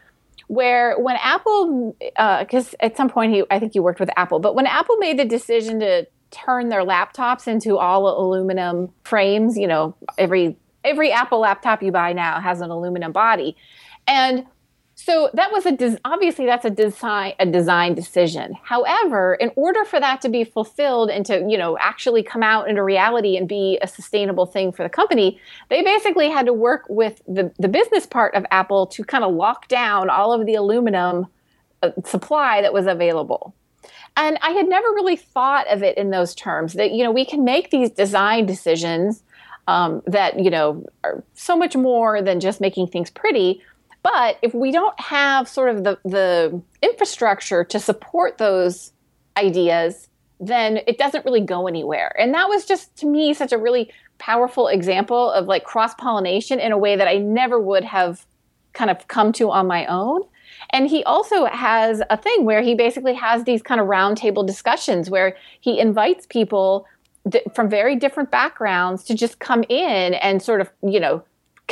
where 0.47 0.99
when 0.99 1.16
Apple, 1.22 1.95
because 1.99 2.74
uh, 2.74 2.86
at 2.86 2.97
some 2.97 3.09
point 3.09 3.34
he, 3.34 3.43
I 3.49 3.59
think 3.59 3.74
he 3.74 3.80
worked 3.80 4.01
with 4.01 4.09
Apple, 4.18 4.39
but 4.39 4.53
when 4.53 4.68
Apple 4.68 4.97
made 4.97 5.18
the 5.18 5.26
decision 5.26 5.80
to 5.80 6.07
turn 6.32 6.70
their 6.70 6.84
laptops 6.84 7.47
into 7.47 7.78
all 7.78 8.07
aluminum 8.07 8.91
frames, 9.03 9.57
you 9.57 9.68
know, 9.68 9.95
every 10.18 10.57
every 10.84 11.14
Apple 11.14 11.39
laptop 11.39 11.82
you 11.82 11.91
buy 11.93 12.11
now 12.11 12.41
has 12.41 12.59
an 12.59 12.70
aluminum 12.70 13.14
body, 13.14 13.55
and 14.07 14.45
so 15.05 15.29
that 15.33 15.51
was 15.51 15.65
a 15.65 15.73
des- 15.73 15.99
obviously 16.05 16.45
that's 16.45 16.63
a 16.63 16.69
design 16.69 17.33
a 17.37 17.45
design 17.45 17.93
decision. 17.93 18.55
However, 18.63 19.33
in 19.35 19.51
order 19.57 19.83
for 19.83 19.99
that 19.99 20.21
to 20.21 20.29
be 20.29 20.45
fulfilled 20.45 21.09
and 21.09 21.25
to 21.25 21.45
you 21.45 21.57
know 21.57 21.77
actually 21.79 22.23
come 22.23 22.41
out 22.41 22.69
into 22.69 22.81
reality 22.81 23.35
and 23.35 23.45
be 23.47 23.77
a 23.81 23.87
sustainable 23.87 24.45
thing 24.45 24.71
for 24.71 24.83
the 24.83 24.89
company, 24.89 25.41
they 25.69 25.81
basically 25.81 26.29
had 26.29 26.45
to 26.45 26.53
work 26.53 26.85
with 26.87 27.21
the 27.27 27.51
the 27.59 27.67
business 27.67 28.05
part 28.05 28.33
of 28.33 28.45
Apple 28.49 28.87
to 28.87 29.03
kind 29.03 29.25
of 29.25 29.33
lock 29.33 29.67
down 29.67 30.09
all 30.09 30.31
of 30.31 30.45
the 30.45 30.55
aluminum 30.55 31.27
uh, 31.81 31.91
supply 32.05 32.61
that 32.61 32.71
was 32.71 32.87
available. 32.87 33.53
And 34.15 34.37
I 34.41 34.51
had 34.51 34.69
never 34.69 34.87
really 34.89 35.17
thought 35.17 35.67
of 35.67 35.83
it 35.83 35.97
in 35.97 36.11
those 36.11 36.33
terms 36.33 36.73
that 36.73 36.91
you 36.91 37.03
know 37.03 37.11
we 37.11 37.25
can 37.25 37.43
make 37.43 37.71
these 37.71 37.89
design 37.89 38.45
decisions 38.45 39.21
um, 39.67 40.01
that 40.07 40.39
you 40.39 40.49
know 40.49 40.85
are 41.03 41.25
so 41.33 41.57
much 41.57 41.75
more 41.75 42.21
than 42.21 42.39
just 42.39 42.61
making 42.61 42.87
things 42.87 43.09
pretty 43.09 43.61
but 44.03 44.37
if 44.41 44.53
we 44.53 44.71
don't 44.71 44.99
have 44.99 45.47
sort 45.47 45.69
of 45.69 45.83
the, 45.83 45.97
the 46.03 46.61
infrastructure 46.81 47.63
to 47.63 47.79
support 47.79 48.37
those 48.37 48.91
ideas, 49.37 50.09
then 50.39 50.81
it 50.87 50.97
doesn't 50.97 51.25
really 51.25 51.41
go 51.41 51.67
anywhere. 51.67 52.13
And 52.19 52.33
that 52.33 52.49
was 52.49 52.65
just 52.65 52.95
to 52.97 53.05
me 53.05 53.33
such 53.33 53.53
a 53.53 53.57
really 53.57 53.91
powerful 54.19 54.67
example 54.67 55.31
of 55.31 55.47
like 55.47 55.63
cross 55.63 55.93
pollination 55.95 56.59
in 56.59 56.71
a 56.71 56.77
way 56.77 56.95
that 56.95 57.07
I 57.07 57.17
never 57.17 57.59
would 57.59 57.85
have 57.85 58.25
kind 58.73 58.91
of 58.91 59.07
come 59.07 59.31
to 59.33 59.49
on 59.51 59.67
my 59.67 59.85
own. 59.85 60.21
And 60.71 60.89
he 60.89 61.03
also 61.03 61.45
has 61.45 62.01
a 62.09 62.17
thing 62.17 62.45
where 62.45 62.61
he 62.61 62.75
basically 62.75 63.13
has 63.13 63.43
these 63.43 63.61
kind 63.61 63.79
of 63.79 63.87
roundtable 63.87 64.45
discussions 64.45 65.09
where 65.09 65.35
he 65.61 65.79
invites 65.79 66.25
people 66.25 66.85
from 67.55 67.69
very 67.69 67.95
different 67.95 68.31
backgrounds 68.31 69.03
to 69.05 69.15
just 69.15 69.39
come 69.39 69.63
in 69.69 70.13
and 70.15 70.41
sort 70.41 70.61
of, 70.61 70.69
you 70.81 70.99
know, 70.99 71.23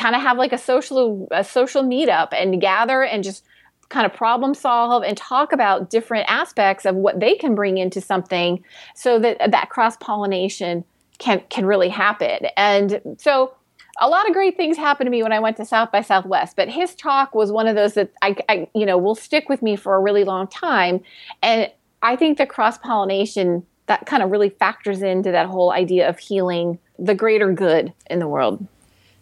kind 0.01 0.15
of 0.15 0.21
have 0.21 0.37
like 0.37 0.51
a 0.51 0.57
social 0.57 1.27
a 1.31 1.43
social 1.43 1.83
meetup 1.83 2.29
and 2.31 2.59
gather 2.59 3.03
and 3.03 3.23
just 3.23 3.45
kind 3.89 4.05
of 4.05 4.13
problem 4.13 4.53
solve 4.53 5.03
and 5.03 5.15
talk 5.15 5.53
about 5.53 5.89
different 5.89 6.25
aspects 6.27 6.85
of 6.85 6.95
what 6.95 7.19
they 7.19 7.35
can 7.35 7.53
bring 7.53 7.77
into 7.77 8.01
something 8.01 8.63
so 8.95 9.19
that 9.19 9.51
that 9.51 9.69
cross 9.69 9.95
pollination 9.97 10.83
can 11.19 11.43
can 11.49 11.65
really 11.65 11.89
happen. 11.89 12.47
And 12.57 12.99
so 13.17 13.53
a 13.99 14.09
lot 14.09 14.27
of 14.27 14.33
great 14.33 14.57
things 14.57 14.77
happened 14.77 15.05
to 15.05 15.11
me 15.11 15.21
when 15.21 15.33
I 15.33 15.39
went 15.39 15.57
to 15.57 15.65
South 15.65 15.91
by 15.91 16.01
Southwest, 16.01 16.55
but 16.55 16.69
his 16.69 16.95
talk 16.95 17.35
was 17.35 17.51
one 17.51 17.67
of 17.67 17.75
those 17.75 17.93
that 17.93 18.11
I, 18.23 18.35
I 18.49 18.67
you 18.73 18.87
know 18.87 18.97
will 18.97 19.15
stick 19.15 19.49
with 19.49 19.61
me 19.61 19.75
for 19.75 19.95
a 19.95 19.99
really 19.99 20.23
long 20.23 20.47
time. 20.47 21.01
And 21.43 21.69
I 22.01 22.15
think 22.15 22.39
the 22.39 22.47
cross 22.47 22.79
pollination 22.79 23.67
that 23.85 24.07
kind 24.07 24.23
of 24.23 24.31
really 24.31 24.49
factors 24.49 25.03
into 25.03 25.31
that 25.31 25.47
whole 25.47 25.71
idea 25.71 26.09
of 26.09 26.17
healing 26.17 26.79
the 26.97 27.13
greater 27.13 27.51
good 27.53 27.93
in 28.09 28.19
the 28.19 28.27
world. 28.27 28.65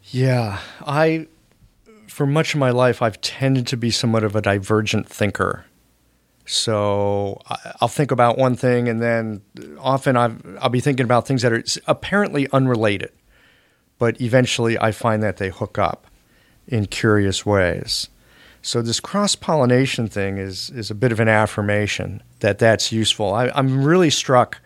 Yeah, 0.04 0.58
I 0.86 1.26
for 2.06 2.26
much 2.26 2.54
of 2.54 2.60
my 2.60 2.70
life 2.70 3.02
I've 3.02 3.20
tended 3.20 3.66
to 3.68 3.76
be 3.76 3.90
somewhat 3.90 4.24
of 4.24 4.34
a 4.34 4.42
divergent 4.42 5.08
thinker. 5.08 5.64
So 6.44 7.40
I'll 7.80 7.88
think 7.88 8.10
about 8.10 8.36
one 8.36 8.56
thing, 8.56 8.88
and 8.88 9.00
then 9.00 9.42
often 9.78 10.16
i 10.16 10.26
will 10.26 10.68
be 10.68 10.80
thinking 10.80 11.04
about 11.04 11.26
things 11.26 11.42
that 11.42 11.52
are 11.52 11.62
apparently 11.86 12.48
unrelated, 12.52 13.12
but 13.98 14.20
eventually 14.20 14.76
I 14.76 14.90
find 14.90 15.22
that 15.22 15.36
they 15.36 15.50
hook 15.50 15.78
up 15.78 16.08
in 16.66 16.86
curious 16.86 17.46
ways. 17.46 18.08
So 18.62 18.82
this 18.82 19.00
cross 19.00 19.36
pollination 19.36 20.08
thing 20.08 20.38
is 20.38 20.70
is 20.70 20.90
a 20.90 20.94
bit 20.94 21.12
of 21.12 21.20
an 21.20 21.28
affirmation 21.28 22.22
that 22.40 22.58
that's 22.58 22.90
useful. 22.90 23.32
I, 23.32 23.50
I'm 23.54 23.84
really 23.84 24.10
struck 24.10 24.60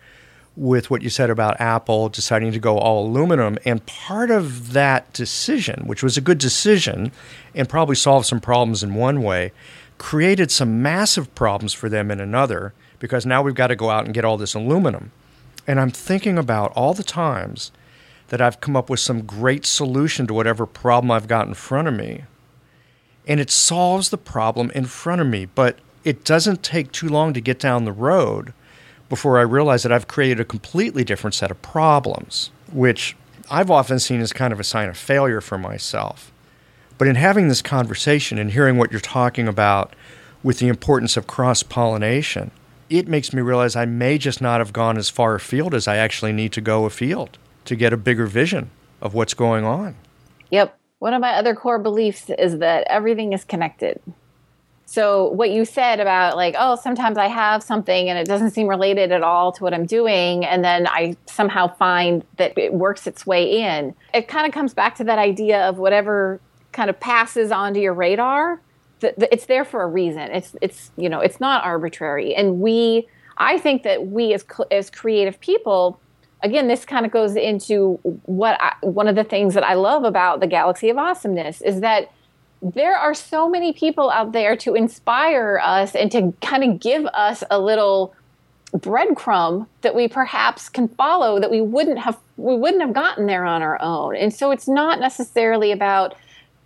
with 0.57 0.89
what 0.89 1.01
you 1.01 1.09
said 1.09 1.29
about 1.29 1.59
Apple 1.59 2.09
deciding 2.09 2.51
to 2.53 2.59
go 2.59 2.77
all 2.77 3.05
aluminum. 3.05 3.57
And 3.65 3.85
part 3.85 4.31
of 4.31 4.73
that 4.73 5.11
decision, 5.13 5.85
which 5.85 6.03
was 6.03 6.17
a 6.17 6.21
good 6.21 6.37
decision 6.37 7.11
and 7.53 7.67
probably 7.67 7.95
solved 7.95 8.25
some 8.25 8.39
problems 8.39 8.83
in 8.83 8.95
one 8.95 9.21
way, 9.21 9.51
created 9.97 10.51
some 10.51 10.81
massive 10.81 11.33
problems 11.35 11.73
for 11.73 11.89
them 11.89 12.11
in 12.11 12.19
another 12.19 12.73
because 12.99 13.25
now 13.25 13.41
we've 13.41 13.55
got 13.55 13.67
to 13.67 13.75
go 13.75 13.89
out 13.89 14.05
and 14.05 14.13
get 14.13 14.25
all 14.25 14.37
this 14.37 14.53
aluminum. 14.53 15.11
And 15.67 15.79
I'm 15.79 15.91
thinking 15.91 16.37
about 16.37 16.71
all 16.73 16.93
the 16.93 17.03
times 17.03 17.71
that 18.29 18.41
I've 18.41 18.61
come 18.61 18.75
up 18.75 18.89
with 18.89 18.99
some 18.99 19.25
great 19.25 19.65
solution 19.65 20.27
to 20.27 20.33
whatever 20.33 20.65
problem 20.65 21.11
I've 21.11 21.27
got 21.27 21.47
in 21.47 21.53
front 21.53 21.87
of 21.87 21.93
me. 21.93 22.23
And 23.27 23.39
it 23.39 23.51
solves 23.51 24.09
the 24.09 24.17
problem 24.17 24.71
in 24.73 24.85
front 24.85 25.21
of 25.21 25.27
me, 25.27 25.45
but 25.45 25.79
it 26.03 26.23
doesn't 26.23 26.63
take 26.63 26.91
too 26.91 27.09
long 27.09 27.33
to 27.33 27.41
get 27.41 27.59
down 27.59 27.85
the 27.85 27.91
road 27.91 28.53
before 29.09 29.37
I 29.37 29.43
realize 29.43 29.83
that 29.83 29.91
I've 29.91 30.07
created 30.07 30.39
a 30.39 30.45
completely 30.45 31.03
different 31.03 31.33
set 31.33 31.51
of 31.51 31.61
problems, 31.61 32.51
which 32.71 33.15
I've 33.49 33.69
often 33.69 33.99
seen 33.99 34.21
as 34.21 34.33
kind 34.33 34.51
of 34.51 34.59
a 34.59 34.63
sign 34.63 34.89
of 34.89 34.97
failure 34.97 35.41
for 35.41 35.57
myself. 35.57 36.31
But 36.97 37.07
in 37.07 37.15
having 37.15 37.47
this 37.47 37.61
conversation 37.61 38.37
and 38.37 38.51
hearing 38.51 38.77
what 38.77 38.91
you're 38.91 39.01
talking 39.01 39.47
about 39.47 39.93
with 40.43 40.59
the 40.59 40.67
importance 40.67 41.17
of 41.17 41.27
cross 41.27 41.61
pollination, 41.61 42.51
it 42.89 43.07
makes 43.07 43.33
me 43.33 43.41
realize 43.41 43.75
I 43.75 43.85
may 43.85 44.17
just 44.17 44.41
not 44.41 44.59
have 44.59 44.73
gone 44.73 44.97
as 44.97 45.09
far 45.09 45.35
afield 45.35 45.73
as 45.73 45.87
I 45.87 45.97
actually 45.97 46.31
need 46.31 46.53
to 46.53 46.61
go 46.61 46.85
afield 46.85 47.37
to 47.65 47.75
get 47.75 47.93
a 47.93 47.97
bigger 47.97 48.27
vision 48.27 48.69
of 49.01 49.13
what's 49.13 49.33
going 49.33 49.65
on. 49.65 49.95
Yep. 50.51 50.77
One 50.99 51.13
of 51.13 51.21
my 51.21 51.33
other 51.33 51.55
core 51.55 51.79
beliefs 51.79 52.29
is 52.37 52.59
that 52.59 52.87
everything 52.89 53.33
is 53.33 53.43
connected. 53.43 53.99
So 54.85 55.29
what 55.29 55.49
you 55.49 55.65
said 55.65 55.99
about 55.99 56.35
like, 56.35 56.55
oh, 56.57 56.75
sometimes 56.75 57.17
I 57.17 57.27
have 57.27 57.63
something 57.63 58.09
and 58.09 58.19
it 58.19 58.27
doesn't 58.27 58.51
seem 58.51 58.67
related 58.67 59.11
at 59.11 59.23
all 59.23 59.51
to 59.51 59.63
what 59.63 59.73
I'm 59.73 59.85
doing, 59.85 60.45
and 60.45 60.63
then 60.63 60.87
I 60.87 61.17
somehow 61.25 61.73
find 61.75 62.23
that 62.37 62.57
it 62.57 62.73
works 62.73 63.07
its 63.07 63.25
way 63.25 63.61
in. 63.61 63.95
It 64.13 64.27
kind 64.27 64.45
of 64.47 64.53
comes 64.53 64.73
back 64.73 64.95
to 64.95 65.03
that 65.05 65.19
idea 65.19 65.67
of 65.67 65.77
whatever 65.77 66.39
kind 66.71 66.89
of 66.89 66.99
passes 66.99 67.51
onto 67.51 67.79
your 67.79 67.93
radar. 67.93 68.61
That 68.99 69.15
it's 69.31 69.45
there 69.45 69.65
for 69.65 69.81
a 69.81 69.87
reason. 69.87 70.21
It's 70.31 70.55
it's 70.61 70.91
you 70.97 71.09
know 71.09 71.19
it's 71.19 71.39
not 71.39 71.63
arbitrary, 71.63 72.35
and 72.35 72.59
we. 72.59 73.07
I 73.37 73.57
think 73.57 73.83
that 73.83 74.07
we 74.07 74.33
as 74.33 74.45
as 74.71 74.89
creative 74.89 75.41
people 75.41 75.99
again, 76.45 76.67
this 76.67 76.85
kind 76.85 77.05
of 77.05 77.11
goes 77.11 77.35
into 77.35 77.99
what 78.23 78.57
I, 78.61 78.75
one 78.81 79.07
of 79.07 79.15
the 79.15 79.23
things 79.23 79.55
that 79.55 79.63
I 79.63 79.73
love 79.73 80.03
about 80.03 80.39
the 80.39 80.47
galaxy 80.47 80.89
of 80.89 80.97
awesomeness 80.97 81.61
is 81.61 81.81
that 81.81 82.11
there 82.61 82.95
are 82.95 83.13
so 83.13 83.49
many 83.49 83.73
people 83.73 84.09
out 84.09 84.31
there 84.31 84.55
to 84.57 84.75
inspire 84.75 85.59
us 85.63 85.95
and 85.95 86.11
to 86.11 86.33
kind 86.41 86.63
of 86.63 86.79
give 86.79 87.05
us 87.07 87.43
a 87.51 87.59
little 87.59 88.15
breadcrumb 88.73 89.67
that 89.81 89.95
we 89.95 90.07
perhaps 90.07 90.67
can 90.69 90.87
follow 90.87 91.39
that 91.39 91.51
we 91.51 91.61
wouldn't 91.61 91.99
have 91.99 92.17
we 92.37 92.55
wouldn't 92.55 92.81
have 92.81 92.93
gotten 92.93 93.27
there 93.27 93.45
on 93.45 93.61
our 93.61 93.81
own. 93.81 94.15
And 94.15 94.33
so 94.33 94.51
it's 94.51 94.67
not 94.67 94.99
necessarily 94.99 95.71
about 95.71 96.15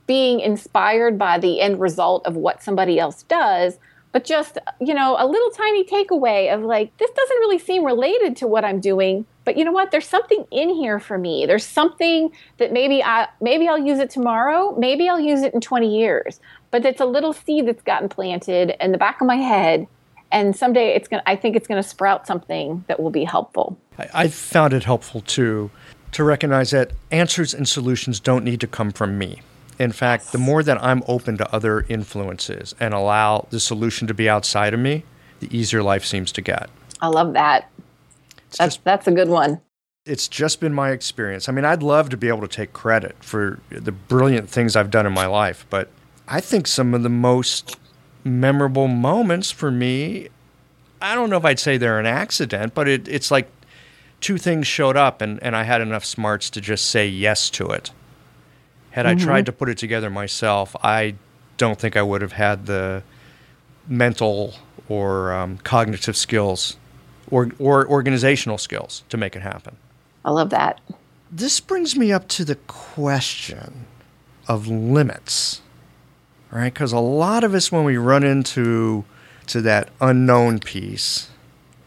being 0.08 0.40
inspired 0.40 1.20
by 1.20 1.38
the 1.38 1.62
end 1.62 1.80
result 1.80 2.26
of 2.26 2.36
what 2.36 2.64
somebody 2.64 2.98
else 2.98 3.22
does, 3.24 3.78
but 4.12 4.24
just, 4.24 4.58
you 4.82 4.96
know, 4.96 5.16
a 5.20 5.28
little 5.28 5.52
tiny 5.52 5.84
takeaway 5.84 6.52
of 6.52 6.64
like 6.64 6.96
this 6.98 7.12
doesn't 7.12 7.38
really 7.38 7.60
seem 7.60 7.86
related 7.86 8.36
to 8.38 8.48
what 8.48 8.66
I'm 8.66 8.80
doing, 8.80 9.26
but 9.50 9.58
you 9.58 9.66
know 9.66 9.72
what? 9.72 9.90
There's 9.90 10.08
something 10.08 10.46
in 10.52 10.70
here 10.70 11.00
for 11.00 11.18
me. 11.18 11.48
There's 11.48 11.66
something 11.66 12.32
that 12.58 12.72
maybe 12.72 13.02
i 13.04 13.28
maybe 13.42 13.68
i'll 13.68 13.80
use 13.80 13.98
it 13.98 14.12
tomorrow. 14.12 14.76
Maybe 14.78 15.10
i'll 15.10 15.20
use 15.20 15.42
it 15.42 15.56
in 15.56 15.60
20 15.60 16.00
years. 16.00 16.40
But 16.70 16.86
it's 16.86 17.02
a 17.02 17.06
little 17.06 17.34
seed 17.34 17.68
that's 17.68 17.82
gotten 17.82 18.10
planted 18.10 18.76
in 18.80 18.92
the 18.92 19.00
back 19.00 19.22
of 19.22 19.26
my 19.26 19.38
head 19.38 19.88
and 20.32 20.56
someday 20.56 20.90
it's 20.94 21.08
going 21.08 21.20
to 21.20 21.28
i 21.28 21.36
think 21.36 21.56
it's 21.56 21.66
going 21.66 21.82
to 21.82 21.90
sprout 21.90 22.28
something 22.28 22.86
that 22.86 23.00
will 23.00 23.10
be 23.10 23.24
helpful. 23.24 23.76
I, 23.98 24.10
I 24.14 24.28
found 24.28 24.72
it 24.74 24.84
helpful 24.84 25.22
too 25.22 25.72
to 26.12 26.24
recognize 26.24 26.70
that 26.70 26.92
answers 27.10 27.56
and 27.56 27.68
solutions 27.68 28.20
don't 28.20 28.44
need 28.44 28.62
to 28.62 28.68
come 28.68 28.92
from 28.92 29.18
me. 29.18 29.42
In 29.80 29.92
fact 29.92 30.32
the 30.32 30.38
more 30.38 30.62
that 30.62 30.80
i'm 30.84 31.02
open 31.08 31.40
to 31.40 31.52
other 31.52 31.88
influences 31.90 32.76
and 32.80 32.94
allow 32.94 33.48
the 33.50 33.60
solution 33.60 34.08
to 34.10 34.14
be 34.14 34.30
outside 34.30 34.76
of 34.76 34.80
me 34.80 35.06
the 35.40 35.50
easier 35.58 35.82
life 35.82 36.06
seems 36.06 36.32
to 36.34 36.42
get. 36.42 36.70
I 37.02 37.08
love 37.08 37.34
that 37.34 37.72
that's 38.58 38.76
just, 38.76 38.84
that's 38.84 39.08
a 39.08 39.12
good 39.12 39.30
one. 39.30 39.62
It's 40.06 40.28
just 40.28 40.60
been 40.60 40.74
my 40.74 40.92
experience. 40.92 41.50
I 41.50 41.52
mean, 41.52 41.66
I'd 41.66 41.84
love 41.84 42.10
to 42.10 42.18
be 42.18 42.28
able 42.28 42.42
to 42.42 42.48
take 42.48 42.74
credit 42.74 43.16
for 43.24 43.60
the 43.70 43.92
brilliant 43.92 44.50
things 44.50 44.76
I've 44.76 44.90
done 44.90 45.06
in 45.06 45.14
my 45.14 45.26
life, 45.26 45.66
but 45.70 45.90
I 46.28 46.42
think 46.42 46.68
some 46.68 46.94
of 46.94 47.04
the 47.04 47.10
most 47.10 47.78
memorable 48.24 48.88
moments 48.88 49.52
for 49.52 49.72
me, 49.72 50.30
I 51.02 51.16
don't 51.16 51.30
know 51.30 51.38
if 51.38 51.46
I'd 51.46 51.60
say 51.60 51.78
they're 51.78 52.00
an 52.00 52.06
accident, 52.06 52.74
but 52.74 52.88
it, 52.88 53.08
it's 53.08 53.32
like 53.32 53.50
two 54.22 54.38
things 54.38 54.68
showed 54.68 54.98
up 54.98 55.22
and, 55.22 55.42
and 55.44 55.56
I 55.56 55.64
had 55.64 55.82
enough 55.82 56.06
smarts 56.06 56.50
to 56.52 56.62
just 56.62 56.86
say 56.86 57.08
yes 57.08 57.50
to 57.52 57.68
it. 57.68 57.92
Had 58.92 59.06
mm-hmm. 59.06 59.20
I 59.20 59.24
tried 59.24 59.46
to 59.46 59.52
put 59.52 59.70
it 59.70 59.78
together 59.78 60.10
myself, 60.10 60.76
I 60.84 61.16
don't 61.58 61.80
think 61.80 61.96
I 61.96 62.02
would 62.02 62.22
have 62.22 62.34
had 62.34 62.66
the 62.66 63.04
mental 63.88 64.56
or 64.88 65.34
um, 65.34 65.58
cognitive 65.60 66.18
skills 66.18 66.78
or, 67.32 67.52
or 67.60 67.88
organizational 67.88 68.58
skills 68.58 69.04
to 69.10 69.18
make 69.18 69.36
it 69.36 69.42
happen. 69.42 69.76
I 70.26 70.32
love 70.32 70.50
that. 70.50 70.80
This 71.32 71.60
brings 71.60 71.96
me 71.96 72.12
up 72.12 72.28
to 72.30 72.46
the 72.46 72.56
question 72.56 73.86
of 74.48 74.68
limits, 74.68 75.62
right? 76.52 76.74
Because 76.74 76.92
a 76.92 77.00
lot 77.00 77.44
of 77.44 77.54
us, 77.54 77.72
when 77.72 77.84
we 77.84 77.98
run 77.98 78.24
into 78.24 79.06
to 79.48 79.62
that 79.62 79.90
unknown 80.02 80.60
piece, 80.60 81.30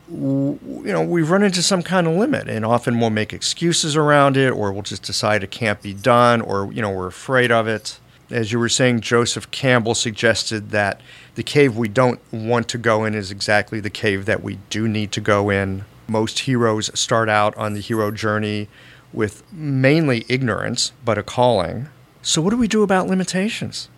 you 0.09 0.59
know, 0.84 1.03
we 1.03 1.22
run 1.22 1.43
into 1.43 1.62
some 1.62 1.82
kind 1.82 2.07
of 2.07 2.14
limit, 2.14 2.49
and 2.49 2.64
often 2.64 3.01
we'll 3.01 3.11
make 3.11 3.32
excuses 3.32 3.97
around 3.97 4.36
it, 4.36 4.51
or 4.51 4.72
we'll 4.72 4.82
just 4.82 5.03
decide 5.03 5.43
it 5.43 5.51
can't 5.51 5.80
be 5.82 5.95
done, 5.95 6.40
or 6.40 6.72
you 6.72 6.82
know, 6.82 6.90
we're 6.90 7.07
afraid 7.07 7.51
of 7.51 7.66
it. 7.66 7.99
As 8.30 8.53
you 8.53 8.59
were 8.59 8.68
saying, 8.68 9.01
Joseph 9.01 9.51
Campbell 9.51 9.95
suggested 9.95 10.70
that 10.70 11.01
the 11.35 11.43
cave 11.43 11.76
we 11.76 11.89
don't 11.89 12.20
want 12.33 12.68
to 12.68 12.78
go 12.78 13.05
in 13.05 13.14
is 13.14 13.30
exactly 13.30 13.80
the 13.80 13.91
cave 13.91 14.26
that 14.26 14.43
we 14.43 14.59
do 14.68 14.87
need 14.87 15.12
to 15.12 15.20
go 15.20 15.51
in. 15.51 15.85
Most 16.07 16.41
heroes 16.41 16.91
start 16.99 17.28
out 17.28 17.57
on 17.57 17.74
the 17.74 17.80
hero 17.80 18.11
journey 18.11 18.68
with 19.12 19.43
mainly 19.53 20.24
ignorance, 20.28 20.93
but 21.05 21.18
a 21.18 21.22
calling. 21.22 21.89
So, 22.22 22.43
what 22.43 22.51
do 22.51 22.57
we 22.57 22.68
do 22.68 22.83
about 22.83 23.07
limitations? 23.07 23.89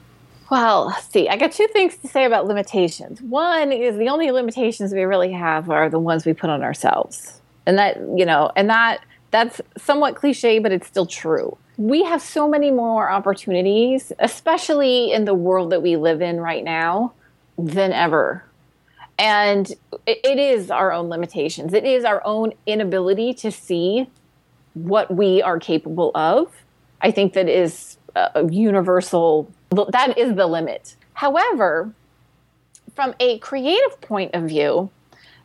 Well, 0.50 0.92
see, 1.10 1.28
I 1.28 1.36
got 1.36 1.52
two 1.52 1.66
things 1.72 1.96
to 1.98 2.08
say 2.08 2.24
about 2.24 2.46
limitations. 2.46 3.20
One 3.22 3.72
is 3.72 3.96
the 3.96 4.08
only 4.08 4.30
limitations 4.30 4.92
we 4.92 5.02
really 5.02 5.32
have 5.32 5.70
are 5.70 5.88
the 5.88 5.98
ones 5.98 6.26
we 6.26 6.32
put 6.32 6.50
on 6.50 6.62
ourselves. 6.62 7.40
And 7.66 7.78
that, 7.78 7.96
you 8.14 8.26
know, 8.26 8.52
and 8.54 8.68
that 8.68 9.00
that's 9.30 9.60
somewhat 9.76 10.14
cliche, 10.14 10.60
but 10.60 10.70
it's 10.70 10.86
still 10.86 11.06
true. 11.06 11.56
We 11.76 12.04
have 12.04 12.22
so 12.22 12.48
many 12.48 12.70
more 12.70 13.10
opportunities, 13.10 14.12
especially 14.20 15.12
in 15.12 15.24
the 15.24 15.34
world 15.34 15.72
that 15.72 15.82
we 15.82 15.96
live 15.96 16.22
in 16.22 16.38
right 16.38 16.62
now, 16.62 17.12
than 17.58 17.92
ever. 17.92 18.44
And 19.18 19.70
it, 20.06 20.18
it 20.24 20.38
is 20.38 20.70
our 20.70 20.92
own 20.92 21.08
limitations. 21.08 21.72
It 21.72 21.84
is 21.84 22.04
our 22.04 22.22
own 22.24 22.52
inability 22.66 23.34
to 23.34 23.50
see 23.50 24.08
what 24.74 25.14
we 25.14 25.40
are 25.40 25.58
capable 25.58 26.10
of. 26.14 26.52
I 27.00 27.10
think 27.10 27.34
that 27.34 27.48
is 27.48 27.96
a 28.16 28.46
universal, 28.50 29.50
that 29.70 30.18
is 30.18 30.34
the 30.34 30.46
limit. 30.46 30.96
However, 31.14 31.92
from 32.94 33.14
a 33.20 33.38
creative 33.38 34.00
point 34.00 34.34
of 34.34 34.44
view, 34.44 34.90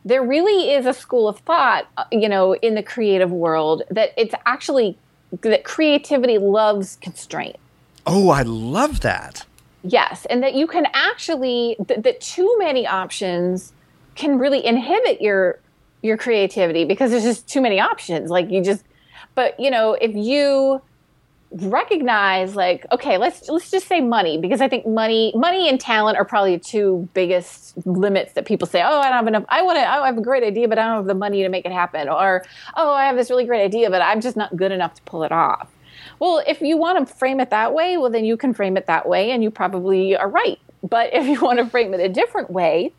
there 0.04 0.22
really 0.22 0.72
is 0.72 0.86
a 0.86 0.94
school 0.94 1.28
of 1.28 1.38
thought, 1.40 1.86
uh, 1.96 2.04
you 2.10 2.28
know, 2.28 2.54
in 2.54 2.74
the 2.74 2.82
creative 2.82 3.30
world 3.30 3.82
that 3.90 4.12
it's 4.16 4.34
actually 4.46 4.96
that 5.42 5.64
creativity 5.64 6.38
loves 6.38 6.96
constraint. 7.00 7.56
Oh, 8.06 8.30
I 8.30 8.42
love 8.42 9.00
that 9.00 9.44
Yes, 9.82 10.26
and 10.26 10.42
that 10.42 10.54
you 10.54 10.66
can 10.66 10.86
actually 10.92 11.76
that, 11.78 12.20
too 12.20 12.54
many 12.58 12.86
options 12.86 13.72
can 14.14 14.38
really 14.38 14.64
inhibit 14.64 15.20
your 15.20 15.58
your 16.02 16.16
creativity 16.16 16.84
because 16.84 17.10
there's 17.10 17.22
just 17.22 17.48
too 17.48 17.60
many 17.60 17.80
options. 17.80 18.30
Like 18.30 18.50
you 18.50 18.62
just 18.62 18.84
but 19.34 19.58
you 19.58 19.70
know, 19.70 19.94
if 19.94 20.14
you 20.14 20.82
recognize 21.52 22.54
like 22.54 22.86
okay 22.92 23.18
let's 23.18 23.48
let's 23.48 23.72
just 23.72 23.88
say 23.88 24.00
money 24.00 24.38
because 24.38 24.60
i 24.60 24.68
think 24.68 24.86
money 24.86 25.32
money 25.34 25.68
and 25.68 25.80
talent 25.80 26.16
are 26.16 26.24
probably 26.24 26.56
the 26.56 26.62
two 26.62 27.08
biggest 27.12 27.74
limits 27.84 28.34
that 28.34 28.46
people 28.46 28.68
say 28.68 28.80
oh 28.80 29.00
i 29.00 29.04
don't 29.08 29.14
have 29.14 29.26
enough 29.26 29.44
i 29.48 29.60
want 29.60 29.76
to 29.76 29.84
i 29.84 30.06
have 30.06 30.16
a 30.16 30.20
great 30.20 30.44
idea 30.44 30.68
but 30.68 30.78
i 30.78 30.84
don't 30.84 30.98
have 30.98 31.06
the 31.06 31.14
money 31.14 31.42
to 31.42 31.48
make 31.48 31.66
it 31.66 31.72
happen 31.72 32.08
or 32.08 32.44
oh 32.76 32.92
i 32.92 33.04
have 33.04 33.16
this 33.16 33.30
really 33.30 33.44
great 33.44 33.64
idea 33.64 33.90
but 33.90 34.00
i'm 34.00 34.20
just 34.20 34.36
not 34.36 34.54
good 34.54 34.70
enough 34.70 34.94
to 34.94 35.02
pull 35.02 35.24
it 35.24 35.32
off 35.32 35.68
well 36.20 36.40
if 36.46 36.60
you 36.60 36.76
want 36.76 37.06
to 37.06 37.14
frame 37.14 37.40
it 37.40 37.50
that 37.50 37.74
way 37.74 37.96
well 37.96 38.10
then 38.10 38.24
you 38.24 38.36
can 38.36 38.54
frame 38.54 38.76
it 38.76 38.86
that 38.86 39.08
way 39.08 39.32
and 39.32 39.42
you 39.42 39.50
probably 39.50 40.16
are 40.16 40.28
right 40.28 40.60
but 40.88 41.12
if 41.12 41.26
you 41.26 41.40
want 41.42 41.58
to 41.58 41.66
frame 41.66 41.92
it 41.92 42.00
a 42.00 42.08
different 42.08 42.50
way 42.50 42.92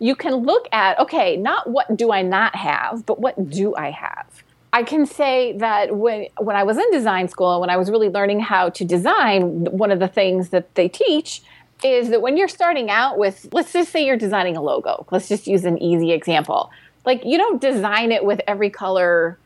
you 0.00 0.16
can 0.16 0.34
look 0.34 0.66
at 0.72 0.98
okay 0.98 1.36
not 1.36 1.70
what 1.70 1.96
do 1.96 2.10
i 2.10 2.22
not 2.22 2.56
have 2.56 3.06
but 3.06 3.20
what 3.20 3.48
do 3.48 3.74
i 3.76 3.90
have 3.90 4.42
I 4.74 4.84
can 4.84 5.04
say 5.04 5.52
that 5.58 5.94
when 5.96 6.28
when 6.38 6.56
I 6.56 6.62
was 6.62 6.78
in 6.78 6.90
design 6.90 7.28
school, 7.28 7.60
when 7.60 7.68
I 7.68 7.76
was 7.76 7.90
really 7.90 8.08
learning 8.08 8.40
how 8.40 8.70
to 8.70 8.84
design, 8.84 9.66
one 9.66 9.90
of 9.90 9.98
the 9.98 10.08
things 10.08 10.48
that 10.48 10.74
they 10.76 10.88
teach 10.88 11.42
is 11.84 12.08
that 12.10 12.22
when 12.22 12.36
you're 12.36 12.48
starting 12.48 12.90
out 12.90 13.18
with, 13.18 13.48
let's 13.52 13.72
just 13.72 13.90
say 13.90 14.06
you're 14.06 14.16
designing 14.16 14.56
a 14.56 14.62
logo. 14.62 15.06
Let's 15.10 15.28
just 15.28 15.46
use 15.46 15.64
an 15.64 15.82
easy 15.82 16.12
example. 16.12 16.70
Like 17.04 17.24
you 17.24 17.36
don't 17.36 17.60
design 17.60 18.12
it 18.12 18.24
with 18.24 18.40
every 18.46 18.70
color 18.70 19.36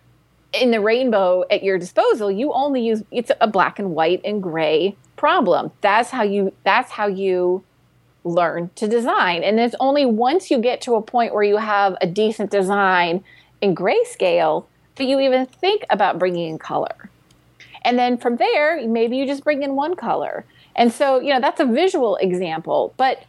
in 0.57 0.71
the 0.71 0.81
rainbow 0.81 1.45
at 1.51 1.63
your 1.63 1.79
disposal. 1.79 2.31
You 2.31 2.53
only 2.53 2.85
use 2.85 3.03
it's 3.11 3.31
a 3.41 3.47
black 3.47 3.79
and 3.79 3.95
white 3.95 4.21
and 4.25 4.43
gray 4.43 4.97
problem. 5.17 5.73
That's 5.81 6.11
how 6.11 6.23
you 6.23 6.53
that's 6.65 6.93
how 6.93 7.07
you 7.07 7.65
learn 8.25 8.71
to 8.75 8.89
design. 8.89 9.45
And 9.45 9.61
it's 9.61 9.77
only 9.81 10.05
once 10.05 10.51
you 10.51 10.59
get 10.59 10.81
to 10.83 10.95
a 10.97 11.03
point 11.03 11.33
where 11.33 11.45
you 11.45 11.57
have 11.59 11.97
a 12.01 12.07
decent 12.07 12.51
design 12.51 13.25
in 13.61 13.75
grayscale 13.75 14.67
that 14.97 15.05
you 15.05 15.21
even 15.21 15.47
think 15.47 15.85
about 15.91 16.19
bringing 16.19 16.51
in 16.51 16.59
color? 16.59 17.11
And 17.83 17.99
then 17.99 18.19
from 18.19 18.37
there, 18.37 18.87
maybe 18.87 19.17
you 19.17 19.27
just 19.27 19.45
bring 19.45 19.63
in 19.63 19.77
one 19.77 19.95
color. 19.95 20.45
And 20.75 20.93
so, 20.93 21.21
you 21.21 21.33
know, 21.33 21.41
that's 21.41 21.61
a 21.61 21.65
visual 21.65 22.17
example. 22.17 22.93
But 22.97 23.23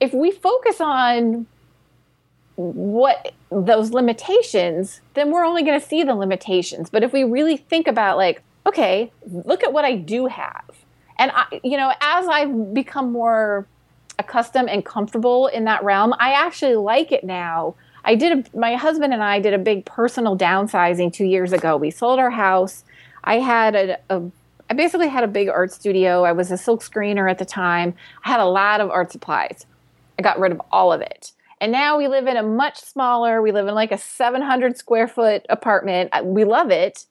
if 0.00 0.12
we 0.12 0.30
focus 0.32 0.80
on 0.80 1.46
what 2.56 3.32
those 3.50 3.90
limitations, 3.90 5.00
then 5.14 5.30
we're 5.30 5.44
only 5.44 5.62
going 5.62 5.78
to 5.78 5.86
see 5.86 6.02
the 6.02 6.14
limitations. 6.14 6.90
But 6.90 7.02
if 7.02 7.12
we 7.12 7.24
really 7.24 7.56
think 7.56 7.86
about, 7.86 8.16
like, 8.16 8.42
okay, 8.66 9.12
look 9.26 9.62
at 9.62 9.72
what 9.72 9.84
I 9.84 9.96
do 9.96 10.26
have. 10.26 10.64
And, 11.18 11.30
I, 11.34 11.60
you 11.62 11.76
know, 11.76 11.92
as 12.00 12.26
I've 12.26 12.74
become 12.74 13.12
more 13.12 13.66
accustomed 14.18 14.68
and 14.68 14.84
comfortable 14.84 15.48
in 15.48 15.64
that 15.64 15.82
realm, 15.84 16.14
I 16.18 16.32
actually 16.32 16.76
like 16.76 17.12
it 17.12 17.24
now 17.24 17.74
I 18.04 18.14
did 18.14 18.46
a, 18.54 18.58
my 18.58 18.74
husband 18.74 19.14
and 19.14 19.22
I 19.22 19.40
did 19.40 19.54
a 19.54 19.58
big 19.58 19.86
personal 19.86 20.36
downsizing 20.36 21.12
two 21.12 21.24
years 21.24 21.52
ago. 21.52 21.76
We 21.76 21.90
sold 21.90 22.18
our 22.18 22.30
house. 22.30 22.84
I 23.24 23.38
had 23.38 23.74
a, 23.74 23.98
a 24.10 24.22
I 24.68 24.74
basically 24.74 25.08
had 25.08 25.24
a 25.24 25.28
big 25.28 25.48
art 25.48 25.72
studio. 25.72 26.24
I 26.24 26.32
was 26.32 26.50
a 26.50 26.56
silk 26.56 26.82
screener 26.82 27.30
at 27.30 27.38
the 27.38 27.44
time. 27.44 27.94
I 28.24 28.30
had 28.30 28.40
a 28.40 28.46
lot 28.46 28.80
of 28.80 28.90
art 28.90 29.12
supplies. 29.12 29.66
I 30.18 30.22
got 30.22 30.38
rid 30.38 30.52
of 30.52 30.60
all 30.70 30.92
of 30.92 31.00
it. 31.00 31.32
And 31.64 31.72
now 31.72 31.96
we 31.96 32.08
live 32.08 32.26
in 32.26 32.36
a 32.36 32.42
much 32.42 32.78
smaller, 32.78 33.40
we 33.40 33.50
live 33.50 33.68
in 33.68 33.74
like 33.74 33.90
a 33.90 33.96
700 33.96 34.76
square 34.76 35.08
foot 35.08 35.46
apartment. 35.48 36.12
We 36.22 36.44
love 36.44 36.70
it. 36.70 37.06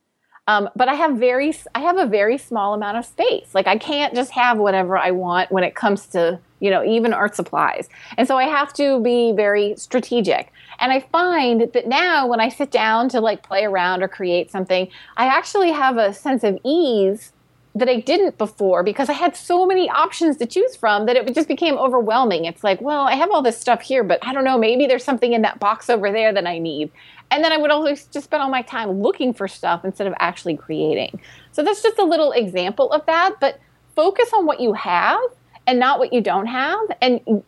Um, 0.45 0.69
but 0.75 0.87
I 0.87 0.93
have 0.93 1.17
very, 1.17 1.55
I 1.73 1.79
have 1.79 1.97
a 1.97 2.05
very 2.05 2.37
small 2.37 2.75
amount 2.75 2.97
of 2.97 3.05
space. 3.05 3.55
Like 3.55 3.65
I 3.65 3.79
can't 3.79 4.13
just 4.13 4.29
have 4.33 4.59
whatever 4.59 4.95
I 4.95 5.09
want 5.09 5.51
when 5.51 5.63
it 5.63 5.73
comes 5.73 6.05
to, 6.09 6.39
you 6.59 6.69
know, 6.69 6.83
even 6.85 7.13
art 7.13 7.35
supplies. 7.35 7.89
And 8.15 8.27
so 8.27 8.37
I 8.37 8.43
have 8.43 8.71
to 8.73 9.01
be 9.01 9.31
very 9.31 9.75
strategic. 9.75 10.53
And 10.77 10.91
I 10.91 10.99
find 10.99 11.71
that 11.73 11.87
now 11.87 12.27
when 12.27 12.39
I 12.39 12.49
sit 12.49 12.69
down 12.69 13.09
to 13.09 13.21
like 13.21 13.41
play 13.41 13.63
around 13.63 14.03
or 14.03 14.07
create 14.07 14.51
something, 14.51 14.87
I 15.17 15.25
actually 15.25 15.71
have 15.71 15.97
a 15.97 16.13
sense 16.13 16.43
of 16.43 16.59
ease 16.63 17.33
that 17.75 17.89
I 17.89 17.99
didn't 17.99 18.37
before 18.37 18.83
because 18.83 19.09
I 19.09 19.13
had 19.13 19.35
so 19.35 19.65
many 19.65 19.89
options 19.89 20.37
to 20.37 20.45
choose 20.45 20.75
from 20.75 21.07
that 21.07 21.15
it 21.15 21.33
just 21.33 21.47
became 21.47 21.75
overwhelming. 21.75 22.45
It's 22.45 22.63
like, 22.63 22.79
well, 22.81 23.01
I 23.01 23.15
have 23.15 23.31
all 23.31 23.41
this 23.41 23.57
stuff 23.57 23.81
here, 23.81 24.03
but 24.03 24.19
I 24.21 24.31
don't 24.31 24.43
know, 24.43 24.59
maybe 24.59 24.85
there's 24.85 25.03
something 25.03 25.33
in 25.33 25.41
that 25.41 25.59
box 25.59 25.89
over 25.89 26.11
there 26.11 26.31
that 26.33 26.45
I 26.45 26.59
need. 26.59 26.91
And 27.31 27.43
then 27.43 27.51
I 27.51 27.57
would 27.57 27.71
always 27.71 28.05
just 28.05 28.25
spend 28.25 28.43
all 28.43 28.49
my 28.49 28.61
time 28.61 29.01
looking 29.01 29.33
for 29.33 29.47
stuff 29.47 29.83
instead 29.83 30.05
of 30.05 30.13
actually 30.19 30.55
creating. 30.55 31.19
So 31.51 31.63
that's 31.63 31.81
just 31.81 31.97
a 31.97 32.03
little 32.03 32.31
example 32.31 32.91
of 32.91 33.03
that, 33.07 33.39
but 33.39 33.59
focus 33.95 34.29
on 34.35 34.45
what 34.45 34.59
you 34.59 34.73
have 34.73 35.19
and 35.65 35.79
not 35.79 35.97
what 35.97 36.13
you 36.13 36.21
don't 36.21 36.45
have. 36.45 36.79
And 37.01 37.43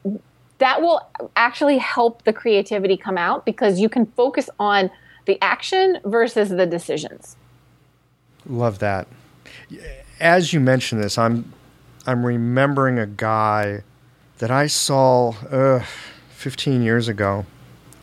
that 0.58 0.82
will 0.82 1.08
actually 1.36 1.78
help 1.78 2.24
the 2.24 2.34
creativity 2.34 2.98
come 2.98 3.18
out 3.18 3.46
because 3.46 3.80
you 3.80 3.90
can 3.90 4.08
focus 4.08 4.50
on 4.60 4.90
the 5.26 5.40
action 5.42 6.00
versus 6.04 6.50
the 6.50 6.66
decisions. 6.66 7.36
Love 8.48 8.80
that. 8.80 9.08
As 10.20 10.54
you 10.54 10.60
mention 10.60 11.02
this, 11.02 11.18
I'm 11.18 11.54
I'm 12.06 12.26
remembering 12.26 13.00
a 13.00 13.06
guy 13.06 13.84
that 14.38 14.52
I 14.52 14.68
saw 14.68 15.32
uh, 15.50 15.84
15 16.30 16.82
years 16.84 17.08
ago 17.08 17.46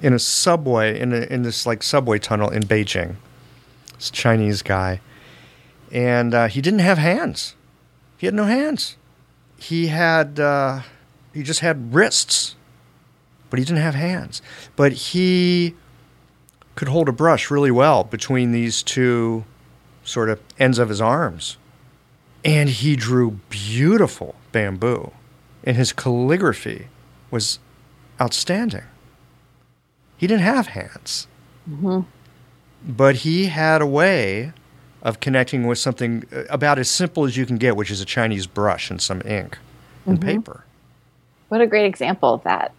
in 0.00 0.12
a 0.12 0.18
subway 0.18 0.98
in 0.98 1.12
a, 1.12 1.20
in 1.22 1.42
this 1.42 1.66
like 1.66 1.82
subway 1.82 2.18
tunnel 2.18 2.50
in 2.50 2.62
Beijing. 2.64 3.16
This 3.96 4.10
Chinese 4.10 4.62
guy, 4.62 5.00
and 5.90 6.34
uh, 6.34 6.48
he 6.48 6.60
didn't 6.60 6.80
have 6.80 6.98
hands. 6.98 7.54
He 8.18 8.26
had 8.26 8.34
no 8.34 8.44
hands. 8.44 8.96
He 9.56 9.86
had 9.86 10.38
uh, 10.38 10.80
he 11.32 11.42
just 11.42 11.60
had 11.60 11.94
wrists, 11.94 12.56
but 13.48 13.58
he 13.58 13.64
didn't 13.64 13.82
have 13.82 13.94
hands. 13.94 14.42
But 14.76 14.92
he 14.92 15.76
could 16.74 16.88
hold 16.88 17.08
a 17.08 17.12
brush 17.12 17.50
really 17.50 17.70
well 17.70 18.04
between 18.04 18.52
these 18.52 18.82
two 18.82 19.44
sort 20.04 20.28
of 20.28 20.40
ends 20.58 20.78
of 20.78 20.88
his 20.88 21.00
arms. 21.00 21.56
And 22.44 22.68
he 22.68 22.96
drew 22.96 23.40
beautiful 23.48 24.34
bamboo. 24.50 25.12
And 25.64 25.76
his 25.76 25.92
calligraphy 25.92 26.88
was 27.30 27.58
outstanding. 28.20 28.84
He 30.16 30.26
didn't 30.26 30.42
have 30.42 30.68
hands. 30.68 31.26
Mm-hmm. 31.68 32.00
But 32.86 33.16
he 33.16 33.46
had 33.46 33.80
a 33.80 33.86
way 33.86 34.52
of 35.02 35.20
connecting 35.20 35.66
with 35.66 35.78
something 35.78 36.24
uh, 36.32 36.44
about 36.48 36.78
as 36.78 36.88
simple 36.88 37.24
as 37.24 37.36
you 37.36 37.46
can 37.46 37.58
get, 37.58 37.76
which 37.76 37.90
is 37.90 38.00
a 38.00 38.04
Chinese 38.04 38.46
brush 38.46 38.90
and 38.90 39.00
some 39.00 39.22
ink 39.24 39.58
and 40.06 40.18
mm-hmm. 40.18 40.28
paper. 40.28 40.64
What 41.48 41.60
a 41.60 41.66
great 41.66 41.86
example 41.86 42.34
of 42.34 42.42
that. 42.44 42.72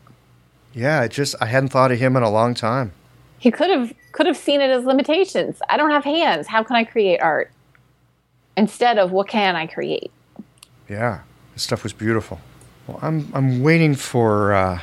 Yeah, 0.73 1.03
it 1.03 1.11
just 1.11 1.35
I 1.39 1.45
hadn't 1.45 1.69
thought 1.69 1.91
of 1.91 1.99
him 1.99 2.15
in 2.15 2.23
a 2.23 2.29
long 2.29 2.53
time. 2.53 2.91
He 3.37 3.51
could 3.51 3.69
have 3.69 3.93
could 4.13 4.25
have 4.25 4.37
seen 4.37 4.61
it 4.61 4.69
as 4.69 4.85
limitations. 4.85 5.61
I 5.69 5.77
don't 5.77 5.91
have 5.91 6.03
hands. 6.03 6.47
How 6.47 6.63
can 6.63 6.75
I 6.75 6.83
create 6.83 7.19
art? 7.19 7.51
Instead 8.55 8.97
of 8.97 9.11
what 9.11 9.27
can 9.27 9.55
I 9.55 9.67
create? 9.67 10.11
Yeah, 10.89 11.21
this 11.53 11.63
stuff 11.63 11.83
was 11.83 11.93
beautiful. 11.93 12.39
Well, 12.87 12.99
I'm 13.01 13.31
I'm 13.33 13.63
waiting 13.63 13.95
for 13.95 14.53
uh, 14.53 14.79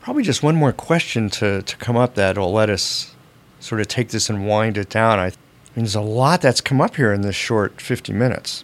probably 0.00 0.22
just 0.22 0.42
one 0.42 0.56
more 0.56 0.72
question 0.72 1.30
to 1.30 1.62
to 1.62 1.76
come 1.76 1.96
up 1.96 2.14
that'll 2.14 2.52
let 2.52 2.70
us 2.70 3.14
sort 3.60 3.80
of 3.80 3.88
take 3.88 4.10
this 4.10 4.28
and 4.28 4.46
wind 4.46 4.76
it 4.76 4.90
down. 4.90 5.18
I, 5.18 5.26
I 5.26 5.30
mean, 5.74 5.84
there's 5.84 5.94
a 5.94 6.00
lot 6.00 6.42
that's 6.42 6.60
come 6.60 6.80
up 6.80 6.96
here 6.96 7.12
in 7.12 7.22
this 7.22 7.34
short 7.34 7.80
50 7.80 8.12
minutes. 8.12 8.62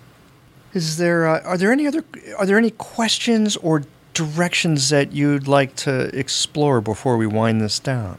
Is 0.74 0.99
there 0.99 1.26
uh, 1.26 1.41
are 1.41 1.57
there 1.57 1.72
any 1.72 1.86
other 1.86 2.05
are 2.38 2.47
there 2.47 2.59
any 2.59 2.70
questions 2.72 3.57
or 3.57 3.82
directions 4.12 4.91
that 4.91 5.12
you'd 5.12 5.49
like 5.49 5.74
to 5.76 6.16
explore 6.16 6.80
before 6.80 7.16
we 7.16 7.26
wind 7.26 7.61
this 7.61 7.78
down? 7.78 8.18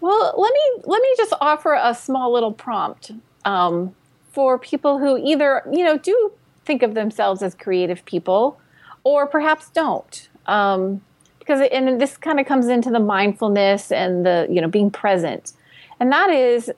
Well, 0.00 0.34
let 0.38 0.52
me 0.52 0.82
let 0.84 1.02
me 1.02 1.08
just 1.16 1.34
offer 1.40 1.74
a 1.74 1.92
small 1.94 2.32
little 2.32 2.52
prompt 2.52 3.10
um, 3.44 3.95
for 4.36 4.58
people 4.58 4.98
who 4.98 5.16
either 5.16 5.62
you 5.72 5.82
know 5.82 5.96
do 5.96 6.30
think 6.66 6.82
of 6.82 6.92
themselves 6.92 7.42
as 7.42 7.54
creative 7.54 8.04
people, 8.04 8.60
or 9.02 9.26
perhaps 9.26 9.70
don't. 9.70 10.28
Um, 10.44 11.00
because 11.38 11.66
and 11.72 11.98
this 11.98 12.18
kind 12.18 12.38
of 12.38 12.44
comes 12.44 12.68
into 12.68 12.90
the 12.90 13.00
mindfulness 13.00 13.90
and 13.90 14.26
the 14.26 14.46
you 14.50 14.60
know 14.60 14.68
being 14.68 14.90
present, 14.90 15.54
and 15.98 16.12
that 16.12 16.28
is 16.28 16.70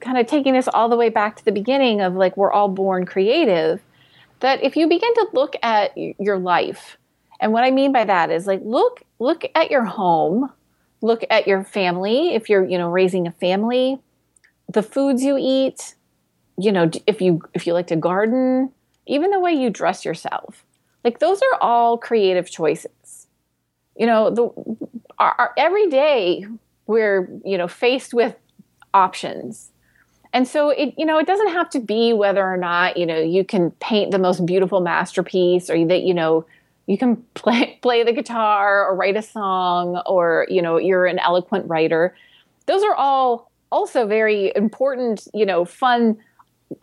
kind 0.00 0.18
of 0.18 0.26
taking 0.26 0.54
this 0.54 0.66
all 0.66 0.88
the 0.88 0.96
way 0.96 1.08
back 1.08 1.36
to 1.36 1.44
the 1.44 1.52
beginning 1.52 2.00
of 2.00 2.14
like 2.14 2.36
we're 2.36 2.50
all 2.50 2.68
born 2.68 3.06
creative 3.06 3.80
that 4.40 4.64
if 4.64 4.74
you 4.74 4.88
begin 4.88 5.14
to 5.14 5.28
look 5.32 5.54
at 5.62 5.96
your 5.96 6.36
life 6.36 6.98
and 7.38 7.52
what 7.52 7.62
i 7.62 7.70
mean 7.70 7.92
by 7.92 8.02
that 8.02 8.32
is 8.32 8.48
like 8.48 8.60
look 8.64 9.04
look 9.20 9.44
at 9.54 9.70
your 9.70 9.84
home 9.84 10.50
look 11.02 11.22
at 11.30 11.46
your 11.46 11.62
family 11.62 12.34
if 12.34 12.48
you're 12.48 12.64
you 12.64 12.76
know 12.76 12.90
raising 12.90 13.28
a 13.28 13.30
family 13.30 14.00
the 14.68 14.82
foods 14.82 15.22
you 15.22 15.38
eat 15.38 15.94
you 16.60 16.72
know 16.72 16.90
if 17.06 17.20
you 17.20 17.40
if 17.54 17.66
you 17.66 17.72
like 17.72 17.86
to 17.86 17.96
garden 17.96 18.70
even 19.06 19.30
the 19.30 19.40
way 19.40 19.52
you 19.52 19.70
dress 19.70 20.04
yourself 20.04 20.64
like 21.04 21.18
those 21.18 21.40
are 21.40 21.58
all 21.60 21.98
creative 21.98 22.50
choices 22.50 23.26
you 23.96 24.06
know 24.06 24.30
the 24.30 24.48
our, 25.18 25.34
our 25.38 25.54
every 25.56 25.88
day 25.88 26.44
we're 26.86 27.28
you 27.44 27.56
know 27.56 27.68
faced 27.68 28.14
with 28.14 28.36
options. 28.94 29.70
And 30.32 30.46
so 30.46 30.70
it, 30.70 30.94
you 30.96 31.04
know, 31.04 31.18
it 31.18 31.26
doesn't 31.26 31.52
have 31.52 31.70
to 31.70 31.80
be 31.80 32.12
whether 32.12 32.44
or 32.44 32.56
not, 32.56 32.96
you 32.96 33.04
know, 33.04 33.18
you 33.18 33.44
can 33.44 33.72
paint 33.72 34.12
the 34.12 34.18
most 34.18 34.46
beautiful 34.46 34.80
masterpiece 34.80 35.68
or 35.68 35.84
that, 35.86 36.02
you 36.02 36.14
know, 36.14 36.46
you 36.86 36.96
can 36.98 37.16
play 37.34 37.78
play 37.82 38.02
the 38.02 38.12
guitar 38.12 38.86
or 38.86 38.94
write 38.94 39.16
a 39.16 39.22
song 39.22 40.00
or, 40.06 40.46
you 40.48 40.62
know, 40.62 40.76
you're 40.76 41.06
an 41.06 41.18
eloquent 41.18 41.68
writer. 41.68 42.14
Those 42.66 42.82
are 42.82 42.94
all 42.94 43.50
also 43.72 44.06
very 44.06 44.52
important, 44.54 45.26
you 45.32 45.46
know, 45.46 45.64
fun 45.64 46.16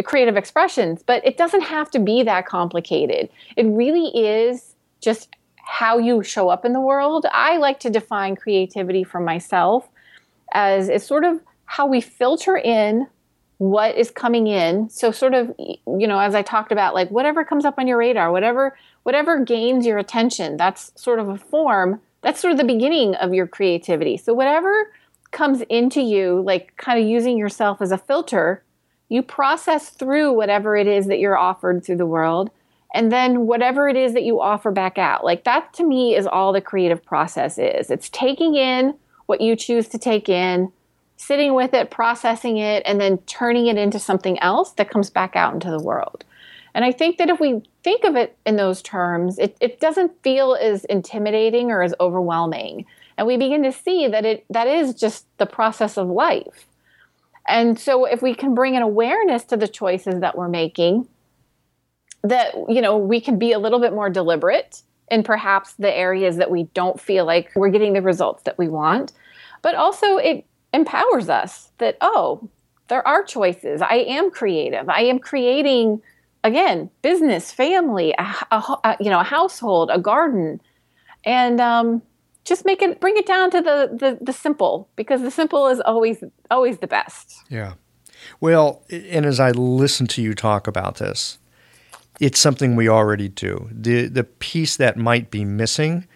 creative 0.04 0.38
expressions, 0.38 1.04
but 1.04 1.26
it 1.26 1.38
doesn't 1.38 1.62
have 1.62 1.90
to 1.92 2.00
be 2.00 2.24
that 2.24 2.46
complicated. 2.46 3.30
It 3.56 3.66
really 3.66 4.08
is 4.08 4.76
just 5.02 5.30
how 5.68 5.98
you 5.98 6.24
show 6.24 6.50
up 6.50 6.66
in 6.66 6.74
the 6.74 6.82
world. 6.82 7.26
I 7.32 7.58
like 7.58 7.80
to 7.82 7.90
define 7.90 8.36
creativity 8.36 9.04
for 9.04 9.20
myself 9.20 9.88
as 10.54 10.90
it's 10.90 11.06
sort 11.06 11.24
of 11.24 11.42
how 11.66 11.86
we 11.88 12.00
filter 12.00 12.58
in 12.58 13.08
what 13.58 13.96
is 13.98 14.12
coming 14.12 14.48
in. 14.48 14.90
So 14.90 15.12
sort 15.12 15.34
of 15.34 15.54
you 15.58 16.08
know, 16.08 16.20
as 16.20 16.36
I 16.36 16.42
talked 16.42 16.72
about 16.72 16.94
like 16.94 17.10
whatever 17.10 17.44
comes 17.44 17.66
up 17.66 17.76
on 17.78 17.88
your 17.88 17.98
radar, 17.98 18.32
whatever 18.32 18.78
whatever 19.04 19.44
gains 19.44 19.86
your 19.86 19.98
attention, 19.98 20.58
that's 20.58 20.92
sort 20.96 21.20
of 21.20 21.30
a 21.30 21.38
form, 21.38 22.00
that's 22.22 22.40
sort 22.40 22.52
of 22.52 22.58
the 22.58 22.66
beginning 22.66 23.16
of 23.16 23.34
your 23.34 23.48
creativity. 23.48 24.18
So 24.18 24.34
whatever 24.34 24.92
comes 25.32 25.62
into 25.70 26.02
you 26.02 26.42
like 26.46 26.76
kind 26.78 27.00
of 27.00 27.06
using 27.06 27.38
yourself 27.38 27.82
as 27.82 27.92
a 27.92 27.98
filter 27.98 28.64
you 29.10 29.22
process 29.22 29.90
through 29.90 30.34
whatever 30.34 30.76
it 30.76 30.88
is 30.88 31.08
that 31.08 31.20
you're 31.20 31.38
offered 31.38 31.84
through 31.84 31.98
the 31.98 32.06
world 32.06 32.50
and 32.94 33.12
then 33.12 33.48
whatever 33.48 33.88
it 33.88 33.96
is 33.96 34.14
that 34.14 34.24
you 34.24 34.42
offer 34.42 34.72
back 34.72 34.98
out. 34.98 35.24
Like 35.24 35.44
that 35.44 35.74
to 35.74 35.84
me 35.84 36.16
is 36.16 36.26
all 36.26 36.54
the 36.54 36.62
creative 36.62 37.04
process 37.06 37.58
is. 37.58 37.90
It's 37.90 38.10
taking 38.10 38.56
in 38.56 38.96
what 39.26 39.42
you 39.42 39.56
choose 39.56 39.88
to 39.90 39.98
take 39.98 40.30
in 40.30 40.72
sitting 41.18 41.54
with 41.54 41.74
it 41.74 41.90
processing 41.90 42.58
it 42.58 42.84
and 42.86 43.02
then 43.02 43.18
turning 43.20 43.68
it 43.68 43.78
into 43.78 44.00
something 44.00 44.40
else 44.40 44.72
that 44.74 44.90
comes 44.90 45.10
back 45.10 45.36
out 45.36 45.54
into 45.54 45.70
the 45.70 45.82
world. 45.82 46.24
And 46.74 46.86
i 46.86 46.92
think 46.92 47.18
that 47.18 47.30
if 47.30 47.40
we 47.40 47.64
think 47.84 48.04
of 48.04 48.16
it 48.16 48.38
in 48.46 48.56
those 48.56 48.84
terms 48.84 49.40
it, 49.40 49.58
it 49.60 49.80
doesn't 49.80 50.22
feel 50.22 50.56
as 50.56 50.86
intimidating 50.86 51.72
or 51.72 51.82
as 51.82 51.96
overwhelming. 52.00 52.86
And 53.18 53.26
we 53.26 53.36
begin 53.36 53.64
to 53.64 53.72
see 53.72 54.08
that 54.08 54.26
it 54.26 54.46
that 54.50 54.68
is 54.68 54.94
just 54.94 55.26
the 55.40 55.48
process 55.48 55.98
of 55.98 56.08
life 56.08 56.68
and 57.48 57.80
so 57.80 58.06
if 58.06 58.22
we 58.22 58.34
can 58.34 58.54
bring 58.54 58.76
an 58.76 58.82
awareness 58.82 59.44
to 59.46 59.58
the 59.58 59.68
choices 59.68 60.20
that 60.20 60.38
we're 60.38 60.50
making, 60.50 61.08
that, 62.24 62.54
you 62.68 62.82
know, 62.82 62.98
we 62.98 63.22
can 63.22 63.40
be 63.40 63.52
a 63.52 63.60
little 63.60 63.80
bit 63.80 63.94
more 63.94 64.10
deliberate 64.10 64.82
in 65.10 65.24
perhaps 65.24 65.74
the 65.74 65.96
areas 65.96 66.38
that 66.38 66.52
we 66.52 66.64
don't 66.74 67.00
feel 67.00 67.26
like 67.26 67.52
we're 67.56 67.70
getting 67.70 67.94
the 67.94 68.02
results 68.02 68.44
that 68.44 68.58
we 68.58 68.68
want. 68.68 69.14
But 69.62 69.76
also 69.76 70.18
it 70.18 70.46
empowers 70.74 71.30
us 71.30 71.72
that, 71.78 71.98
oh, 72.02 72.50
there 72.90 73.08
are 73.08 73.24
choices. 73.24 73.82
I 73.82 74.06
am 74.08 74.32
creative. 74.32 74.90
I 74.90 75.02
am 75.02 75.20
creating 75.20 76.02
again 76.44 76.90
business, 77.02 77.52
family, 77.52 78.14
a, 78.18 78.36
a, 78.52 78.78
a 78.84 78.98
you 79.00 79.10
know, 79.10 79.20
a 79.20 79.24
household, 79.24 79.90
a 79.92 80.00
garden, 80.00 80.62
and 81.26 81.60
um, 81.60 82.02
just 82.48 82.66
make 82.66 82.82
it 82.82 83.00
bring 83.00 83.18
it 83.18 83.26
down 83.26 83.52
to 83.52 83.62
the, 83.62 83.90
the 83.92 84.18
the 84.24 84.34
simple 84.34 84.90
because 84.96 85.22
the 85.22 85.32
simple 85.32 85.68
is 85.68 85.82
always 85.82 86.24
always 86.50 86.78
the 86.80 86.88
best. 86.88 87.44
Yeah. 87.50 87.74
Well, 88.40 88.84
and 88.90 89.26
as 89.26 89.40
I 89.40 89.52
listen 89.52 90.08
to 90.08 90.22
you 90.22 90.34
talk 90.34 90.68
about 90.68 90.96
this, 90.96 91.38
it's 92.20 92.40
something 92.40 92.76
we 92.76 92.88
already 92.88 93.28
do. 93.28 93.70
The 93.72 94.08
the 94.08 94.24
piece 94.24 94.78
that 94.78 94.98
might 94.98 95.30
be 95.30 95.46
missing 95.46 96.08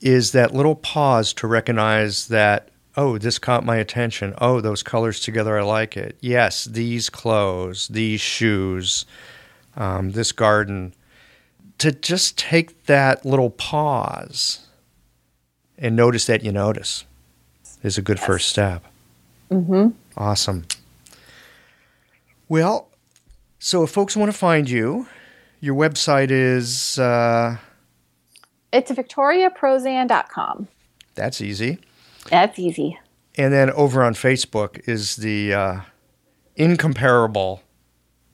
is 0.00 0.32
that 0.32 0.54
little 0.54 0.76
pause 0.76 1.32
to 1.34 1.46
recognize 1.46 2.28
that 2.28 2.70
oh, 2.96 3.16
this 3.16 3.38
caught 3.38 3.64
my 3.64 3.76
attention. 3.76 4.34
Oh, 4.38 4.60
those 4.60 4.82
colors 4.82 5.20
together, 5.20 5.56
I 5.56 5.62
like 5.62 5.96
it. 5.96 6.16
Yes, 6.20 6.64
these 6.64 7.08
clothes, 7.08 7.86
these 7.86 8.20
shoes, 8.20 9.06
um, 9.76 10.10
this 10.10 10.32
garden. 10.32 10.94
To 11.78 11.92
just 11.92 12.36
take 12.36 12.86
that 12.86 13.24
little 13.24 13.50
pause 13.50 14.67
and 15.78 15.96
notice 15.96 16.26
that 16.26 16.42
you 16.42 16.52
notice 16.52 17.04
is 17.82 17.96
a 17.96 18.02
good 18.02 18.18
yes. 18.18 18.26
first 18.26 18.48
step. 18.48 18.84
Mm-hmm. 19.50 19.88
Awesome. 20.16 20.66
Well, 22.48 22.88
so 23.58 23.84
if 23.84 23.90
folks 23.90 24.16
want 24.16 24.32
to 24.32 24.36
find 24.36 24.68
you, 24.68 25.06
your 25.60 25.74
website 25.74 26.30
is. 26.30 26.98
Uh, 26.98 27.56
it's 28.72 28.90
victoriaprozan.com. 28.90 30.68
That's 31.14 31.40
easy. 31.40 31.78
That's 32.30 32.58
easy. 32.58 32.98
And 33.36 33.52
then 33.52 33.70
over 33.70 34.02
on 34.02 34.14
Facebook 34.14 34.86
is 34.88 35.16
the 35.16 35.54
uh, 35.54 35.80
incomparable 36.56 37.62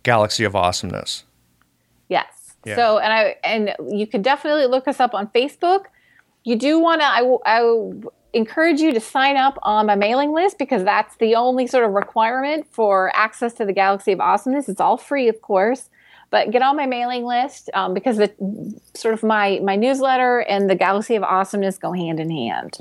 Galaxy 0.03 0.45
of 0.45 0.57
Awesomeness. 0.57 1.25
Yes. 2.09 2.57
Yeah. 2.65 2.77
So, 2.77 2.99
and 2.99 3.13
I 3.13 3.37
and 3.45 3.75
you 3.91 4.07
can 4.07 4.23
definitely 4.23 4.67
look 4.67 4.89
us 4.89 5.01
up 5.01 5.15
on 5.15 5.29
Facebook 5.29 5.85
you 6.45 6.57
do 6.57 6.79
want 6.79 7.01
to, 7.01 7.07
I, 7.07 7.37
I 7.47 7.91
encourage 8.35 8.81
you 8.81 8.93
to 8.93 9.01
sign 9.01 9.37
up 9.37 9.59
on 9.63 9.87
my 9.87 9.95
mailing 9.95 10.33
list 10.33 10.59
because 10.59 10.85
that's 10.85 11.17
the 11.17 11.35
only 11.35 11.67
sort 11.67 11.85
of 11.85 11.93
requirement 11.93 12.67
for 12.71 13.11
access 13.15 13.55
to 13.55 13.65
the 13.65 13.73
Galaxy 13.73 14.13
of 14.13 14.21
Awesomeness. 14.21 14.69
It's 14.69 14.81
all 14.81 14.97
free, 14.97 15.29
of 15.29 15.41
course, 15.41 15.89
but 16.31 16.51
get 16.51 16.63
on 16.63 16.77
my 16.77 16.87
mailing 16.87 17.25
list 17.25 17.71
um, 17.75 17.95
because 17.95 18.19
the 18.19 18.33
sort 18.95 19.15
of 19.15 19.23
my 19.23 19.61
my 19.63 19.77
newsletter 19.77 20.41
and 20.41 20.69
the 20.69 20.75
Galaxy 20.75 21.15
of 21.15 21.23
Awesomeness 21.23 21.79
go 21.79 21.93
hand 21.93 22.21
in 22.21 22.31
hand. 22.31 22.79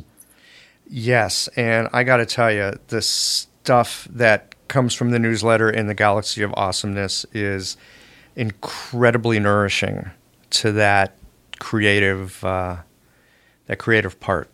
Yes, 0.87 1.47
and 1.55 1.87
I 1.93 2.03
got 2.03 2.17
to 2.17 2.25
tell 2.25 2.51
you, 2.51 2.73
the 2.87 3.01
stuff 3.01 4.07
that 4.11 4.55
comes 4.67 4.93
from 4.93 5.11
the 5.11 5.19
newsletter 5.19 5.69
and 5.69 5.87
the 5.87 5.93
Galaxy 5.93 6.43
of 6.43 6.53
Awesomeness 6.55 7.25
is 7.31 7.77
incredibly 8.35 9.39
nourishing 9.39 10.09
to 10.49 10.71
that 10.73 11.17
creative. 11.59 12.43
Uh, 12.43 12.77
that 13.67 13.79
creative 13.79 14.19
part. 14.19 14.49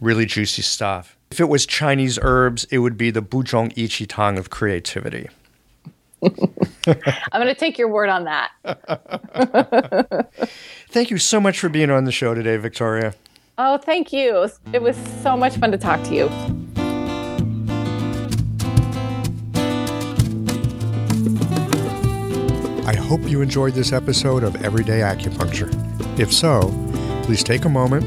Really 0.00 0.26
juicy 0.26 0.62
stuff. 0.62 1.16
If 1.30 1.40
it 1.40 1.48
was 1.48 1.66
Chinese 1.66 2.18
herbs, 2.20 2.64
it 2.70 2.78
would 2.78 2.96
be 2.96 3.10
the 3.10 3.22
Buzhong 3.22 3.72
Yiqi 3.74 4.06
Tang 4.08 4.38
of 4.38 4.50
creativity. 4.50 5.28
I'm 6.22 6.32
going 7.32 7.46
to 7.46 7.54
take 7.54 7.78
your 7.78 7.88
word 7.88 8.08
on 8.08 8.24
that. 8.24 8.50
thank 10.90 11.10
you 11.10 11.18
so 11.18 11.40
much 11.40 11.60
for 11.60 11.68
being 11.68 11.90
on 11.90 12.04
the 12.04 12.12
show 12.12 12.34
today, 12.34 12.56
Victoria. 12.56 13.14
Oh, 13.58 13.78
thank 13.78 14.12
you. 14.12 14.48
It 14.72 14.82
was 14.82 14.96
so 15.22 15.36
much 15.36 15.56
fun 15.56 15.70
to 15.72 15.78
talk 15.78 16.02
to 16.04 16.14
you. 16.14 16.28
I 22.86 22.96
hope 22.96 23.22
you 23.28 23.40
enjoyed 23.40 23.74
this 23.74 23.92
episode 23.92 24.42
of 24.42 24.62
Everyday 24.64 25.00
Acupuncture. 25.00 25.70
If 26.18 26.32
so, 26.32 26.60
please 27.30 27.44
take 27.44 27.64
a 27.64 27.68
moment, 27.68 28.02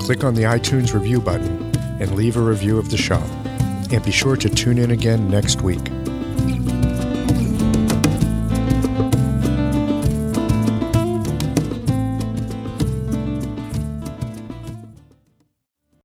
click 0.00 0.24
on 0.24 0.34
the 0.34 0.44
iTunes 0.44 0.94
review 0.94 1.20
button, 1.20 1.70
and 2.00 2.14
leave 2.14 2.38
a 2.38 2.40
review 2.40 2.78
of 2.78 2.90
the 2.90 2.96
show. 2.96 3.22
And 3.90 4.02
be 4.02 4.10
sure 4.10 4.34
to 4.34 4.48
tune 4.48 4.78
in 4.78 4.90
again 4.90 5.28
next 5.28 5.60
week. 5.60 5.90